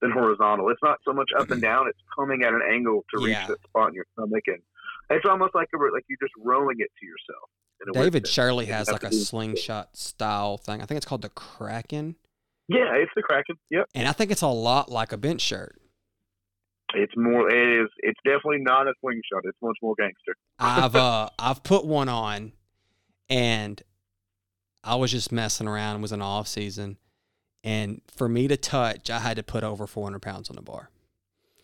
[0.00, 0.68] than horizontal.
[0.70, 3.46] It's not so much up and down; it's coming at an angle to reach Yeah.
[3.48, 4.62] that spot in your stomach, and
[5.10, 7.50] it's almost like a, like you're just rolling it to yourself.
[7.94, 8.26] David.
[8.26, 10.82] Shirley has like a slingshot style thing.
[10.82, 12.16] I think it's called the Kraken,
[12.68, 13.56] Yeah, it's the Kraken.
[13.70, 15.80] Yep, and I think it's a lot like a bench shirt.
[16.94, 17.48] It's more.
[17.50, 17.88] It is.
[17.98, 19.42] It's definitely not a slingshot.
[19.44, 20.34] It's much more gangster.
[20.58, 22.52] I've uh I've put one on,
[23.28, 23.82] and
[24.84, 25.96] I was just messing around.
[25.96, 26.96] It was an off season,
[27.64, 30.90] and for me to touch, I had to put over 400 pounds on the bar.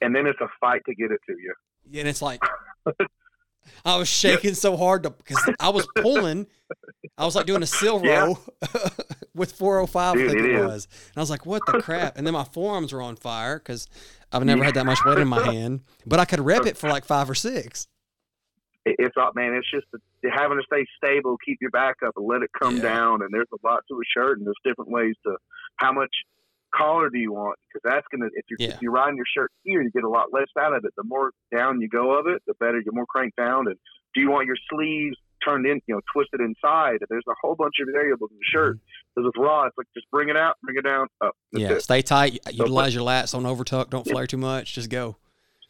[0.01, 1.55] And then it's a fight to get it to you.
[1.99, 2.43] And it's like
[3.85, 6.47] I was shaking so hard because I was pulling.
[7.17, 8.25] I was like doing a seal Yeah.
[8.25, 8.39] row
[9.35, 10.89] with 405, Dude, I think it it, was.
[11.09, 12.17] And I was like, what the crap?
[12.19, 13.89] And then my forearms were on fire because
[14.35, 16.89] I've never had that much weight in my hand, but I could rep it for
[16.89, 17.87] like five or six.
[18.85, 19.55] It's up, man.
[19.55, 19.87] It's just
[20.35, 22.83] having to stay stable, keep your back up, and let it come Yeah.
[22.83, 23.23] down.
[23.23, 25.37] And there's a lot to a shirt, and there's different ways to
[25.77, 26.11] how much
[26.75, 27.57] collar do you want?
[27.69, 28.75] Because that's gonna if you Yeah.
[28.75, 30.93] if you're riding your shirt here, you get a lot less out of it.
[30.97, 32.81] The more down you go of it, the better.
[32.85, 33.69] You're more cranked down.
[33.69, 33.77] And
[34.15, 36.99] do you want your sleeves turned in, you know, twisted inside?
[37.09, 38.79] There's a whole bunch of variables in the shirt.
[39.15, 41.37] Because with raw, it's like just bring it out, bring it down, up.
[41.53, 41.71] That's Mm-hmm.
[41.71, 41.83] yeah, it.
[41.83, 42.39] stay tight.
[42.53, 43.33] Utilize your lats.
[43.33, 43.91] Don't overtuck.
[43.91, 44.75] Don't flare too much.
[44.75, 45.17] Just go.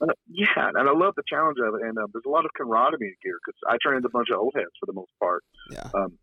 [0.01, 1.83] Uh, yeah, and I love the challenge of it.
[1.83, 4.39] And uh, there's a lot of camaraderie in gear because I trained a bunch of
[4.39, 5.45] old heads for the most part.
[5.71, 5.89] Yeah.
[5.95, 6.19] Um,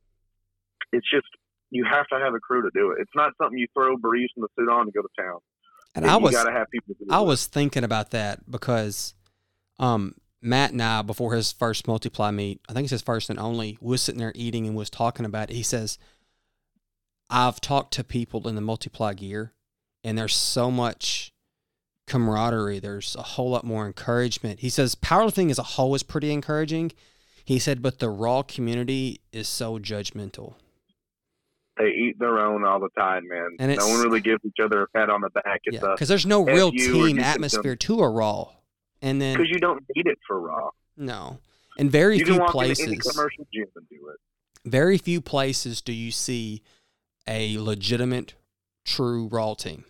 [0.91, 1.27] it's just
[1.69, 2.97] you have to have a crew to do it.
[3.01, 5.39] It's not something you throw Breeze in the suit on and go to town.
[5.95, 6.95] And I you was got to have people.
[6.95, 9.13] To do I was thinking about that because
[9.79, 13.29] um, Matt and I, before his first multi ply meet, I think it's his first
[13.29, 15.55] and only, was sitting there eating and was talking about it.
[15.55, 15.99] He says,
[17.29, 19.53] I've talked to people in the multi ply gear,
[20.03, 21.33] and there's so much
[22.07, 22.79] camaraderie.
[22.79, 24.59] There's a whole lot more encouragement.
[24.59, 26.91] He says, powerlifting as a whole is pretty encouraging.
[27.45, 30.55] He said, but the raw community is so judgmental.
[31.77, 33.55] They eat their own all the time, man.
[33.59, 35.61] And no one really gives each other a pat on the back.
[35.63, 38.49] It's Yeah, because there's no real team atmosphere to a raw.
[39.01, 40.69] And then, because you don't need it for raw.
[40.97, 41.39] no.
[41.77, 42.99] And very You few places.
[42.99, 44.69] commercial gym and do it.
[44.69, 46.61] very few places do you see
[47.27, 48.35] a legitimate,
[48.85, 49.85] true raw team.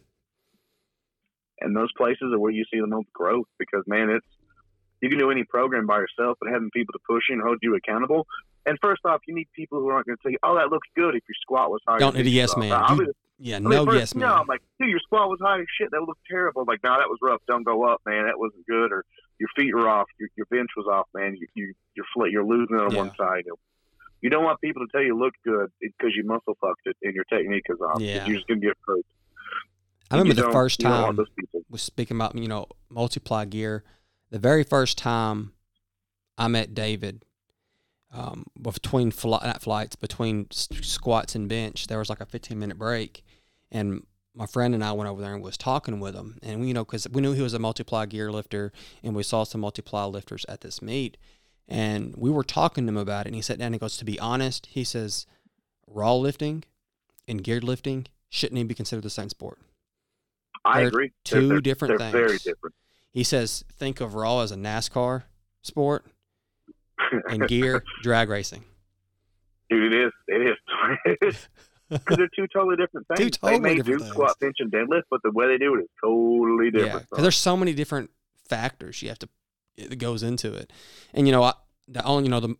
[1.59, 4.25] and those places are where you see the most growth because man it's
[5.01, 7.57] you can do any program by yourself but having people to push you and hold
[7.61, 8.25] you accountable
[8.65, 10.87] and first off you need people who aren't going to tell you oh that looks
[10.95, 12.69] good if your squat was higher Don't than need a yes man.
[12.97, 14.29] You- yeah, I mean, no first, yes man.
[14.29, 15.89] no I'm like dude your squat was high as shit.
[15.91, 16.63] That looked terrible.
[16.67, 17.41] Like no that was rough.
[17.47, 18.25] Don't go up man.
[18.25, 18.91] That wasn't good.
[18.91, 19.03] Or
[19.39, 20.07] your feet were off.
[20.19, 21.35] Your, your bench was off man.
[21.37, 23.43] You, you you're flat you're losing it on one side.
[24.21, 27.15] You don't want people to tell you look good because you muscle fucked it and
[27.15, 27.99] your technique is off.
[27.99, 28.25] Yeah.
[28.27, 29.05] you're just going to get hurt.
[30.11, 33.45] I remember the first you don't want time was speaking about you know multi ply
[33.45, 33.83] gear.
[34.29, 35.53] The very first time
[36.37, 37.25] I met David,
[38.13, 42.59] um, between fli- not flights between s- squats and bench, there was like a 15
[42.59, 43.23] minute break,
[43.71, 46.67] and my friend and I went over there and was talking with him, and we
[46.67, 48.71] you know because we knew he was a multi ply gear lifter,
[49.03, 51.17] and we saw some multi ply lifters at this meet,
[51.67, 53.97] and we were talking to him about it, and he sat down and he goes,
[53.97, 55.25] to be honest, he says,
[55.87, 56.63] raw lifting
[57.27, 59.57] and geared lifting shouldn't even be considered the same sport.
[60.65, 61.11] I agree.
[61.23, 62.75] two they're, different they're very different.
[63.09, 65.23] He says, think of raw as a NASCAR
[65.61, 66.05] sport
[67.29, 68.63] and gear drag racing.
[69.69, 70.11] Dude, it is.
[70.27, 70.57] It
[71.21, 71.47] is.
[71.91, 73.19] Because they're two totally different things.
[73.19, 74.11] Two totally they may different do things.
[74.13, 77.09] squat, bench, and deadlift, but the way they do it is totally Yeah, different.
[77.09, 78.09] because there's so many different
[78.47, 79.29] factors you have to
[79.77, 80.71] it goes into it,
[81.13, 81.53] and you know, I
[81.87, 82.55] the only you know the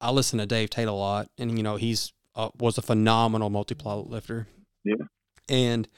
[0.00, 3.48] I listen to Dave Tate a lot, and you know he's uh, was a phenomenal
[3.50, 4.46] multi ply lifter.
[4.84, 4.94] Yeah.
[5.48, 5.88] and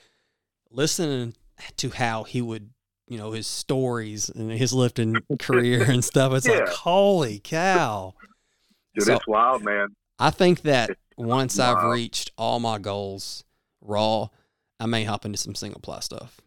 [0.70, 1.34] listening
[1.76, 2.70] to how he would
[3.08, 8.14] you know his stories and his lifting career and stuff, it's like holy cow.
[8.94, 9.88] Dude, so- it's wild, man.
[10.18, 10.90] I think that
[11.20, 13.44] Once I've reached all my goals
[13.80, 14.28] raw,
[14.78, 16.40] I may hop into some single ply stuff.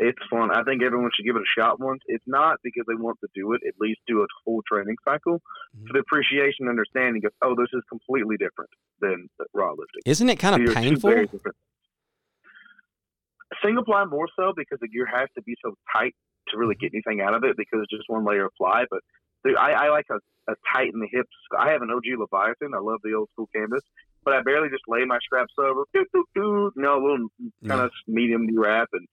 [0.00, 0.50] It's fun.
[0.52, 2.00] I think everyone should give it a shot once.
[2.06, 3.62] It's not because they want to do it.
[3.66, 5.42] At least do a full training cycle
[5.76, 5.86] Mhm.
[5.88, 10.02] for the appreciation and understanding of, oh, this is completely different than raw lifting.
[10.06, 11.10] Isn't it kind of you're painful?
[13.62, 16.14] Single ply more so because the gear has to be so tight
[16.48, 18.84] to really get anything out of it because it's just one layer of ply.
[18.88, 19.00] But
[19.56, 20.16] I, I like a,
[20.50, 21.30] a tight in the hips.
[21.56, 22.74] I have an OG Leviathan.
[22.74, 23.82] I love the old school canvas,
[24.24, 25.84] but I barely just lay my straps over.
[25.94, 27.28] Doo, doo, doo, you know, a little
[27.66, 27.84] kind Yeah.
[27.84, 29.06] of medium wrap and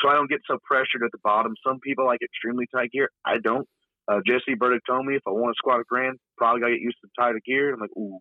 [0.00, 1.54] so I don't get so pressured at the bottom.
[1.66, 3.10] Some people like extremely tight gear.
[3.24, 3.66] I don't.
[4.06, 6.80] Uh, Jesse Burdick told me if I want to squat a grand, probably gotta get
[6.80, 7.74] used to tighter gear.
[7.74, 8.20] I'm like, ooh.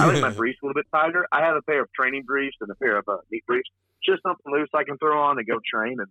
[0.00, 1.24] I like my briefs a little bit tighter.
[1.30, 3.68] I have a pair of training briefs and a pair of uh, knee briefs,
[4.04, 5.98] just something loose I can throw on and go train.
[6.00, 6.08] And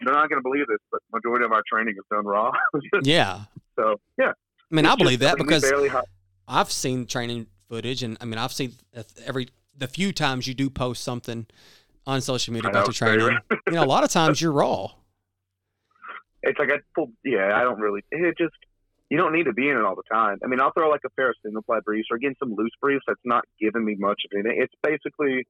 [0.00, 2.50] they're not going to believe this, but majority of our training is done raw.
[3.02, 3.42] yeah.
[3.76, 4.32] So yeah.
[4.70, 5.64] I mean, It's I believe that because.
[6.50, 8.72] I've seen training footage, and I mean, I've seen
[9.26, 11.46] every the few times you do post something
[12.06, 13.38] on social media about your training.
[13.66, 14.88] you know, a lot of times you're raw.
[16.42, 17.12] it's like I pull.
[17.24, 18.02] Yeah, I don't really.
[18.10, 18.54] It just
[19.10, 20.38] you don't need to be in it all the time.
[20.42, 22.72] I mean, I'll throw like a pair of single ply briefs or again some loose
[22.80, 23.04] briefs.
[23.06, 24.62] That's not giving me much of anything.
[24.62, 25.46] It's basically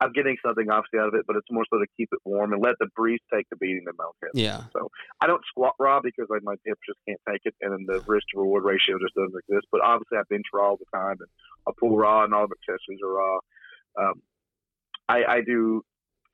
[0.00, 2.52] I'm getting something obviously out of it, but it's more so to keep it warm
[2.52, 4.30] and let the breeze take the beating the mount hit.
[4.34, 4.64] Yeah.
[4.72, 4.90] So
[5.20, 8.04] I don't squat raw because like my hips just can't take it, and then the
[8.06, 9.66] risk to reward ratio just doesn't exist.
[9.72, 11.28] But obviously, I bench raw all the time, and
[11.66, 13.38] I pull raw, and all the accessories are raw.
[13.98, 14.22] Um,
[15.08, 15.82] I, I do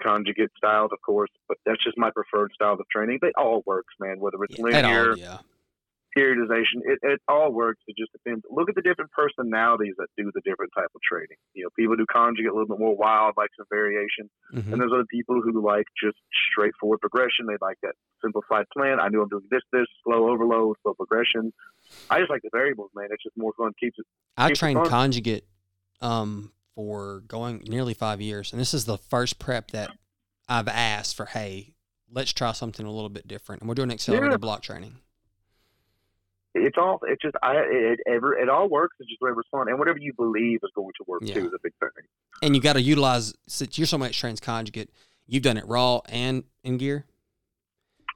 [0.02, 3.18] conjugate styles, of course, but that's just my preferred style of training.
[3.22, 4.18] They all works, man.
[4.18, 5.38] Whether it's Yeah, linear, all, yeah.
[6.16, 7.80] Periodization, it, it all works.
[7.86, 8.42] It just depends.
[8.50, 11.36] Look at the different personalities that do the different type of training.
[11.54, 14.28] You know, people do conjugate a little bit more wild, like some variation.
[14.54, 14.72] Mhm.
[14.72, 16.18] And there's other people who like just
[16.50, 17.46] straightforward progression.
[17.46, 19.00] They like that simplified plan.
[19.00, 21.52] I knew I'm doing this, this, slow overload, slow progression.
[22.10, 23.08] I just like the variables, man.
[23.10, 23.72] It's just more fun.
[23.80, 24.06] Keeps it.
[24.36, 24.88] I keeps it trained fun.
[24.88, 25.44] conjugate
[26.00, 29.90] um, for going nearly five years, and this is the first prep that
[30.48, 31.26] I've asked for.
[31.26, 31.74] Hey,
[32.10, 34.36] let's try something a little bit different, and we're doing accelerated Yeah.
[34.38, 34.96] block training.
[36.54, 37.00] It's all.
[37.08, 37.34] It's just.
[37.42, 37.54] I.
[37.56, 38.00] It.
[38.06, 38.34] Ever.
[38.36, 38.96] It all works.
[39.00, 41.34] It's just whatever's fun and whatever you believe is going to work Yeah.
[41.34, 42.04] too is a big thing.
[42.42, 44.88] And you got to utilize since you're so much transconjugate.
[45.26, 47.06] You've done it raw and in gear.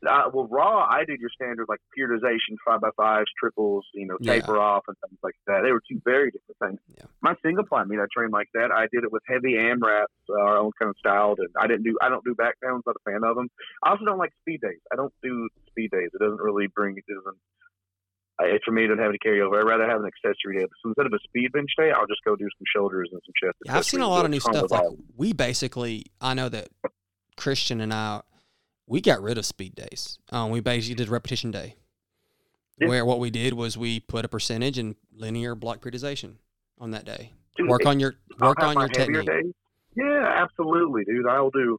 [0.07, 4.19] Uh, well, raw, I did your standard like periodization, five by fives, triples, you know,
[4.21, 4.35] Yeah.
[4.35, 5.63] taper off and things like that.
[5.63, 6.81] They were two very different things.
[6.99, 7.07] Yeah.
[7.23, 8.71] My single ply meet, I trained like that.
[8.71, 11.85] I did it with heavy AMRAPs, uh, our own kind of styled, and I didn't
[11.85, 12.83] do, I don't do back downs.
[12.87, 13.49] Not a fan of them.
[13.83, 14.81] I also don't like speed days.
[14.93, 16.11] I don't do speed days.
[16.13, 17.39] It doesn't really bring, it doesn't.
[18.39, 19.59] I- for me, it doesn't have any carryover.
[19.61, 20.67] I'd rather have an accessory day.
[20.83, 23.33] So instead of a speed bench day, I'll just go do some shoulders and some
[23.43, 23.57] chest.
[23.65, 24.71] Yeah, I've seen a lot of new stuff.
[24.71, 24.83] Like
[25.17, 26.69] we basically, I know that
[27.37, 28.21] Christian and I,
[28.87, 30.19] we got rid of speed days.
[30.31, 31.77] Um, we basically did repetition day,
[32.79, 32.89] Yeah.
[32.89, 36.35] where what we did was we put a percentage in linear block periodization
[36.79, 37.33] on that day.
[37.57, 39.27] Dude, Work on your work on your technique.
[39.27, 39.53] days.
[39.97, 41.27] Yeah, absolutely, dude.
[41.27, 41.79] I'll do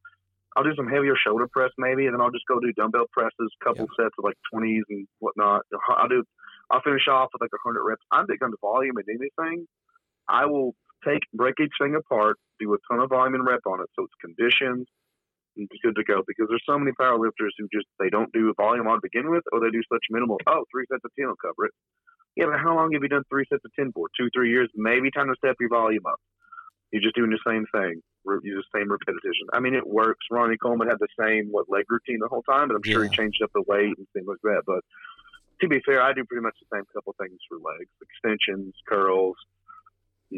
[0.55, 3.51] I'll do some heavier shoulder press maybe, and then I'll just go do dumbbell presses,
[3.63, 5.67] couple sets of like twenties and whatnot.
[5.89, 6.23] I'll do
[6.69, 8.03] I'll finish off with like a hundred reps.
[8.11, 9.67] I'm big on the volume and anything.
[10.27, 13.79] I will take break each thing apart, do a ton of volume and rep on
[13.81, 14.87] it, so it's conditioned
[15.55, 16.23] and good to go.
[16.27, 19.43] Because there's so many powerlifters who just they don't do volume on to begin with,
[19.51, 20.37] or they do such minimal.
[20.47, 21.73] Oh, three sets of ten will cover it.
[22.35, 24.07] Yeah, but how long have you done three sets of ten for?
[24.19, 24.69] Two, three years?
[24.75, 26.19] Maybe time to step your volume up.
[26.91, 28.01] You're just doing the same thing.
[28.43, 29.47] You the same repetition.
[29.53, 30.25] I mean, it works.
[30.29, 33.09] Ronnie Coleman had the same what leg routine the whole time, but I'm sure Yeah.
[33.09, 34.63] he changed up the weight and things like that.
[34.67, 34.81] But
[35.61, 39.35] to be fair, I do pretty much the same couple things for legs: extensions, curls,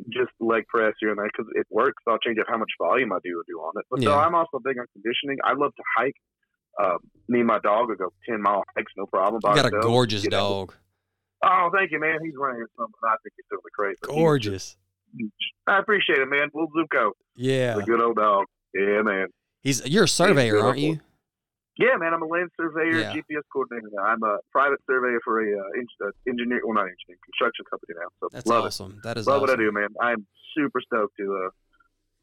[0.09, 2.01] just leg press here and there because it works.
[2.07, 3.86] I'll change up how much volume I do do on it.
[3.89, 5.38] But so I'm also big on conditioning.
[5.43, 6.15] I love to hike.
[6.82, 6.97] Um,
[7.28, 9.41] me and my dog will go ten mile hikes, no problem.
[9.41, 10.49] by You got a gorgeous Get out.
[10.49, 10.74] dog.
[11.43, 12.20] Oh, thank you, man.
[12.24, 12.93] He's running something.
[13.03, 13.97] I think he's doing the crate.
[14.01, 14.78] Gorgeous.
[15.67, 16.49] I appreciate it, man.
[16.53, 17.78] Little Zuko, Yeah.
[17.78, 18.45] a good old dog.
[18.74, 19.28] Yeah, man.
[19.61, 20.99] He's you're a surveyor, aren't you?
[21.80, 22.13] Yeah, man.
[22.13, 23.13] I'm a land surveyor, Yeah.
[23.13, 24.03] GPS coordinator now.
[24.03, 25.61] I'm a private surveyor for a uh,
[26.05, 28.09] uh, engineer, well, not engineering, construction company now.
[28.19, 28.99] So That's love awesome.
[29.03, 29.21] That it.
[29.21, 29.53] is Love awesome.
[29.53, 29.88] what I do, man.
[30.01, 30.27] I'm
[30.57, 31.49] super stoked to uh,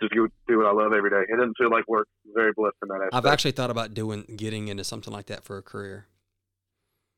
[0.02, 1.22] just go do what I love every day.
[1.26, 2.06] It doesn't feel like work.
[2.34, 3.14] Very blessed in that aspect.
[3.14, 6.06] I've actually thought about doing getting into something like that for a career.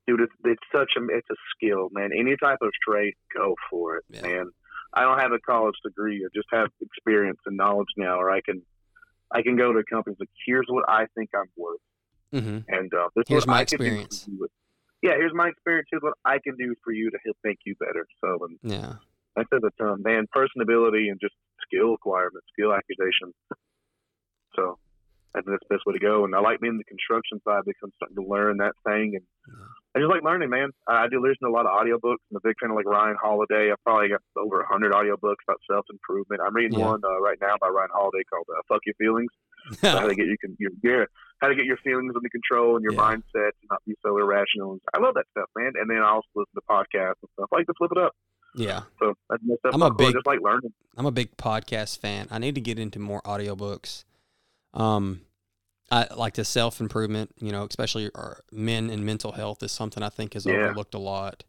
[0.06, 2.10] dude, it's, it's such a it's a skill, man.
[2.16, 4.22] Any type of trade, go for it, Yeah.
[4.22, 4.50] man.
[4.94, 8.40] I don't have a college degree, I just have experience and knowledge now, or I
[8.42, 8.62] can
[9.34, 11.80] I can go to companies like, here's what I think I'm worth,
[12.32, 14.28] hmm and uh, this is Here's my I can do for experience.
[15.02, 15.88] Yeah, here's my experience.
[15.90, 18.04] Here's what I can do for you to help make you better.
[18.20, 18.94] So, and Yeah.
[19.36, 20.26] that says a ton, man.
[20.34, 23.32] Personability and just skill acquirement, skill accusation.
[24.56, 24.78] So,
[25.34, 26.24] I think that's the best way to go.
[26.24, 29.14] And I like being in the construction side because I'm starting to learn that thing.
[29.14, 29.68] And Yeah.
[29.94, 30.70] I just like learning, man.
[30.88, 32.18] I, I do listen to a lot of audiobooks.
[32.30, 33.70] I'm a big fan of like Ryan Holiday.
[33.70, 36.42] I've probably got over 100 audiobooks about self improvement.
[36.44, 36.86] I'm reading Yeah.
[36.90, 39.30] one uh, right now by Ryan Holiday called uh, Fuck Your Feelings.
[39.82, 41.06] How to get you can your, your
[41.40, 43.00] how to get your feelings under control and your Yeah.
[43.00, 44.78] mindset and not be so irrational.
[44.94, 45.72] I love that stuff, man.
[45.80, 47.48] And then I also listen to podcasts and stuff.
[47.52, 48.12] I like to flip it up.
[48.56, 48.82] yeah.
[48.98, 49.74] So that's my stuff.
[49.74, 50.72] I'm a I big- just like learning.
[50.96, 52.26] I'm a big podcast fan.
[52.30, 54.04] I need to get into more audiobooks.
[54.74, 55.20] Um,
[55.90, 57.30] I like the self improvement.
[57.38, 60.54] You know, especially our men and mental health is something I think is Yeah.
[60.54, 61.44] overlooked a lot.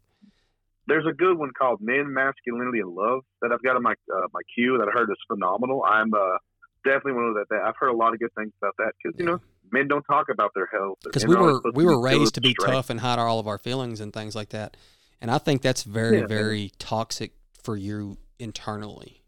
[0.86, 4.26] There's a good one called Men, Masculinity, and Love that I've got on my uh,
[4.32, 5.84] my queue that I heard is phenomenal.
[5.84, 6.38] I'm uh,
[6.84, 7.46] definitely one of that.
[7.50, 9.32] that- I've heard a lot of good things about that because you Yeah.
[9.32, 9.40] know
[9.72, 12.72] Men don't talk about their health because we were we were raised to be strength.
[12.74, 14.76] tough and hide all of our feelings and things like that.
[15.20, 19.22] And I think that's very yeah, very toxic for you internally.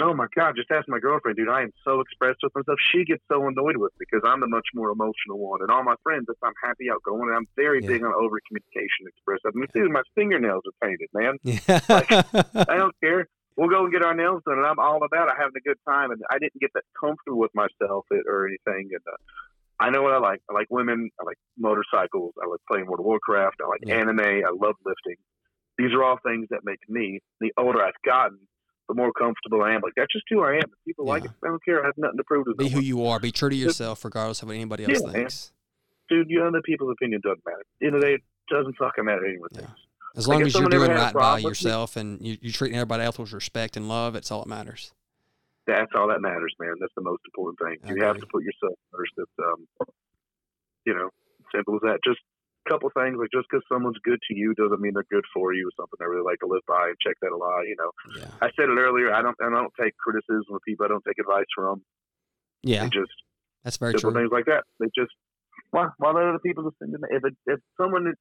[0.00, 0.54] Oh my God!
[0.56, 1.48] Just ask my girlfriend, dude.
[1.48, 2.78] I am so expressed with myself.
[2.92, 5.84] She gets so annoyed with me because I'm the much more emotional one, and all
[5.84, 7.88] my friends, if I'm happy, outgoing, and I'm very yeah.
[7.88, 9.52] big on over communication, expressive.
[9.54, 11.38] I mean, dude, my fingernails are painted, man.
[11.44, 11.80] Yeah.
[11.88, 12.10] like,
[12.68, 13.28] I don't care.
[13.56, 15.78] We'll go and get our nails done, and I'm all about it, having a good
[15.88, 16.10] time.
[16.10, 18.90] And I didn't get that comfortable with myself or anything.
[18.90, 19.16] And uh,
[19.78, 20.40] I know what I like.
[20.50, 21.10] I like women.
[21.20, 22.34] I like motorcycles.
[22.42, 23.56] I like playing World of Warcraft.
[23.62, 23.96] I like yeah.
[23.96, 24.20] anime.
[24.20, 25.16] I love lifting.
[25.78, 27.20] These are all things that make me.
[27.40, 28.38] The older I've gotten,
[28.88, 29.82] the more comfortable I am.
[29.82, 30.62] Like that's just who I am.
[30.62, 31.12] If people yeah.
[31.12, 31.82] like it, I don't care.
[31.82, 32.66] I have nothing to prove to them.
[32.66, 33.18] Be who you are.
[33.18, 35.52] Be true to yourself, regardless of what anybody else yeah, thinks.
[36.10, 36.18] Man.
[36.20, 37.64] Dude, you know, the people's opinion doesn't matter.
[37.80, 39.60] You know end of the day, it doesn't fucking matter anyone yeah.
[39.60, 39.80] thinks.
[40.16, 43.32] As long as you're doing right by yourself and you, you're treating everybody else with
[43.32, 44.92] respect and love, it's all that matters.
[45.66, 46.74] That's all that matters, man.
[46.80, 47.90] That's the most important thing.
[47.90, 49.12] I you have to put yourself first.
[49.16, 49.66] It's, um,
[50.84, 51.08] you know,
[51.54, 51.98] simple as that.
[52.04, 52.20] Just
[52.66, 55.52] a couple things like just because someone's good to you doesn't mean they're good for
[55.52, 55.70] you.
[55.76, 57.62] Something I really like to live by and check that a lot.
[57.62, 57.90] You know,
[58.20, 58.30] yeah.
[58.40, 59.12] I said it earlier.
[59.12, 60.84] I don't I don't take criticism of people.
[60.84, 61.82] I don't take advice from.
[62.62, 63.12] Yeah, they just
[63.64, 64.20] that's very simple true.
[64.20, 64.64] Things like that.
[64.80, 65.12] They just
[65.70, 68.12] why why let other people just if it, if someone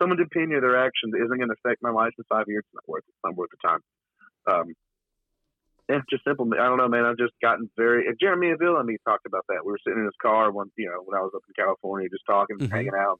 [0.00, 2.74] someone's opinion of their actions isn't going to affect my life in five years, it's
[2.74, 3.12] not worth it.
[3.12, 3.82] It's not worth the time.
[4.50, 4.74] Um,
[5.88, 6.48] yeah, just simple.
[6.54, 7.04] I don't know, man.
[7.04, 8.06] I've just gotten very.
[8.20, 9.64] Jeremy Avila and me talked about that.
[9.64, 12.08] We were sitting in his car one, you know, when I was up in California,
[12.08, 12.72] just talking, mm-hmm.
[12.72, 13.18] hanging out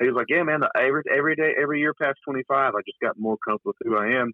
[0.00, 3.18] he was like, "Yeah, man, every every day, every year past 25, I just got
[3.18, 4.32] more comfortable with who I am."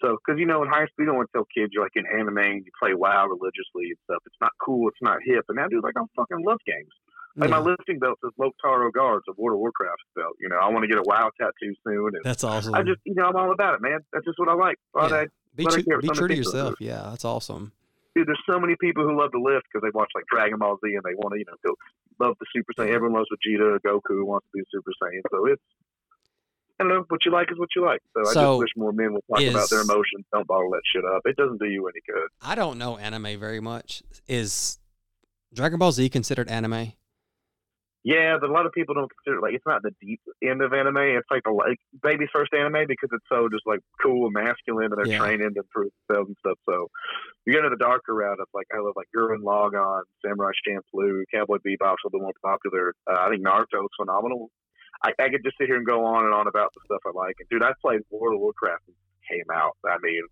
[0.00, 1.96] So, because you know, in high school, you don't want to tell kids you're like
[1.96, 4.22] in anime and you play WoW religiously and stuff.
[4.24, 4.88] It's not cool.
[4.88, 5.44] It's not hip.
[5.48, 6.94] And now, dude, like, I fucking love games.
[7.36, 7.58] Like yeah.
[7.58, 10.34] my lifting belt says Loktar Guards, a World of Warcraft belt.
[10.40, 12.12] You know, I want to get a WoW tattoo soon.
[12.24, 12.74] That's awesome.
[12.74, 13.98] I just, you know, I'm all about it, man.
[14.12, 14.76] That's just what I like.
[14.96, 15.02] yeah.
[15.02, 16.74] I, be, true, be true to yourself.
[16.80, 17.72] Yeah, that's awesome
[18.16, 20.78] dude, there's so many people who love to lift because they watch like Dragon Ball
[20.82, 21.74] Z and they want to, you know, go
[22.18, 22.94] love the Super Saiyan.
[22.94, 25.20] Everyone loves Vegeta, Goku wants to be Super Saiyan.
[25.30, 25.62] So it's,
[26.80, 28.00] I don't know, what you like is what you like.
[28.14, 30.24] So, so I just wish more men would talk is, about their emotions.
[30.32, 31.22] Don't bottle that shit up.
[31.26, 32.28] It doesn't do you any good.
[32.40, 34.02] I don't know anime very much.
[34.26, 34.78] Is
[35.52, 36.92] Dragon Ball Z considered anime?
[38.06, 40.62] Yeah, but a lot of people don't consider it like it's not the deep end
[40.62, 41.18] of anime.
[41.18, 44.94] It's like a like baby's first anime because it's so just like cool and masculine
[44.94, 45.18] and they're yeah.
[45.18, 46.54] training to improve themselves and stuff.
[46.70, 46.86] So
[47.42, 51.26] you get into the darker route of like I love like Gurren Lagann, Samurai Champloo,
[51.34, 52.94] Cowboy Bebop's a little more popular.
[53.10, 54.54] Uh, I think Naruto's phenomenal.
[55.02, 57.10] I, I could just sit here and go on and on about the stuff I
[57.10, 57.34] like.
[57.42, 59.74] And dude, I played World of Warcraft when it came out.
[59.82, 60.22] I mean,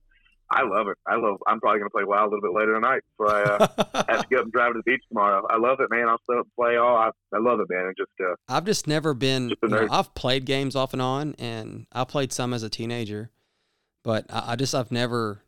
[0.51, 0.99] I love it.
[1.07, 1.39] I love.
[1.47, 4.23] I'm probably going to play WoW a little bit later tonight before I uh, have
[4.23, 5.47] to get up and drive to the beach tomorrow.
[5.49, 6.09] I love it, man.
[6.09, 6.97] I'll still play all.
[6.97, 7.87] I, I love it, man.
[7.87, 9.51] And just uh, I've just never been.
[9.51, 13.31] Just know, I've played games off and on, and I played some as a teenager,
[14.03, 15.41] but I, I just I've never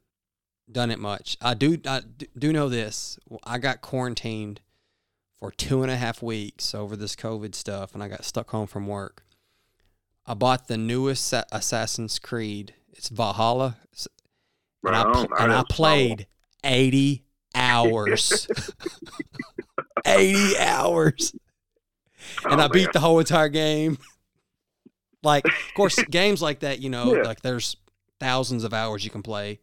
[0.70, 1.36] done it much.
[1.40, 2.01] I do I
[2.36, 3.18] do know this.
[3.44, 4.61] I got quarantined
[5.38, 8.66] for two and a half weeks over this COVID stuff, and I got stuck home
[8.66, 9.24] from work.
[10.26, 12.74] I bought the newest Assassin's Creed.
[12.92, 13.76] It's Valhalla
[14.87, 16.26] and I, and I played
[16.64, 17.24] 80
[17.55, 18.49] hours.
[20.07, 21.34] 80 hours.
[22.45, 22.91] Oh, and oh, I beat man.
[22.93, 23.99] the whole entire game.
[25.22, 27.22] Like, of course, games like that, you know, yeah.
[27.22, 27.76] like there's
[28.20, 29.61] thousands of hours you can play.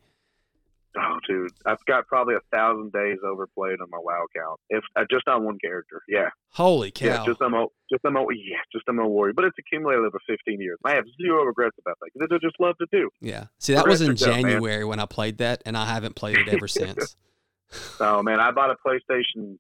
[0.98, 4.60] Oh, dude, I've got probably a thousand days overplayed on my WoW account.
[4.70, 6.30] If uh, just on one character, yeah.
[6.50, 7.06] Holy cow!
[7.06, 9.34] Yeah, just I'm a, just I'm a, yeah, just I'm a warrior.
[9.34, 10.78] But it's accumulated over 15 years.
[10.86, 13.10] I have zero regrets about that because I just love to do.
[13.22, 13.46] Yeah.
[13.58, 16.68] See, that was in January when I played that, and I haven't played it ever
[16.68, 17.16] since.
[18.00, 19.58] oh man, I bought a PlayStation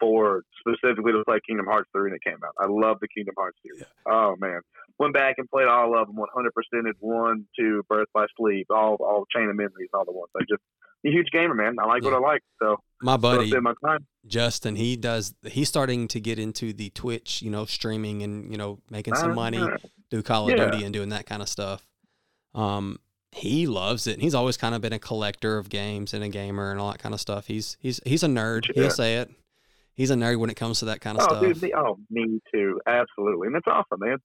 [0.00, 2.54] 4 specifically to play Kingdom Hearts 3 and it came out.
[2.58, 3.82] I love the Kingdom Hearts series.
[3.82, 4.12] Yeah.
[4.12, 4.60] Oh man,
[4.98, 8.96] went back and played all of them 100 percented one, two, Birth by Sleep, all
[9.00, 10.30] all Chain of Memories, all the ones.
[10.36, 10.62] I just
[11.04, 11.76] a huge gamer, man.
[11.80, 12.10] I like yeah.
[12.10, 12.42] what I like.
[12.60, 15.34] So my buddy my Justin, he does.
[15.46, 19.34] He's starting to get into the Twitch, you know, streaming and you know making some
[19.34, 19.78] money, uh,
[20.10, 20.70] do Call of yeah.
[20.70, 21.86] Duty and doing that kind of stuff.
[22.54, 22.98] Um,
[23.32, 24.20] he loves it.
[24.20, 26.98] He's always kind of been a collector of games and a gamer and all that
[26.98, 27.46] kind of stuff.
[27.46, 28.68] He's he's he's a nerd.
[28.68, 28.82] Yeah.
[28.82, 29.30] He'll say it.
[29.94, 31.42] He's a nerd when it comes to that kind of oh, stuff.
[31.42, 32.80] Dude, me, oh, me too.
[32.86, 34.18] Absolutely, and it's awesome, man.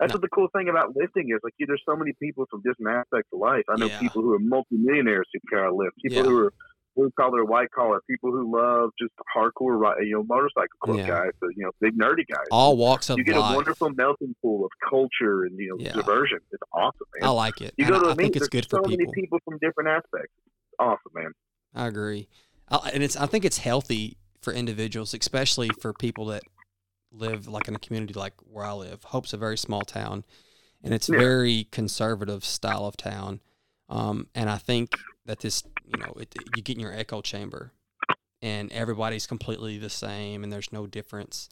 [0.00, 0.16] That's no.
[0.16, 1.40] what the cool thing about lifting is.
[1.42, 3.62] Like, there's so many people from different aspects of life.
[3.70, 4.00] I know yeah.
[4.00, 5.96] people who are multimillionaires who can lift.
[6.02, 6.24] People yeah.
[6.24, 6.52] who are
[6.96, 8.00] blue collar, white collar.
[8.08, 11.06] People who love just hardcore, you know, motorcycle club yeah.
[11.06, 11.30] guys.
[11.40, 12.46] So, you know, big nerdy guys.
[12.50, 13.18] All walks of life.
[13.18, 13.52] You get life.
[13.52, 16.38] a wonderful melting pool of culture and you know diversion.
[16.50, 17.28] It's awesome, man.
[17.28, 17.74] I like it.
[17.76, 18.98] You and go to I, a meet, think it's good so for people.
[18.98, 20.32] many people from different aspects.
[20.46, 21.32] It's awesome, man.
[21.74, 22.28] I agree,
[22.68, 23.16] I, and it's.
[23.16, 26.42] I think it's healthy for individuals, especially for people that
[27.10, 29.04] live like in a community like where I live.
[29.04, 30.24] Hope's a very small town
[30.84, 31.18] and it's yeah.
[31.18, 33.40] very conservative style of town.
[33.88, 37.72] Um, and I think that this, you know, it, you get in your echo chamber,
[38.42, 41.48] and everybody's completely the same and there's no difference.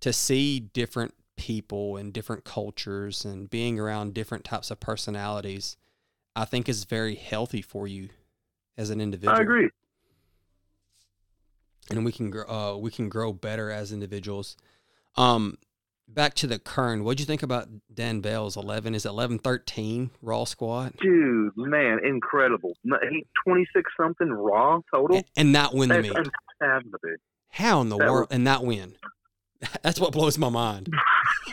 [0.00, 5.76] To see different people and different cultures and being around different types of personalities,
[6.34, 8.08] I think is very healthy for you
[8.76, 9.38] as an individual.
[9.38, 9.70] I agree.
[11.90, 14.56] And we can grow, uh, we can grow better as individuals.
[15.16, 15.58] Um,
[16.08, 17.04] back to the Kern.
[17.04, 18.94] What'd you think about Dan Bell's eleven?
[18.94, 20.94] Is eleven thirteen raw squat?
[20.98, 22.76] Dude, man, incredible.
[23.10, 25.16] He twenty six something raw total.
[25.16, 26.12] And, and not win the meet.
[26.12, 27.16] unfathomable.
[27.50, 28.96] How in the that world and not win?
[29.82, 30.92] That's what blows my mind.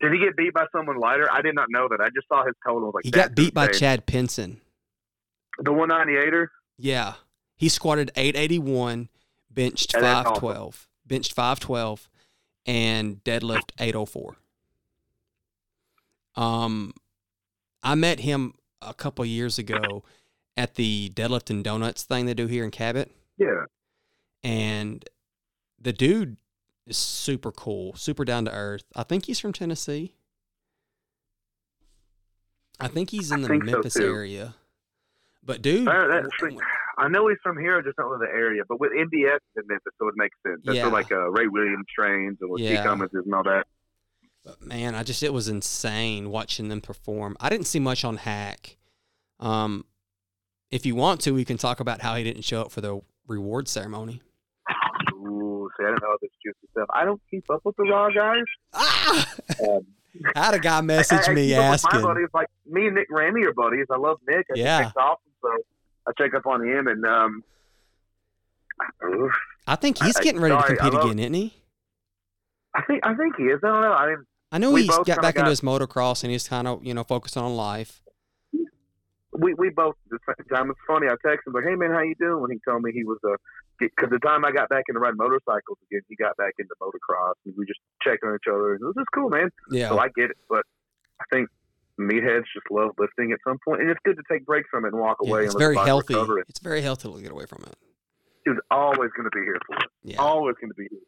[0.00, 1.28] Did he get beat by someone lighter?
[1.30, 2.00] I did not know that.
[2.00, 2.86] I just saw his total.
[2.86, 3.80] Was Like He got beat by insane.
[3.80, 4.60] Chad Penson.
[5.58, 6.50] The one ninety eighter.
[6.78, 7.14] Yeah.
[7.56, 9.10] He squatted 881,
[9.50, 12.08] benched And that's 512, benched 512,
[12.66, 14.36] and deadlift 804.
[16.36, 16.94] Um,
[17.82, 20.04] I met him a couple years ago
[20.56, 23.64] at the deadlift and donuts thing they do here in Cabot, Yeah.
[24.44, 25.04] and
[25.80, 26.36] the dude
[26.86, 28.84] is super cool, super down to earth.
[28.94, 30.14] I think he's from Tennessee.
[32.78, 34.54] I think he's in the think so, Memphis area.
[35.42, 36.66] But dude, Uh, that's w- like-
[37.00, 37.78] I know he's from here.
[37.78, 38.62] I just don't know the area.
[38.68, 40.60] But with MBS in Memphis, so it makes sense.
[40.64, 40.86] That's Yeah.
[40.88, 42.82] like uh, Ray Williams trains and with Yeah.
[42.82, 42.88] T.
[42.88, 43.66] Cummins and all that.
[44.44, 47.36] But man, I just it was insane watching them perform.
[47.40, 48.76] I didn't see much on Haack.
[49.38, 49.84] Um,
[50.70, 53.00] if you want to, we can talk about how he didn't show up for the
[53.26, 54.20] reward ceremony.
[55.14, 56.86] Ooh, see, I don't know this juicy stuff.
[56.94, 58.44] I don't keep up with the raw guys.
[58.74, 59.34] Ah!
[59.68, 59.86] Um,
[60.34, 62.02] I had a guy message I me keep up with My asking.
[62.02, 63.86] buddies, like me and Nick Ramey are buddies.
[63.90, 64.46] I love Nick.
[64.54, 64.78] I Yeah.
[64.78, 65.32] think Nick's awesome.
[65.42, 65.50] So
[66.10, 67.44] I check up on him, and um,
[69.66, 71.54] I think he's getting ready sorry, to compete love- again, isn't he?
[72.74, 73.60] I think I think he is.
[73.64, 73.92] I don't know.
[73.92, 76.94] I mean, I know he's got back into his motocross and he's kind of you
[76.94, 78.00] know focusing on life.
[79.32, 80.70] we we both at the same time.
[80.70, 81.08] It's funny.
[81.08, 83.18] I texted him like, "Hey man, how you doing?" When he told me he was
[83.24, 83.36] a
[83.80, 87.34] because the time I got back into riding motorcycles again, he got back into motocross,
[87.44, 88.74] and we just checked on each other.
[88.74, 89.50] And it was just cool, man.
[89.70, 90.62] Yeah, So I get it, but
[91.20, 91.48] I think
[92.00, 94.88] meatheads just love lifting at some point, and it's good to take breaks from it
[94.88, 95.44] and walk Yeah, away.
[95.44, 96.14] it's very healthy.
[96.48, 97.74] It's very healthy to get away from it.
[98.44, 99.90] Dude's always going to be here for it.
[100.02, 100.16] Yeah.
[100.18, 101.00] Always going to be here.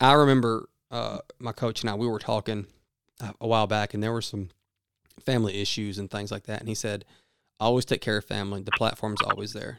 [0.00, 2.66] I remember uh, my coach and I, we were talking
[3.20, 4.48] uh, a while back, and there were some
[5.24, 6.58] family issues and things like that.
[6.60, 7.04] And he said,
[7.60, 8.62] always take care of family.
[8.62, 9.78] The platform's always there.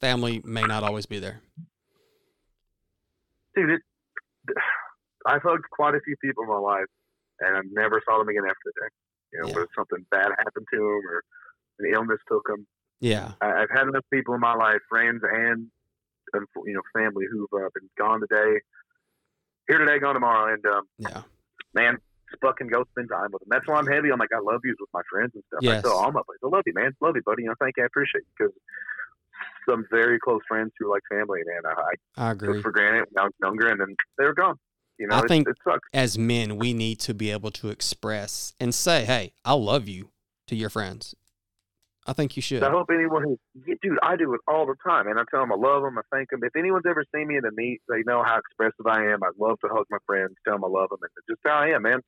[0.00, 1.42] Family may not always be there.
[3.54, 3.82] Dude, it,
[5.26, 6.86] I've hugged quite a few people in my life,
[7.40, 8.88] and I never saw them again after the day.
[9.32, 9.64] You know, Yeah.
[9.76, 11.22] something bad happened to him or
[11.80, 12.66] an illness took him.
[13.00, 13.32] Yeah.
[13.40, 15.68] I, I've had enough people in my life, friends and
[16.34, 18.60] you know family, who've uh, been gone today,
[19.68, 21.22] here today, gone tomorrow, and um, Yeah.
[21.74, 21.98] man,
[22.40, 23.48] fucking go spend time with them.
[23.50, 24.10] That's why I'm heavy.
[24.12, 25.58] I'm like, I love you with my friends and stuff.
[25.62, 25.78] Yes.
[25.78, 26.92] I tell all my buddies, I love you, man.
[27.00, 27.42] Love you, buddy.
[27.42, 27.82] You know, thank you.
[27.82, 28.54] I appreciate you because
[29.68, 31.62] some very close friends who are like family, man.
[31.66, 31.80] I,
[32.22, 32.62] I I took agree.
[32.62, 34.56] for granted when I was younger, and then they were gone.
[35.00, 35.88] You know, I think- it sucks.
[35.94, 40.10] As men, we need to be able to express and say, hey, I love you
[40.46, 41.14] to your friends.
[42.06, 42.62] I think you should.
[42.62, 43.38] I hope anyone who,
[43.82, 46.02] dude, I do it all the time, and I tell them I love them, I
[46.12, 46.40] thank them.
[46.42, 49.22] If anyone's ever seen me in a meet, they know how expressive I am.
[49.22, 51.68] I love to hug my friends, tell them I love them, and just how I
[51.68, 52.00] am, man.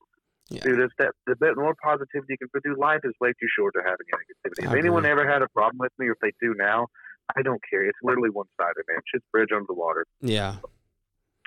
[0.50, 0.62] Yeah.
[0.64, 2.62] Dude, it's that the bit more positivity you can put.
[2.62, 4.70] Dude, life is way too short to have any negativity.
[4.72, 6.88] If anyone ever had a problem with me, or if they do now,
[7.36, 7.82] I don't care.
[7.82, 9.00] It's literally one sided, man.
[9.12, 10.04] Shit's bridge under the water.
[10.20, 10.56] Yeah.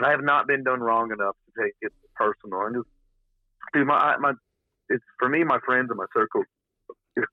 [0.04, 2.62] I have not been done wrong enough to take it personal.
[2.66, 2.88] And just,
[3.74, 4.34] dude, my my,
[4.90, 6.44] it's for me, my friends and my circle.
[7.16, 7.28] It's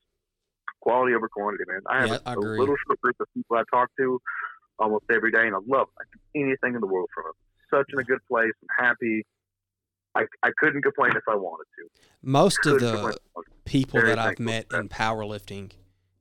[0.81, 1.81] quality over quantity, man.
[1.89, 4.21] I have Yeah, a, I a little short group of people I talk to
[4.79, 5.89] almost every day, and I love.
[5.99, 6.05] I
[6.35, 7.33] anything in the world from them.
[7.71, 8.53] Such in a good place.
[8.63, 9.25] I'm happy.
[10.15, 11.89] I, I couldn't complain if I wanted to.
[12.23, 13.57] Most of the complain if I wanted to.
[13.65, 15.73] people Very that I've met in powerlifting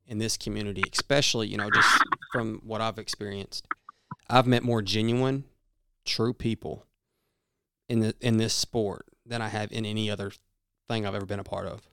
[0.08, 1.90] in this community, especially, you know, just
[2.32, 3.66] from what I've experienced,
[4.30, 5.46] I've met more genuine,
[6.06, 6.86] true people
[7.90, 10.32] in the in this sport than I have in any other
[10.88, 11.88] thing I've ever been a part of.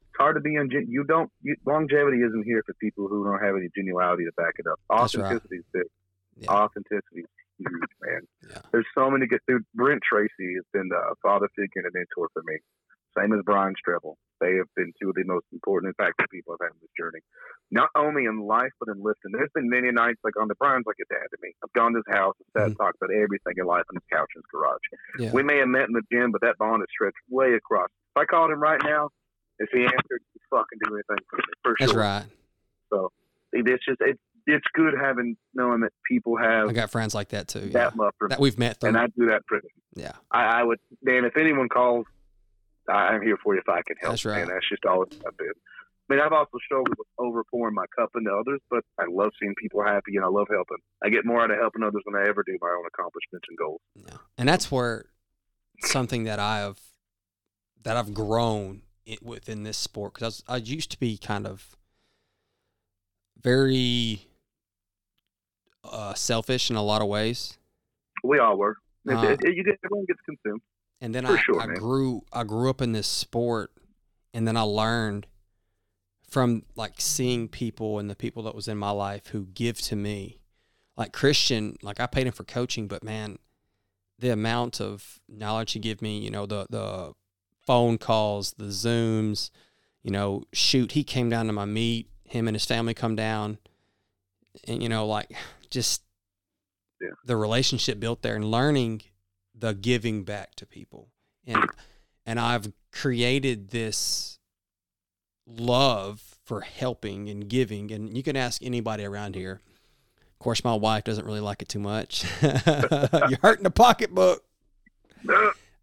[0.00, 0.70] It's hard to be on.
[0.70, 1.30] You don't.
[1.42, 4.78] You, longevity isn't here for people who don't have any genuality to back it up.
[4.90, 5.84] Authenticity is big.
[6.36, 6.50] Yeah.
[6.50, 7.26] Authenticity is
[7.58, 8.20] huge, man.
[8.50, 8.58] Yeah.
[8.72, 9.40] There's so many good.
[9.48, 12.58] Dude, Brent Tracy has been a father figure and a mentor for me.
[13.16, 14.16] Same as Brian Strevel.
[14.40, 17.20] They have been two of the most important, impactful people I've had in this journey.
[17.70, 19.30] Not only in life, but in lifting.
[19.32, 21.54] There's been many nights like on the Brian's like a dad to me.
[21.62, 22.82] I've gone to his house and sat and mm-hmm.
[22.82, 24.86] talked about everything in life on his couch in his garage.
[25.18, 25.30] Yeah.
[25.32, 27.88] We may have met in the gym, but that bond is stretched way across.
[28.16, 29.10] If I called him right now,
[29.58, 32.00] if he answered, he'd fucking do anything for me, for That's sure.
[32.00, 32.26] right.
[32.90, 33.12] So
[33.52, 37.48] it's just it's it's good having knowing that people have I got friends like that
[37.48, 37.60] too.
[37.60, 37.90] Yeah.
[37.90, 38.88] that love for That we've met through.
[38.88, 39.70] and I do that for them.
[39.94, 40.12] yeah.
[40.30, 41.24] I, I would, man.
[41.24, 42.06] If anyone calls,
[42.88, 44.12] I'm here for you if I can help.
[44.12, 44.40] That's right.
[44.42, 45.52] And that's just all it's I've been.
[46.10, 49.30] I mean, I've also struggled with over pouring my cup into others, but I love
[49.40, 50.78] seeing people happy and I love helping.
[51.02, 53.56] I get more out of helping others than I ever do my own accomplishments and
[53.56, 53.80] goals.
[53.94, 54.18] Yeah.
[54.36, 55.04] And that's where
[55.80, 56.80] something that I have
[57.82, 58.82] that I've grown
[59.22, 61.76] within this sport because I, I used to be kind of
[63.40, 64.26] very
[65.84, 67.58] uh, selfish in a lot of ways.
[68.22, 68.76] We all were.
[69.06, 70.62] It- Uh, it- it- you get everyone gets consumed.
[71.02, 73.72] And then I, sure, I grew I grew up in this sport
[74.32, 75.26] and then I learned
[76.30, 79.96] from like seeing people and the people that was in my life who give to
[79.96, 80.38] me
[80.96, 83.38] like Christian like I paid him for coaching but man
[84.18, 87.12] the amount of knowledge he give me you know the the
[87.66, 89.50] phone calls the zooms
[90.02, 93.58] you know shoot he came down to my meet him and his family come down
[94.66, 95.32] and you know like
[95.70, 96.02] just
[97.00, 97.08] Yeah.
[97.26, 99.02] the relationship built there and learning
[99.62, 101.08] the giving back to people
[101.46, 101.64] and
[102.26, 104.40] and I've created this
[105.46, 109.60] love for helping and giving and you can ask anybody around here
[110.32, 114.42] of course my wife doesn't really like it too much you're hurting the pocketbook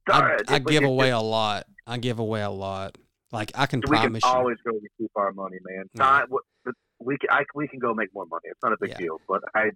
[0.08, 0.38] I.
[0.50, 2.98] I give away a lot I give away a lot
[3.32, 5.86] like I can We can promise you always go keep our money, man.
[5.94, 6.26] Yeah.
[6.66, 8.42] The- we can, I, we can go make more money.
[8.46, 8.98] It's not a big Yeah.
[8.98, 9.22] deal.
[9.28, 9.70] But I,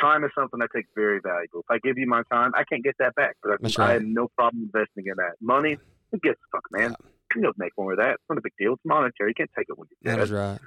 [0.00, 1.60] time is something I take very valuable.
[1.60, 3.36] If I give you my time, I can't get that back.
[3.42, 5.34] But I, That's I have no problem investing in that.
[5.40, 5.76] Money,
[6.12, 6.90] who gives a fuck, man?
[6.90, 6.96] You
[7.30, 8.14] can go make more of that.
[8.14, 8.74] It's not a big deal.
[8.74, 9.30] It's monetary.
[9.30, 10.22] You can't take it when you're dead.
[10.22, 10.58] is right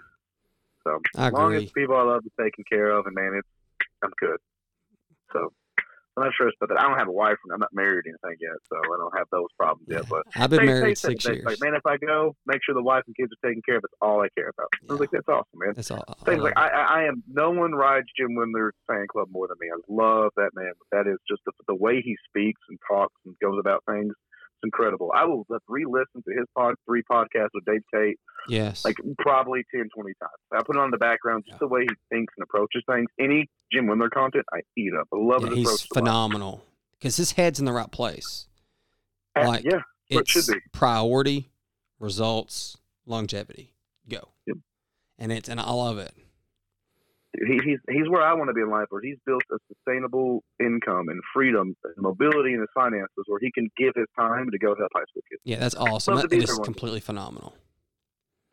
[0.84, 3.47] So I as long as people I love are taken care of, and man, it's
[4.03, 4.38] I'm good.
[5.34, 5.53] So
[6.18, 6.84] I'm not stressed about that.
[6.84, 9.18] I don't have a wife, and I'm not married or anything yet, so I don't
[9.18, 9.97] have those problems Yeah.
[10.03, 10.09] yet.
[10.09, 12.59] But I've been they- married they six that, years Like, man, if I go, make
[12.66, 13.84] sure the wife and kids are taken care of.
[13.86, 14.68] It's all I care about.
[14.89, 15.74] I was like, that's awesome, man.
[15.76, 17.24] that's all, Things I- like I, I, I am.
[17.32, 19.68] No one rides Jim Wendler's fan club more than me.
[19.72, 20.74] I love that man.
[20.78, 24.14] But that is just the, the way he speaks and talks and goes about things.
[24.64, 25.12] Incredible.
[25.16, 29.89] I will re-listen to his pod, three podcasts with Dave Tate yes like probably 10,
[29.95, 30.32] 20 times.
[30.53, 31.57] I put it on the background, just Yeah.
[31.59, 33.07] the way he thinks and approaches things.
[33.20, 35.07] Any Jim Wendler content, I eat up.
[35.14, 38.47] I love yeah, his he's phenomenal because his head's in the right place
[39.36, 40.59] like, yeah, it should be.
[40.72, 41.49] priority
[41.99, 43.74] results longevity
[44.09, 44.57] go Yep.
[45.20, 46.14] and it's and I love it
[47.34, 50.43] he, he's he's where I want to be in life, where he's built a sustainable
[50.59, 54.57] income and freedom and mobility in his finances, where he can give his time to
[54.57, 55.41] go help high school kids.
[55.45, 57.55] yeah that's awesome that, is completely phenomenal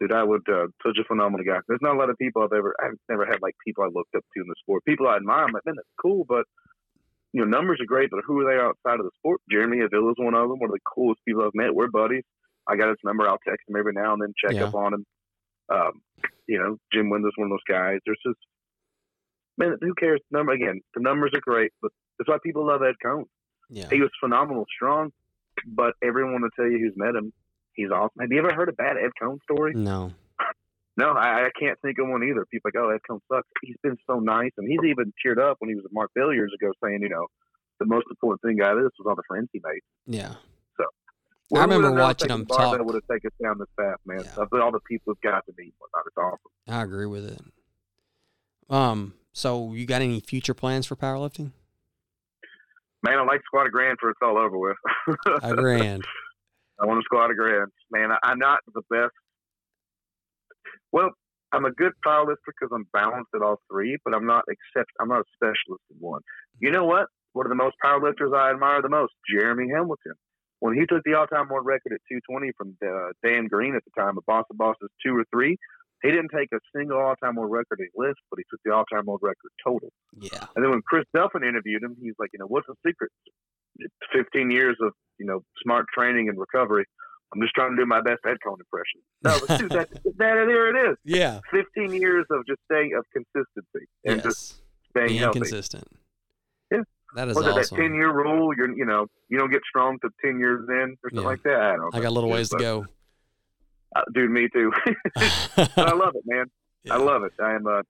[0.01, 1.59] Dude, I would uh, such a phenomenal guy.
[1.67, 4.15] There's not a lot of people I've ever I've never had like people I looked
[4.15, 4.85] up to in the sport.
[4.85, 5.45] People I admire.
[5.45, 6.45] I'm like, man, that's cool, but
[7.33, 9.41] you know, numbers are great, but who are they outside of the sport?
[9.51, 10.59] Jeremy Avila is one of them.
[10.61, 11.75] One of the coolest people I've met.
[11.75, 12.23] We're buddies.
[12.69, 13.29] I got his number.
[13.29, 14.67] I'll text him every now and then, check Yeah.
[14.67, 15.05] up on him.
[15.69, 15.93] Um,
[16.47, 17.99] you know, Jim Wendler's one of those guys.
[18.07, 18.39] There's just
[19.59, 20.21] man, who cares?
[20.31, 23.25] Number again, the numbers are great, but that's why people love Ed Coan.
[23.71, 25.13] yeah He was phenomenal, strong,
[25.67, 27.33] but everyone will tell you who's met him,
[27.75, 28.21] he's awesome.
[28.21, 29.73] Have you ever heard a bad Ed Coan story?
[29.75, 30.13] no
[30.97, 32.45] No, I, I can't think of one either.
[32.51, 33.47] People like, oh, Ed Coan sucks.
[33.63, 36.33] He's been so nice, and he's even cheered up when he was at Mark Bell
[36.33, 37.27] years ago, saying, you know,
[37.79, 39.81] the most important thing out of this was all the friends he made.
[40.07, 40.35] yeah
[41.51, 42.77] Well, I remember watching him talk.
[42.77, 42.85] talk.
[42.85, 44.23] Would have taken us down this path, man.
[44.25, 44.43] Yeah.
[44.43, 45.73] Of all the people we've got to meet,
[46.07, 46.39] it's awesome.
[46.67, 47.41] I agree with it
[48.71, 51.53] um so you got any future plans for powerlifting
[53.01, 54.77] Man, I like squat a grand for it's all over with.
[55.43, 56.05] a grand
[56.81, 57.71] I want to squat a grand.
[57.91, 59.13] Man, I, I'm not the best.
[60.93, 61.11] Well,
[61.53, 65.09] I'm a good powerlifter because I'm balanced at all three, but I'm not except I'm
[65.09, 66.23] not a specialist in one.
[66.61, 67.07] You know what?
[67.33, 70.15] One of the most powerlifters I admire the most, Jeremy Hamilton.
[70.61, 73.95] When he took the all-time world record at 220 from uh, Dan Green at the
[74.01, 75.57] time of Boss of Bosses two or three,
[76.03, 79.07] he didn't take a single all-time world record in list, but he took the all-time
[79.07, 79.91] world record total.
[80.21, 83.11] yeah And then when Chris Duffin interviewed him, he's like, you know, what's the secret?
[83.81, 86.85] It's 15 years of, you know, smart training and recovery.
[87.35, 89.01] I'm just trying to do my best Ed Coan impression.
[89.23, 90.97] No, but dude, that, that, there it is.
[91.05, 95.41] yeah 15 years of just staying of consistency and just yes staying being healthy.
[95.41, 95.85] consistent
[96.73, 96.79] Yeah.
[97.17, 98.55] that is Was it that 10 year rule?
[98.57, 101.27] You're, you know, you don't get strong to 10 years in or something Yeah.
[101.29, 101.61] like that.
[101.61, 102.87] I don't I got a little ways to go
[103.95, 104.73] Uh, dude, me too.
[105.15, 106.47] but I love it, man.
[106.85, 106.95] Yeah.
[106.95, 107.33] I love it.
[107.43, 107.83] I am uh,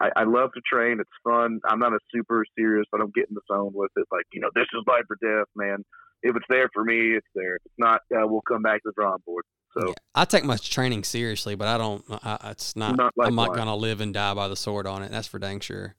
[0.00, 1.00] I, I love to train.
[1.00, 1.60] It's fun.
[1.64, 4.06] I'm not a super serious, but I'm getting the zone with it.
[4.12, 5.84] Like you know, this is life or death, man.
[6.22, 7.56] If it's there for me, it's there.
[7.56, 9.44] If it's not, uh, we'll come back to the drawing board.
[9.78, 9.94] So Yeah.
[10.14, 12.04] I take my training seriously, but I don't.
[12.10, 12.96] I, it's not.
[12.96, 15.10] Not I'm not gonna live and die by the sword on it.
[15.10, 15.94] That's for dang sure.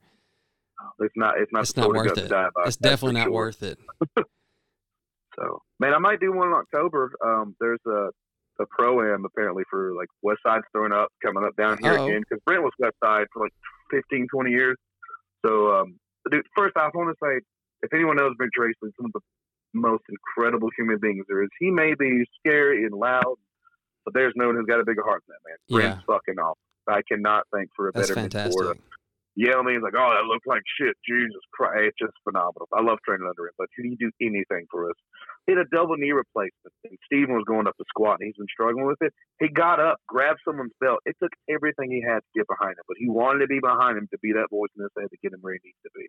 [0.99, 1.39] it's not.
[1.39, 1.63] It's not.
[1.63, 2.31] It's not worth it.
[2.65, 3.33] It's definitely not sure.
[3.33, 3.79] worth it.
[5.39, 7.13] So, man, I might do one in October.
[7.25, 8.09] Um, there's a
[8.59, 12.07] a pro am apparently for like West Side's throwing up coming up down here Uh-oh.
[12.07, 13.53] again because Brent was West Side for like
[13.91, 14.77] 15, 20 years.
[15.45, 15.99] So, um,
[16.29, 17.39] dude, first off, I want to say
[17.81, 19.21] if anyone knows Brent Tracy, some of the
[19.73, 21.49] most incredible human beings there is.
[21.59, 23.35] He may be scary and loud,
[24.05, 25.81] but there's no one who's got a bigger heart than that man.
[25.81, 26.55] Brent's fucking awesome.
[26.87, 28.59] I cannot think for a That's better fantastic.
[28.59, 28.75] mentor
[29.35, 29.73] to yell at me.
[29.73, 32.67] He's like, "Oh, that looks like shit." Jesus Christ, it's just phenomenal.
[32.73, 34.95] I love training under him, but he do anything for us.
[35.47, 38.37] He had a double knee replacement, and Steven was going up to squat, and he's
[38.37, 39.13] been struggling with it.
[39.39, 40.99] He got up, grabbed someone's belt.
[41.05, 43.97] It took everything he had to get behind him, but he wanted to be behind
[43.97, 45.91] him to be that voice in his head to get him where he needs to
[45.95, 46.07] be.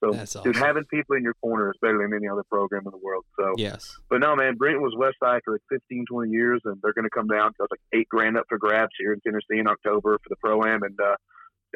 [0.00, 2.92] So, That's dude, having people in your corner is better than any other program in
[2.92, 3.24] the world.
[3.38, 3.98] So, Yes.
[4.08, 7.08] but no, man, Brent was West Side for like 15, 20 years, and they're going
[7.08, 7.50] to come down.
[7.58, 10.62] There's like eight grand up for grabs here in Tennessee in October for the pro
[10.62, 11.16] am, and uh,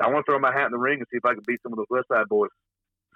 [0.02, 1.60] I want to throw my hat in the ring and see if I can beat
[1.62, 2.50] some of those West Side boys.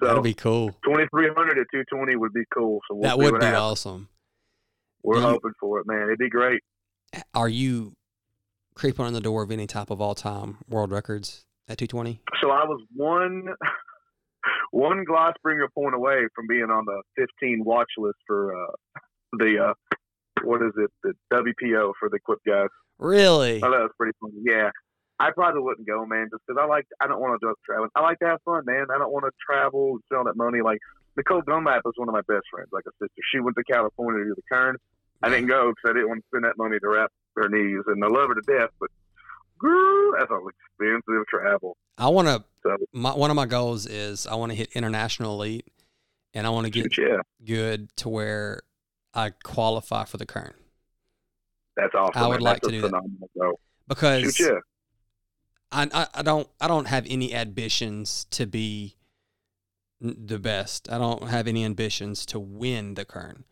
[0.00, 0.72] So That'd be cool.
[0.84, 2.80] 2300 at 220 would be cool.
[2.88, 3.60] So we'll that would be happens.
[3.60, 4.08] awesome.
[5.02, 6.02] We're you- hoping for it, man.
[6.02, 6.60] It'd be great.
[7.34, 7.94] Are you
[8.74, 12.20] creeping on the door of any type of all time world records at 220?
[12.42, 13.44] So I was one
[14.70, 18.72] one Glossbrenner point away from being on the 15 watch list for uh,
[19.32, 19.74] the uh,
[20.42, 22.68] what is it the WPO for the equip guys.
[22.98, 23.62] Really?
[23.62, 24.34] I was pretty funny.
[24.44, 24.70] Yeah.
[25.18, 26.86] I probably wouldn't go, man, just because I like.
[27.00, 27.88] I don't want to drug travel.
[27.94, 28.86] I like to have fun, man.
[28.94, 30.60] I don't want to travel and spend that money.
[30.62, 30.78] Like
[31.16, 33.22] Nicole Dunlap is one of my best friends, like a sister.
[33.32, 34.76] She went to California to do the Kern.
[35.22, 37.82] I didn't go because I didn't want to spend that money to wrap her knees,
[37.86, 38.70] and I love her to death.
[38.78, 38.90] But
[39.58, 41.76] girl, that's all expensive travel.
[41.96, 42.44] I want to.
[42.62, 45.66] So My one of my goals is I want to hit international elite,
[46.34, 48.60] and I want to get yeah, good to where
[49.14, 50.52] I qualify for the Kern
[51.76, 52.22] that's awesome.
[52.22, 52.40] I would man.
[52.42, 52.88] like that's to do that.
[52.88, 53.60] phenomenal goal.
[53.88, 54.58] because yeah.
[55.72, 58.96] I, I I don't I don't have any ambitions to be
[60.00, 60.90] the best.
[60.90, 63.44] I don't have any ambitions to win the Kern,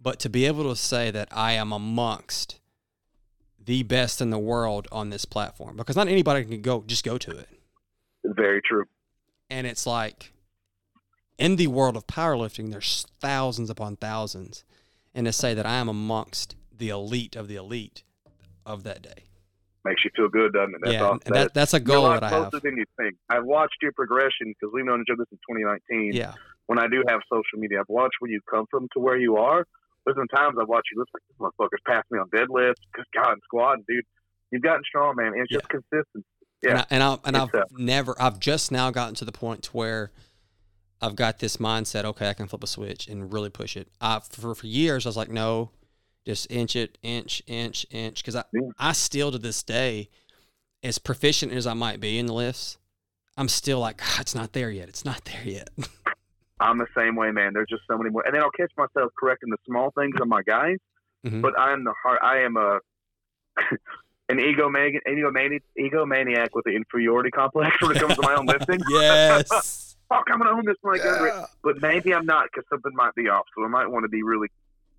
[0.00, 2.60] but to be able to say that I am amongst
[3.62, 7.18] the best in the world on this platform because not anybody can go just go
[7.18, 7.48] to it.
[8.24, 8.84] Very true.
[9.50, 10.32] And it's like
[11.38, 14.64] in the world of powerlifting, there's thousands upon thousands.
[15.14, 18.02] And to say that I am amongst the elite of the elite
[18.66, 19.24] of that day.
[19.86, 20.80] Makes you feel good, doesn't it?
[20.82, 21.20] That's yeah, awesome.
[21.26, 22.50] and That that, that's a You're a goal lot that I have.
[22.50, 23.14] closer than you think.
[23.30, 26.12] I've watched your progression because we've known each other since 2019.
[26.12, 26.34] Yeah.
[26.66, 29.36] When I do have social media, I've watched where you come from to where you
[29.36, 29.64] are.
[30.04, 33.04] There's been times I've watched you look like this motherfucker's passed me on deadlifts, good
[33.14, 34.04] God, and squat, dude.
[34.50, 35.32] You've gotten strong, man.
[35.36, 36.26] It's just consistency.
[36.62, 36.80] And, Yeah.
[36.80, 39.62] I, and, I, and I've It's, uh, never, I've just now gotten to the point
[39.64, 40.10] to where
[41.00, 42.04] I've got this mindset.
[42.04, 43.88] Okay, I can flip a switch and really push it.
[44.00, 45.70] I for for years I was like, no,
[46.26, 48.68] just inch it, inch, inch, inch, because I Yeah.
[48.78, 50.10] I still to this day,
[50.82, 52.76] as proficient as I might be in the lifts,
[53.36, 54.88] I'm still like, "Ah, it's not there yet.
[54.88, 55.70] It's not there yet.
[56.60, 57.52] I'm the same way, man.
[57.52, 60.28] There's just so many more, and then I'll catch myself correcting the small things on
[60.28, 60.78] my guys.
[61.26, 61.42] Mhm.
[61.42, 62.18] But I'm the heart.
[62.22, 62.80] I am a
[64.28, 68.80] an egomaniac, egomaniac, egomaniac with the inferiority complex when it comes to my own lifting.
[68.88, 69.96] yes.
[70.08, 71.34] Fuck, I'm gonna own this when I go under it.
[71.34, 71.46] yeah.
[71.62, 73.44] But maybe I'm not because something might be off.
[73.56, 74.48] So I might want to be really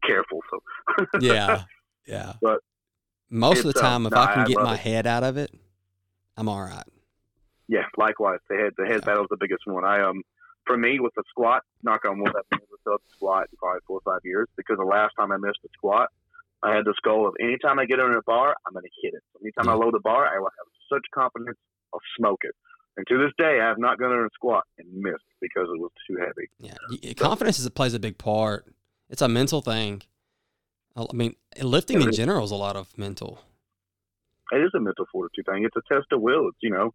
[0.05, 0.39] careful.
[0.49, 1.63] So Yeah.
[2.07, 2.33] Yeah.
[2.41, 2.59] But
[3.29, 4.79] most of the uh, time, if no, I can I get my it.
[4.79, 5.51] head out of it,
[6.37, 6.87] I'm all right.
[7.67, 8.39] Yeah, likewise.
[8.49, 9.11] The head the head Yeah.
[9.11, 9.83] battle's the biggest one.
[9.83, 10.21] I um
[10.65, 13.81] for me with the squat, knock on wood, I've never felt the squat in probably
[13.85, 16.09] four or five years because the last time I missed a squat,
[16.63, 19.23] I had this goal of anytime I get under a bar, I'm gonna hit it.
[19.41, 21.57] Anytime I load a bar, I will have such confidence
[21.93, 22.55] I'll smoke it.
[22.95, 25.79] And to this day, I have not gone under a squat and missed because it
[25.79, 26.49] was too heavy.
[26.59, 28.65] Yeah, confidence is plays a big part.
[29.09, 30.01] It's a mental thing.
[30.95, 33.39] I mean, lifting in general is a lot of mental.
[34.51, 35.63] It is a mental fortitude thing.
[35.65, 36.47] It's a test of will.
[36.47, 36.93] It's you know,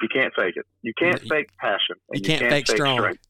[0.00, 0.66] you can't fake it.
[0.82, 1.96] You can't You- fake passion.
[2.12, 2.98] You and can't, fake strong.
[2.98, 3.22] strength.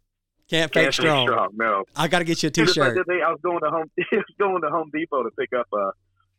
[0.50, 1.50] Can't Can't fake strong.
[1.54, 1.84] No.
[1.96, 3.06] I got to get you a like T-shirt.
[3.08, 3.90] day I was going to home.
[3.98, 5.90] I was going to Home Depot to pick up uh,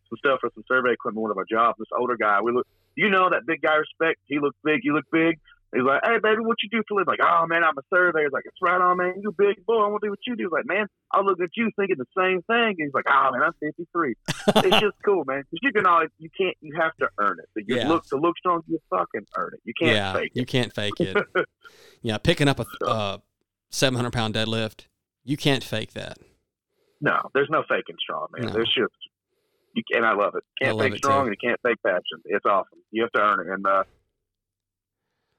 [0.10, 1.24] some stuff for some survey equipment.
[1.24, 1.80] One of our jobs.
[1.80, 2.40] This older guy.
[2.42, 2.68] We look.
[2.96, 4.20] You know that big guy respect.
[4.26, 4.82] He looks big.
[4.84, 5.40] You look big.
[5.74, 7.16] He's like, hey baby, what you do for living?
[7.18, 8.26] Like, oh man, I'm a surveyor.
[8.26, 9.16] He's like, it's right on, man.
[9.22, 9.84] You big boy.
[9.84, 10.44] I want to do what you do.
[10.46, 12.76] He's like, man, I look at you thinking the same thing.
[12.78, 14.16] And he's like, oh man, I'm 53.
[14.48, 15.44] it's just cool, man.
[15.52, 17.66] Because you can always, you can't, you have to earn it.
[17.68, 17.90] You Yeah.
[17.90, 18.62] look to look strong.
[18.68, 19.62] You fucking earn it.
[19.66, 20.40] You can't yeah, fake it.
[20.40, 21.18] you can't fake it.
[22.02, 23.18] yeah, picking up a uh,
[23.72, 24.86] 700 pound deadlift,
[25.24, 26.18] you can't fake that.
[27.02, 28.48] No, there's no faking strong, man.
[28.48, 28.54] No.
[28.54, 28.94] There's just
[29.76, 30.44] you and I love it.
[30.62, 31.28] Can't love fake it, strong too.
[31.32, 32.22] and you can't fake passion.
[32.26, 32.80] It's awesome.
[32.92, 33.54] You have to earn it.
[33.54, 33.84] And uh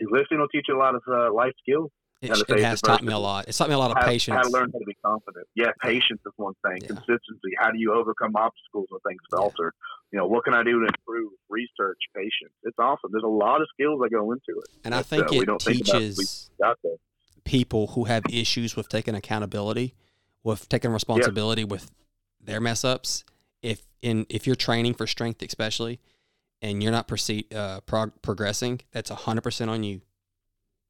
[0.00, 1.90] lifting will teach you a lot of uh, life skills.
[2.22, 3.44] It, it has taught me a lot.
[3.46, 4.36] It's taught me a lot of how, patience.
[4.36, 5.46] how to learn how to be confident.
[5.54, 6.78] Yeah, patience is one thing.
[6.80, 6.88] Yeah.
[6.88, 7.50] Consistency.
[7.58, 9.38] How do you overcome obstacles when things Yeah.
[9.38, 9.74] falter?
[10.12, 11.32] You know, what can I do to improve?
[11.50, 12.54] Research, patience.
[12.62, 13.10] It's awesome.
[13.12, 14.68] There's a lot of skills that go into it.
[14.84, 16.50] and I think uh, it don't think teaches
[17.44, 19.94] people who have issues with taking accountability,
[20.42, 21.90] with taking responsibility with
[22.40, 23.24] their mess ups.
[23.62, 26.00] If in if you're training for strength, especially,
[26.62, 30.00] and you're not proceed uh, prog- progressing, that's hundred percent on you.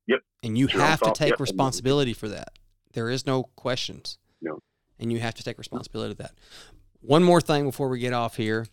[0.06, 0.20] Yep.
[0.43, 1.40] And you own have to take Yep.
[1.40, 2.51] responsibility for that.
[2.93, 4.18] There is no questions.
[4.40, 4.60] No.
[4.98, 6.32] And you have to take responsibility of that.
[7.01, 8.66] One more thing before we get off here.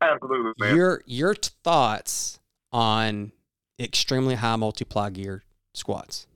[0.00, 0.76] Absolutely, man.
[0.76, 2.40] Your your thoughts
[2.72, 3.32] on
[3.78, 5.44] extremely high multi-ply gear
[5.74, 6.26] squats?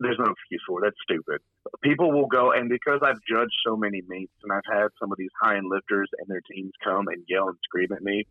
[0.00, 0.86] There's no excuse for it.
[0.86, 1.40] That's stupid.
[1.80, 5.18] People will go, and because I've judged so many meets, and I've had some of
[5.18, 8.26] these high end lifters and their teams come and yell and scream at me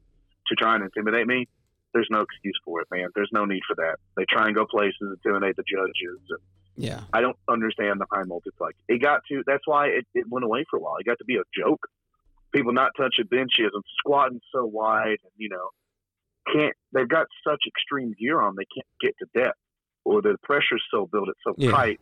[0.48, 1.48] to try and intimidate me.
[1.94, 3.10] There's no excuse for it, man.
[3.16, 3.98] There's no need for that.
[4.16, 6.20] They try and go places, to intimidate the judges.
[6.30, 6.40] And
[6.78, 7.02] Yeah.
[7.12, 8.78] I don't understand the high multiplex.
[8.88, 10.96] It got to that's why it, it went away for a while.
[10.98, 11.86] It got to be a joke.
[12.54, 15.70] People not touching benches and squatting so wide, and you know,
[16.54, 19.60] can't they've got such extreme gear on they can't get to depth,
[20.06, 21.72] or the pressure's so built it's so Yeah.
[21.72, 22.00] tight,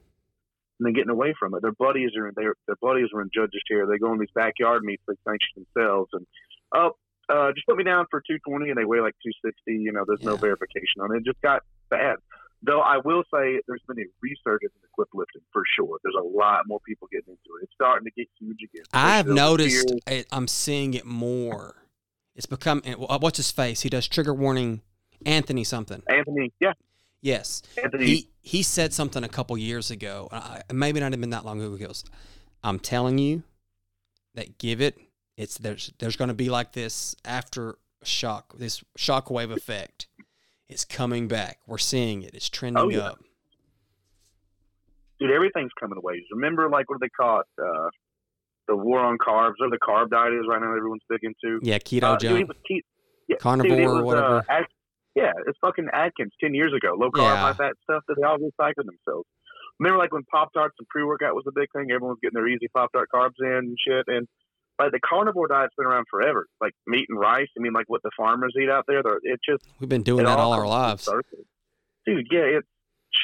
[0.79, 1.61] and they're getting away from it.
[1.61, 3.85] Their buddies are in their their buddies are in judges chair.
[3.85, 6.25] They go in these backyard meets they sanction themselves, and
[6.73, 6.91] oh,
[7.29, 9.53] uh, just put me down for 220, and they weigh like 260.
[9.67, 11.19] You know, there's no verification on it.
[11.19, 12.17] It just got bad.
[12.61, 15.97] Though I will say there's been a resurgence in equip lifting for sure.
[16.03, 17.63] There's a lot more people getting into it.
[17.63, 18.83] It's starting to get huge again.
[18.93, 21.75] I've noticed it, I'm seeing it more.
[22.35, 23.81] It's become uh, what's his face?
[23.81, 24.81] He does trigger warning
[25.25, 26.03] Anthony something.
[26.07, 26.73] Anthony, yeah,
[27.21, 27.61] Yes.
[27.81, 28.05] Anthony.
[28.05, 30.29] He he said something a couple years ago.
[30.31, 31.75] I, maybe not even that long ago.
[31.75, 32.03] He goes,
[32.63, 33.43] "I'm telling you
[34.35, 34.97] that give it.
[35.37, 40.07] It's there's there's going to be like this after shock, this shockwave effect.
[40.69, 41.59] It's coming back.
[41.67, 42.33] We're seeing it.
[42.33, 42.99] It's trending Oh, yeah.
[42.99, 43.19] up.
[45.19, 46.23] dude, everything's coming away.
[46.31, 47.47] Remember, like what do they call it?
[47.61, 47.89] Uh,
[48.67, 50.75] the war on carbs, or the carb diet is right now.
[50.75, 51.59] Everyone's big into.
[51.63, 52.81] Yeah, keto Uh, dude, it jump, was keto,
[53.27, 54.37] yeah, carnivore, dude, it or whatever.
[54.37, 54.41] Uh,
[55.23, 56.95] yeah, it's fucking Atkins ten years ago.
[56.97, 57.35] Low carb, Yeah.
[57.47, 59.27] high fat stuff that they all recycled themselves.
[59.79, 61.91] Remember, like when Pop Tarts and pre workout was a big thing.
[61.91, 64.05] Everyone was getting their easy Pop Tart carbs in and shit.
[64.07, 64.27] And
[64.77, 66.47] like the carnivore diet's been around forever.
[66.61, 67.47] Like meat and rice.
[67.57, 69.01] I mean, like what the farmers eat out there.
[69.03, 71.07] they're- It just We've been doing that all our lives.
[72.05, 72.67] Dude, yeah, it's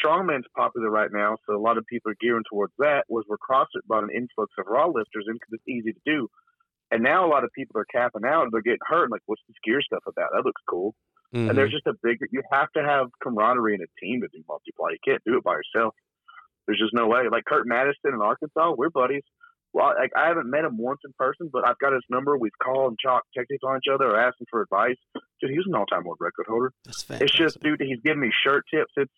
[0.04, 3.06] strongman's popular right now, so a lot of people are gearing towards that.
[3.08, 6.28] Was where CrossFit brought an influx of raw lifters in because it's easy to do,
[6.92, 9.12] and now a lot of people are capping out and they're getting hurt.
[9.12, 10.30] Like, what's this gear stuff about?
[10.34, 10.94] That looks cool.
[11.36, 11.50] Mhm.
[11.50, 14.42] And there's just a big, you have to have camaraderie in a team to do
[14.48, 14.92] multi-ply.
[14.92, 15.94] You can't do it by yourself.
[16.66, 17.28] There's just no way.
[17.30, 19.24] Like Kurt Madison in Arkansas, we're buddies.
[19.74, 22.38] Well, like I haven't met him once in person, but I've got his number.
[22.38, 24.96] We've called and talked, texted on each other, or asked him for advice.
[25.42, 26.72] Dude, he was an all-time world record holder.
[26.86, 27.22] That's fair.
[27.22, 27.60] It's fantastic.
[27.60, 28.94] just, dude, he's giving me shirt tips.
[28.96, 29.12] It's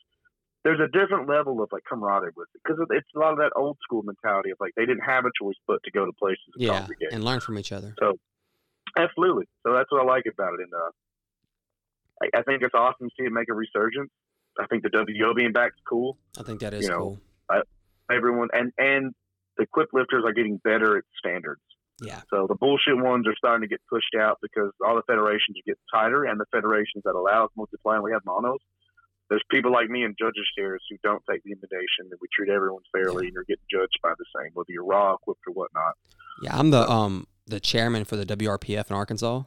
[0.64, 3.52] there's a different level of like camaraderie with it because it's a lot of that
[3.56, 6.44] old school mentality of like they didn't have a choice but to go to places
[6.56, 7.14] and yeah, congregate.
[7.14, 7.94] and learn from each other.
[8.00, 8.18] So
[8.98, 9.46] absolutely.
[9.62, 10.62] So that's what I like about it.
[10.66, 10.90] And uh,
[12.22, 14.12] I, I think it's awesome to see it make a resurgence.
[14.60, 16.18] I think the WPO being back is cool.
[16.40, 17.20] I think that is you know,
[17.50, 17.62] cool.
[18.10, 19.14] Everyone and and
[19.58, 21.62] the quick lifters are getting better at standards.
[22.00, 25.58] Yeah, So the bullshit ones are starting to get pushed out because all the federations
[25.58, 28.60] are getting tighter, and the federations that allow us multi-ply and we have monos.
[29.30, 32.50] There's people like me in judges chairs who don't take the invitation, and we treat
[32.54, 35.96] everyone fairly, and you're getting judged by the same, whether you're raw, equipped, or whatnot.
[36.44, 36.56] yeah.
[36.56, 39.42] I'm the um the chairman for the WRPF in Arkansas.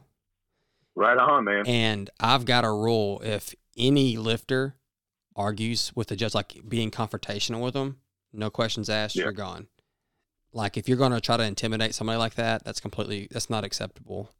[0.95, 1.63] Right on, man.
[1.67, 4.75] And I've got a rule: if any lifter
[5.35, 7.99] argues with the judge, like being confrontational with them,
[8.33, 9.23] no questions asked, Yeah.
[9.23, 9.67] you're gone.
[10.53, 13.63] Like if you're going to try to intimidate somebody like that, that's completely that's not
[13.63, 14.31] acceptable.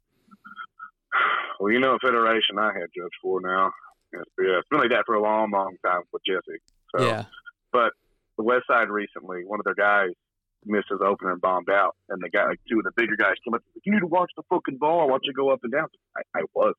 [1.58, 3.70] Well, you know, federation I had judged for now.
[4.12, 4.20] Yeah,
[4.58, 6.60] it's been like that for a long, long time with Jesse.
[6.94, 7.24] So, yeah,
[7.72, 7.92] But
[8.36, 10.10] the West Side recently, one of their guys
[10.64, 13.34] missed his opener and bombed out, and the guy, like two of the bigger guys,
[13.44, 13.62] came up.
[13.84, 15.08] You need to watch the fucking ball.
[15.08, 15.88] Watch it go up and down.
[16.16, 16.74] I, I was.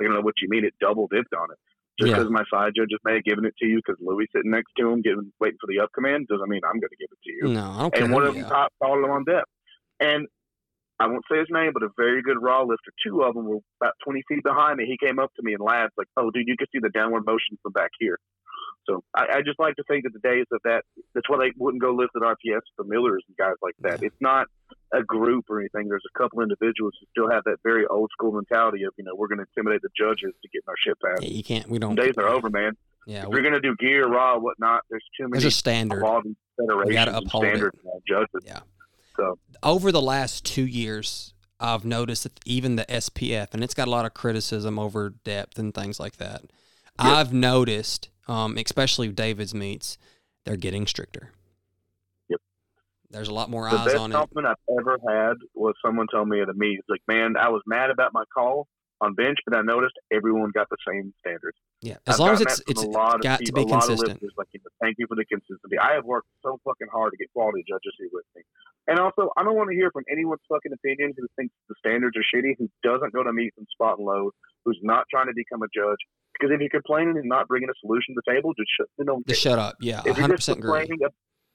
[0.00, 0.64] I don't know what you mean.
[0.64, 1.58] It double dipped on it.
[2.00, 2.18] Just Yeah.
[2.18, 4.72] because my side judge just may have given it to you because Louis sitting next
[4.78, 7.18] to him, getting waiting for the up command, doesn't mean I'm going to give it
[7.24, 7.54] to you.
[7.54, 9.48] no, I don't and one of them top followed him on depth.
[10.00, 10.26] And
[10.98, 12.90] I won't say his name, but a very good raw lifter.
[13.06, 14.86] Two of them were about 20 feet behind me.
[14.86, 17.24] He came up to me and laughed, like, "Oh, dude, you can see the downward
[17.26, 18.18] motion from back here."
[18.86, 20.82] So I, I just like to think that the days of that.
[21.14, 24.02] That's why they wouldn't go lift at RPS for Millers and guys like that.
[24.02, 24.46] It's not
[24.92, 25.88] a group or anything.
[25.88, 29.12] There's a couple individuals who still have that very old school mentality of, you know,
[29.14, 31.22] we're going to intimidate the judges to get our shit passed.
[31.22, 31.68] Yeah, you can't.
[31.68, 31.94] We don't.
[31.94, 32.72] Them days are over, man.
[33.06, 35.50] Yeah, If we, you're going to do gear, raw, whatnot, there's too many there's a
[35.50, 36.02] standard.
[36.86, 37.48] We got to uphold it.
[37.48, 38.42] standards and judges.
[38.44, 38.60] Yeah.
[39.16, 43.88] So over the last two years, I've noticed that even the SPF, and it's got
[43.88, 46.42] a lot of criticism over depth and things like that.
[46.98, 49.98] I've noticed, um, especially David's meets,
[50.44, 51.30] they're getting stricter.
[52.28, 52.40] Yep.
[53.10, 54.12] There's a lot more the eyes best on it.
[54.12, 57.48] The compliment I've ever had was someone telling me at a meet, like, man, I
[57.48, 58.68] was mad about my call
[59.00, 61.56] on bench, but I noticed everyone got the same standards.
[61.80, 63.82] Yeah, as I've long as it's it's a lot of got to people, be lot
[63.82, 64.22] of consistent.
[64.38, 65.78] like, you know, thank you for the consistency.
[65.78, 68.42] I have worked so fucking hard to get quality judges here with me.
[68.86, 72.16] And also, I don't want to hear from anyone's fucking opinion who thinks the standards
[72.16, 74.32] are shitty, who doesn't go to meets and spot and load,
[74.64, 76.00] who's not trying to become a judge.
[76.38, 79.06] Because if you're complaining and not bringing a solution to the table, just shut, then
[79.06, 79.76] don't Just shut up.
[79.80, 80.80] Yeah, If you're just 100% agree.
[80.80, 80.98] complaining,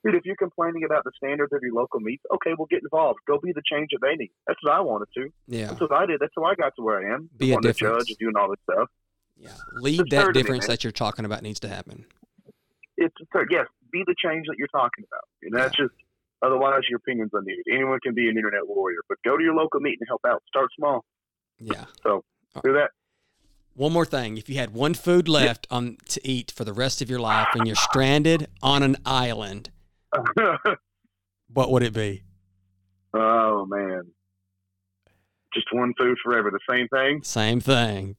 [0.05, 3.19] Dude, if you're complaining about the standards of your local meets, okay, well, get involved.
[3.27, 4.31] Go be the change that they need.
[4.47, 5.27] That's what I wanted to.
[5.47, 5.67] Yeah.
[5.67, 6.21] That's what I did.
[6.21, 7.29] That's how I got to where I am.
[7.35, 8.05] Be a difference.
[8.05, 8.87] judge and doing all this stuff.
[9.35, 9.49] Yeah.
[9.73, 12.05] Lead It's that to me, difference that you're talking about needs to happen.
[12.95, 13.15] It's.
[13.49, 15.23] Yes, be the change that you're talking about.
[15.43, 15.93] And that's just,
[16.41, 17.65] otherwise, your opinion's unneeded.
[17.69, 20.43] Anyone can be an internet warrior, but go to your local meet and help out.
[20.47, 21.03] Start small.
[21.59, 21.85] Yeah.
[22.03, 22.23] So
[22.55, 22.91] uh, do that.
[23.79, 24.35] One more thing.
[24.35, 27.47] If you had one food left um, to eat for the rest of your life
[27.53, 29.69] and you're stranded on an island,
[31.53, 32.23] what would it be?
[33.13, 34.03] oh, man.
[35.53, 36.51] Just one food forever.
[36.51, 37.23] The same thing.
[37.23, 38.17] Same thing.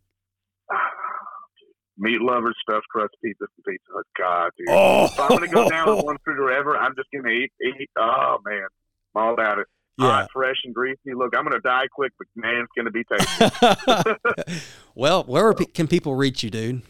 [1.99, 3.85] Meat lovers, stuffed crust pizza, and pizza.
[3.95, 4.07] Hut.
[4.19, 4.67] God, dude.
[4.71, 7.91] Oh, If I'm gonna go down with one food forever, I'm just gonna eat, eat.
[7.99, 8.67] Oh man,
[9.15, 9.67] I'm all about it.
[9.99, 10.07] Yeah.
[10.07, 11.15] Hot, fresh, and greasy.
[11.15, 14.63] Look, I'm gonna die quick, but man, it's gonna be tasty.
[14.95, 16.83] well, where pe- can people reach you, dude?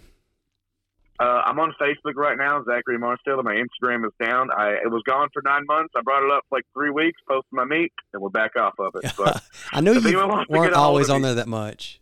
[1.20, 3.44] uh, I'm on Facebook right now, Zachary Marsteller.
[3.44, 4.48] My Instagram is down.
[4.50, 5.92] I it was gone for nine months.
[5.94, 8.72] I brought it up for like three weeks, posted my meat, and we're back off
[8.78, 9.12] of it.
[9.18, 12.00] But I know you to weren't get a hold always on there that much.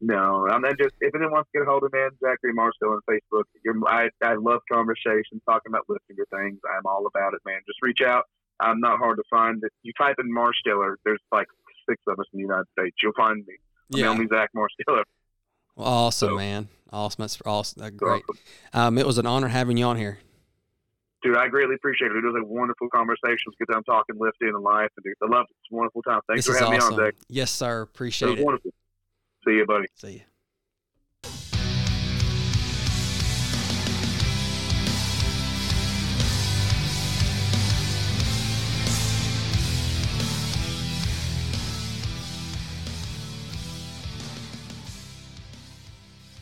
[0.00, 3.00] no, I'm just if anyone wants to get a hold of me, Zachary Marsteller on
[3.10, 3.42] Facebook.
[3.64, 6.60] You're, I I love conversation, talking about lifting or things.
[6.76, 7.58] I'm all about it, man.
[7.66, 8.24] Just reach out.
[8.60, 9.62] I'm not hard to find.
[9.62, 11.46] If you type in Marsteller, there's like
[11.88, 12.96] six of us in the United States.
[13.02, 13.54] You'll find me.
[13.90, 14.10] Yeah.
[14.10, 15.04] Email me Zach Marsteller.
[15.76, 16.68] Awesome, So- man.
[16.90, 17.22] Awesome.
[17.22, 17.82] That's awesome.
[17.82, 18.22] That's great.
[18.72, 20.18] Um, it was an honor having you on here.
[21.22, 22.16] Dude, I greatly appreciate it.
[22.16, 23.36] It was a wonderful conversation.
[23.46, 24.88] It was good time talking lifting and life.
[24.96, 25.56] And dude, I love it.
[25.60, 26.20] It's a wonderful time.
[26.28, 26.96] Thanks this for having awesome.
[26.96, 27.14] me on, Zach.
[27.28, 27.80] Yes, sir.
[27.80, 28.44] It Appreciate was it.
[28.44, 28.70] wonderful.
[29.46, 29.86] See you, buddy.
[29.96, 30.20] See you.